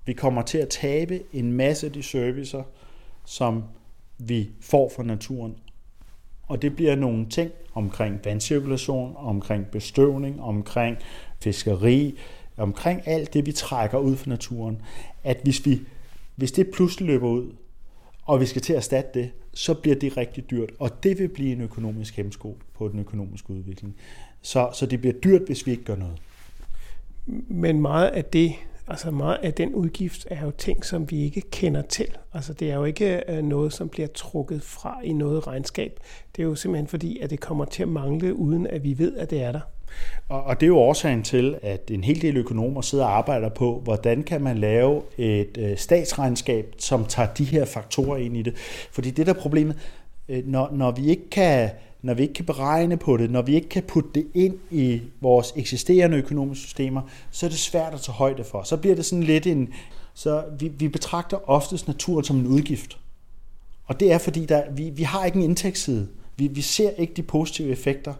Vi 0.05 0.13
kommer 0.13 0.41
til 0.41 0.57
at 0.57 0.69
tabe 0.69 1.21
en 1.33 1.51
masse 1.51 1.87
af 1.87 1.93
de 1.93 2.03
servicer, 2.03 2.63
som 3.25 3.63
vi 4.17 4.49
får 4.61 4.91
fra 4.95 5.03
naturen. 5.03 5.55
Og 6.47 6.61
det 6.61 6.75
bliver 6.75 6.95
nogle 6.95 7.29
ting 7.29 7.51
omkring 7.73 8.19
vandcirkulation, 8.25 9.13
omkring 9.17 9.67
bestøvning, 9.67 10.41
omkring 10.41 10.97
fiskeri, 11.39 12.17
omkring 12.57 13.01
alt 13.05 13.33
det, 13.33 13.45
vi 13.45 13.51
trækker 13.51 13.97
ud 13.97 14.15
fra 14.15 14.29
naturen. 14.29 14.81
At 15.23 15.39
hvis, 15.43 15.65
vi, 15.65 15.79
hvis 16.35 16.51
det 16.51 16.71
pludselig 16.71 17.07
løber 17.07 17.27
ud, 17.27 17.51
og 18.25 18.39
vi 18.41 18.45
skal 18.45 18.61
til 18.61 18.73
at 18.73 18.77
erstatte 18.77 19.19
det, 19.19 19.31
så 19.53 19.73
bliver 19.73 19.95
det 19.95 20.17
rigtig 20.17 20.49
dyrt, 20.51 20.69
og 20.79 21.03
det 21.03 21.19
vil 21.19 21.27
blive 21.27 21.51
en 21.51 21.61
økonomisk 21.61 22.15
hemsko 22.15 22.57
på 22.73 22.87
den 22.87 22.99
økonomiske 22.99 23.49
udvikling. 23.49 23.95
Så, 24.41 24.69
så 24.73 24.85
det 24.85 24.99
bliver 24.99 25.13
dyrt, 25.13 25.41
hvis 25.45 25.65
vi 25.65 25.71
ikke 25.71 25.83
gør 25.83 25.95
noget. 25.95 26.17
Men 27.47 27.81
meget 27.81 28.07
af 28.07 28.25
det, 28.25 28.53
altså 28.88 29.11
meget 29.11 29.38
af 29.43 29.53
den 29.53 29.73
udgift 29.73 30.27
er 30.29 30.41
jo 30.41 30.51
ting, 30.51 30.85
som 30.85 31.11
vi 31.11 31.23
ikke 31.23 31.41
kender 31.41 31.81
til. 31.81 32.07
Altså 32.33 32.53
det 32.53 32.71
er 32.71 32.75
jo 32.75 32.83
ikke 32.83 33.31
øh, 33.31 33.43
noget, 33.43 33.73
som 33.73 33.89
bliver 33.89 34.07
trukket 34.07 34.63
fra 34.63 34.99
i 35.03 35.13
noget 35.13 35.47
regnskab. 35.47 35.99
Det 36.35 36.41
er 36.41 36.47
jo 36.47 36.55
simpelthen 36.55 36.88
fordi, 36.88 37.19
at 37.19 37.29
det 37.29 37.39
kommer 37.39 37.65
til 37.65 37.83
at 37.83 37.89
mangle, 37.89 38.35
uden 38.35 38.67
at 38.67 38.83
vi 38.83 38.97
ved, 38.97 39.17
at 39.17 39.29
det 39.29 39.43
er 39.43 39.51
der. 39.51 39.59
Og, 40.29 40.43
og 40.43 40.59
det 40.59 40.65
er 40.65 40.67
jo 40.67 40.77
årsagen 40.77 41.23
til, 41.23 41.57
at 41.61 41.91
en 41.91 42.03
hel 42.03 42.21
del 42.21 42.38
økonomer 42.38 42.81
sidder 42.81 43.05
og 43.05 43.17
arbejder 43.17 43.49
på, 43.49 43.81
hvordan 43.83 44.23
kan 44.23 44.41
man 44.41 44.57
lave 44.57 45.01
et 45.17 45.57
øh, 45.57 45.77
statsregnskab, 45.77 46.75
som 46.77 47.05
tager 47.05 47.33
de 47.33 47.43
her 47.43 47.65
faktorer 47.65 48.17
ind 48.17 48.38
i 48.38 48.41
det. 48.41 48.55
Fordi 48.91 49.11
det 49.11 49.27
der 49.27 49.33
er 49.33 49.39
problemet, 49.39 49.77
øh, 50.29 50.47
når, 50.47 50.69
når 50.71 50.91
vi 50.91 51.05
ikke 51.05 51.29
kan 51.29 51.69
når 52.01 52.13
vi 52.13 52.21
ikke 52.21 52.33
kan 52.33 52.45
beregne 52.45 52.97
på 52.97 53.17
det, 53.17 53.31
når 53.31 53.41
vi 53.41 53.55
ikke 53.55 53.69
kan 53.69 53.83
putte 53.83 54.09
det 54.15 54.27
ind 54.33 54.55
i 54.71 55.01
vores 55.21 55.53
eksisterende 55.55 56.17
økonomiske 56.17 56.63
systemer, 56.63 57.01
så 57.31 57.45
er 57.45 57.49
det 57.49 57.59
svært 57.59 57.93
at 57.93 58.01
tage 58.01 58.15
højde 58.15 58.43
for. 58.43 58.63
Så 58.63 58.77
bliver 58.77 58.95
det 58.95 59.05
sådan 59.05 59.23
lidt 59.23 59.47
en... 59.47 59.73
Så 60.13 60.43
vi, 60.59 60.67
vi 60.67 60.87
betragter 60.87 61.49
oftest 61.49 61.87
naturen 61.87 62.23
som 62.23 62.37
en 62.37 62.47
udgift. 62.47 62.97
Og 63.85 63.99
det 63.99 64.11
er 64.11 64.17
fordi, 64.17 64.45
der, 64.45 64.63
vi, 64.71 64.89
vi 64.89 65.03
har 65.03 65.25
ikke 65.25 65.37
en 65.37 65.43
indtægtsside. 65.43 66.07
Vi, 66.37 66.47
vi 66.47 66.61
ser 66.61 66.89
ikke 66.89 67.13
de 67.13 67.23
positive 67.23 67.69
effekter. 67.69 68.13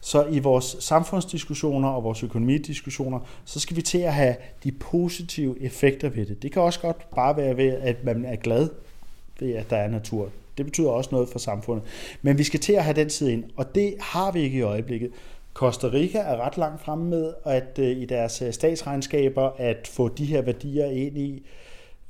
Så 0.00 0.26
i 0.26 0.38
vores 0.38 0.76
samfundsdiskussioner 0.80 1.88
og 1.88 2.04
vores 2.04 2.22
økonomidiskussioner, 2.22 3.20
så 3.44 3.60
skal 3.60 3.76
vi 3.76 3.82
til 3.82 3.98
at 3.98 4.14
have 4.14 4.36
de 4.64 4.72
positive 4.72 5.62
effekter 5.62 6.08
ved 6.08 6.26
det. 6.26 6.42
Det 6.42 6.52
kan 6.52 6.62
også 6.62 6.80
godt 6.80 7.10
bare 7.14 7.36
være 7.36 7.56
ved, 7.56 7.68
at 7.68 8.04
man 8.04 8.24
er 8.24 8.36
glad 8.36 8.68
ved, 9.40 9.52
at 9.52 9.70
der 9.70 9.76
er 9.76 9.88
natur. 9.88 10.28
Det 10.60 10.66
betyder 10.66 10.90
også 10.90 11.10
noget 11.12 11.28
for 11.28 11.38
samfundet. 11.38 11.84
Men 12.22 12.38
vi 12.38 12.44
skal 12.44 12.60
til 12.60 12.72
at 12.72 12.84
have 12.84 12.96
den 12.96 13.10
side 13.10 13.32
ind, 13.32 13.44
og 13.56 13.74
det 13.74 13.94
har 14.00 14.32
vi 14.32 14.40
ikke 14.40 14.58
i 14.58 14.62
øjeblikket. 14.62 15.10
Costa 15.54 15.86
Rica 15.86 16.18
er 16.18 16.36
ret 16.36 16.56
langt 16.58 16.82
fremme 16.82 17.10
med 17.10 17.32
at 17.44 17.78
øh, 17.78 17.96
i 17.96 18.04
deres 18.04 18.42
øh, 18.42 18.52
statsregnskaber 18.52 19.50
at 19.58 19.90
få 19.92 20.08
de 20.08 20.24
her 20.24 20.42
værdier 20.42 20.86
ind 20.86 21.18
i. 21.18 21.46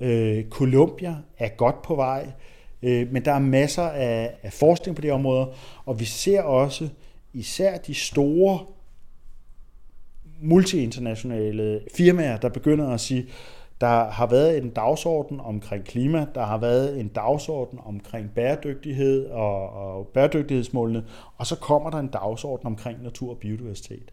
Øh, 0.01 0.44
Colombia 0.48 1.16
er 1.38 1.48
godt 1.48 1.82
på 1.82 1.94
vej, 1.94 2.30
øh, 2.82 3.12
men 3.12 3.24
der 3.24 3.32
er 3.32 3.38
masser 3.38 3.82
af, 3.82 4.34
af 4.42 4.53
forskning 4.53 4.96
på 4.96 5.03
det 5.03 5.12
område, 5.12 5.48
og 5.84 6.01
vi 6.01 6.05
ser 6.05 6.42
også 6.42 6.88
især 7.32 7.76
de 7.76 7.94
store 7.94 8.59
multinationale 10.40 11.80
firmaer, 11.96 12.36
der 12.36 12.48
begynder 12.48 12.88
at 12.88 13.01
sige, 13.01 13.26
der 13.80 14.10
har 14.10 14.26
været 14.26 14.58
en 14.58 14.70
dagsorden 14.70 15.40
omkring 15.40 15.84
klima, 15.84 16.26
der 16.34 16.44
har 16.44 16.58
været 16.58 17.00
en 17.00 17.08
dagsorden 17.08 17.78
omkring 17.84 18.30
bæredygtighed 18.34 19.26
og, 19.26 19.70
og 19.70 20.06
bæredygtighedsmålene, 20.06 21.04
og 21.38 21.46
så 21.46 21.56
kommer 21.56 21.90
der 21.90 21.98
en 21.98 22.08
dagsorden 22.08 22.66
omkring 22.66 23.02
natur 23.02 23.30
og 23.30 23.38
biodiversitet. 23.38 24.12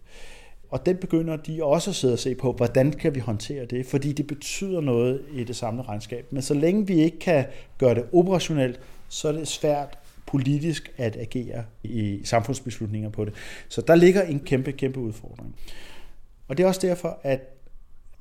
Og 0.69 0.85
den 0.85 0.97
begynder 0.97 1.35
de 1.35 1.63
også 1.63 1.89
at 1.89 1.95
sidde 1.95 2.13
og 2.13 2.19
se 2.19 2.35
på, 2.35 2.51
hvordan 2.51 2.91
kan 2.91 3.15
vi 3.15 3.19
håndtere 3.19 3.65
det, 3.65 3.85
fordi 3.85 4.13
det 4.13 4.27
betyder 4.27 4.81
noget 4.81 5.21
i 5.33 5.43
det 5.43 5.55
samlede 5.55 5.87
regnskab. 5.87 6.27
Men 6.31 6.41
så 6.41 6.53
længe 6.53 6.87
vi 6.87 7.01
ikke 7.01 7.19
kan 7.19 7.45
gøre 7.77 7.95
det 7.95 8.05
operationelt, 8.13 8.79
så 9.09 9.27
er 9.27 9.31
det 9.31 9.47
svært 9.47 9.97
politisk 10.25 10.93
at 10.97 11.17
agere 11.17 11.63
i 11.83 12.21
samfundsbeslutninger 12.23 13.09
på 13.09 13.25
det. 13.25 13.33
Så 13.69 13.81
der 13.81 13.95
ligger 13.95 14.21
en 14.21 14.39
kæmpe, 14.39 14.71
kæmpe 14.71 14.99
udfordring. 14.99 15.55
Og 16.47 16.57
det 16.57 16.63
er 16.63 16.67
også 16.67 16.87
derfor, 16.87 17.19
at 17.23 17.56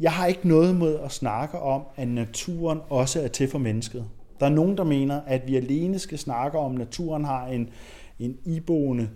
jeg 0.01 0.13
har 0.13 0.27
ikke 0.27 0.49
noget 0.49 0.77
mod 0.77 0.99
at 0.99 1.13
snakke 1.13 1.59
om, 1.59 1.83
at 1.97 2.09
naturen 2.09 2.81
også 2.89 3.23
er 3.23 3.29
til 3.29 3.49
for 3.49 3.59
mennesket. 3.59 4.05
Der 4.41 4.47
er 4.47 4.51
nogen, 4.51 4.77
der 4.77 4.85
mener, 4.85 5.21
at 5.27 5.47
vi 5.47 5.57
alene 5.57 5.99
skal 5.99 6.19
snakke 6.19 6.59
om, 6.59 6.73
at 6.73 6.79
naturen 6.79 7.25
har 7.25 7.47
en, 7.47 7.71
en 8.19 8.39
iboende 8.45 9.11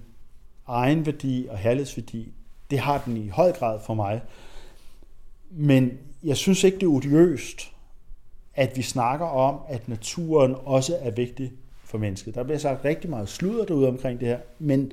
egenværdi 0.66 1.46
og 1.50 1.58
herlighedsværdi. 1.58 2.32
Det 2.70 2.78
har 2.78 3.02
den 3.06 3.16
i 3.16 3.28
høj 3.28 3.52
grad 3.52 3.80
for 3.86 3.94
mig. 3.94 4.20
Men 5.50 5.92
jeg 6.22 6.36
synes 6.36 6.64
ikke, 6.64 6.78
det 6.78 6.82
er 6.82 6.90
odiøst, 6.90 7.72
at 8.54 8.76
vi 8.76 8.82
snakker 8.82 9.26
om, 9.26 9.58
at 9.68 9.88
naturen 9.88 10.54
også 10.64 10.96
er 11.00 11.10
vigtig 11.10 11.52
for 11.84 11.98
mennesket. 11.98 12.34
Der 12.34 12.42
bliver 12.42 12.58
sagt 12.58 12.84
rigtig 12.84 13.10
meget 13.10 13.28
sludder 13.28 13.64
derude 13.64 13.88
omkring 13.88 14.20
det 14.20 14.28
her, 14.28 14.38
men, 14.58 14.92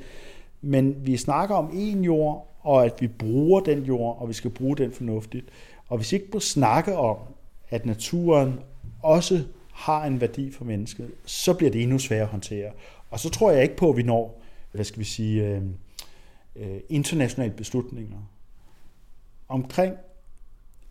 men 0.61 0.95
vi 1.05 1.17
snakker 1.17 1.55
om 1.55 1.69
en 1.73 2.03
jord, 2.03 2.55
og 2.61 2.85
at 2.85 3.01
vi 3.01 3.07
bruger 3.07 3.59
den 3.59 3.83
jord, 3.83 4.17
og 4.21 4.29
vi 4.29 4.33
skal 4.33 4.51
bruge 4.51 4.77
den 4.77 4.91
fornuftigt. 4.91 5.45
Og 5.87 5.97
hvis 5.97 6.11
I 6.11 6.15
ikke 6.15 6.29
må 6.33 6.39
snakke 6.39 6.97
om, 6.97 7.17
at 7.69 7.85
naturen 7.85 8.59
også 9.03 9.43
har 9.73 10.05
en 10.05 10.21
værdi 10.21 10.51
for 10.51 10.65
mennesket, 10.65 11.11
så 11.25 11.53
bliver 11.53 11.71
det 11.71 11.83
endnu 11.83 11.99
sværere 11.99 12.23
at 12.23 12.29
håndtere. 12.29 12.71
Og 13.11 13.19
så 13.19 13.29
tror 13.29 13.51
jeg 13.51 13.63
ikke 13.63 13.75
på, 13.75 13.89
at 13.89 13.97
vi 13.97 14.03
når, 14.03 14.41
hvad 14.71 14.85
skal 14.85 14.99
vi 14.99 15.05
sige, 15.05 15.43
øh, 15.43 15.61
øh 16.55 16.79
internationale 16.89 17.53
beslutninger. 17.53 18.17
Omkring 19.49 19.95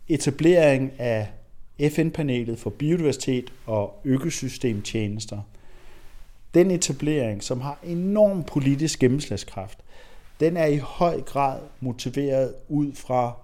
etablering 0.09 0.93
af 1.01 1.29
FN-panelet 1.91 2.59
for 2.59 2.71
biodiversitet 2.71 3.53
og 3.67 4.01
økosystemtjenester, 4.05 5.41
den 6.55 6.71
etablering, 6.71 7.43
som 7.43 7.61
har 7.61 7.79
enorm 7.85 8.45
politisk 8.45 8.99
gennemslagskraft, 8.99 9.79
den 10.41 10.57
er 10.57 10.67
i 10.67 10.77
høj 10.77 11.21
grad 11.21 11.61
motiveret 11.81 12.55
ud 12.69 12.93
fra, 12.93 13.37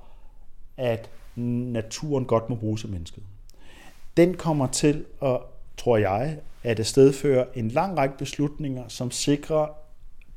at 0.76 1.11
naturen 1.37 2.24
godt 2.24 2.51
må 2.51 2.57
bruges 2.57 2.85
af 2.85 2.91
mennesket. 2.91 3.22
Den 4.16 4.35
kommer 4.35 4.66
til 4.66 5.05
at, 5.22 5.39
tror 5.76 5.97
jeg, 5.97 6.37
at 6.62 6.76
det 6.76 6.87
stedfører 6.87 7.45
en 7.55 7.68
lang 7.68 7.99
række 7.99 8.18
beslutninger, 8.18 8.83
som 8.89 9.11
sikrer 9.11 9.66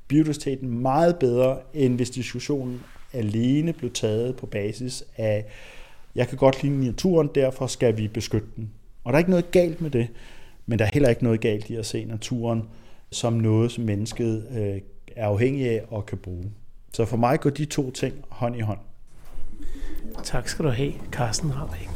biodiversiteten 0.08 0.80
meget 0.80 1.20
bedre, 1.20 1.60
end 1.74 1.96
hvis 1.96 2.10
diskussionen 2.10 2.84
alene 3.14 3.74
blev 3.74 3.92
taget 3.92 4.36
på 4.36 4.46
basis 4.46 5.04
af, 5.18 5.46
jeg 6.16 6.28
kan 6.28 6.38
godt 6.38 6.64
lide 6.64 6.86
naturen, 6.86 7.30
derfor 7.36 7.68
skal 7.68 7.98
vi 7.98 8.08
beskytte 8.08 8.48
den. 8.56 8.72
Og 9.04 9.14
der 9.14 9.18
er 9.18 9.20
ikke 9.20 9.30
noget 9.30 9.52
galt 9.52 9.82
med 9.82 9.90
det, 9.90 10.08
men 10.66 10.80
der 10.80 10.86
er 10.86 10.90
heller 10.94 11.10
ikke 11.10 11.24
noget 11.24 11.42
galt 11.42 11.70
i 11.70 11.76
at 11.76 11.86
se 11.86 12.06
naturen 12.06 12.64
som 13.12 13.34
noget, 13.34 13.72
som 13.72 13.84
mennesket 13.84 14.48
øh, 14.52 14.82
er 15.16 15.28
afhængig 15.28 15.70
af 15.70 15.84
og 15.90 16.06
kan 16.06 16.18
bruge. 16.18 16.52
Så 16.94 17.06
for 17.06 17.18
mig 17.18 17.40
går 17.40 17.50
de 17.50 17.66
to 17.66 17.92
ting 17.92 18.14
hånd 18.30 18.56
i 18.56 18.60
hånd. 18.60 18.80
Tak 20.24 20.48
skal 20.50 20.66
du 20.66 20.72
have, 20.72 20.94
Carsten 21.12 21.52
Rabeck. 21.56 21.90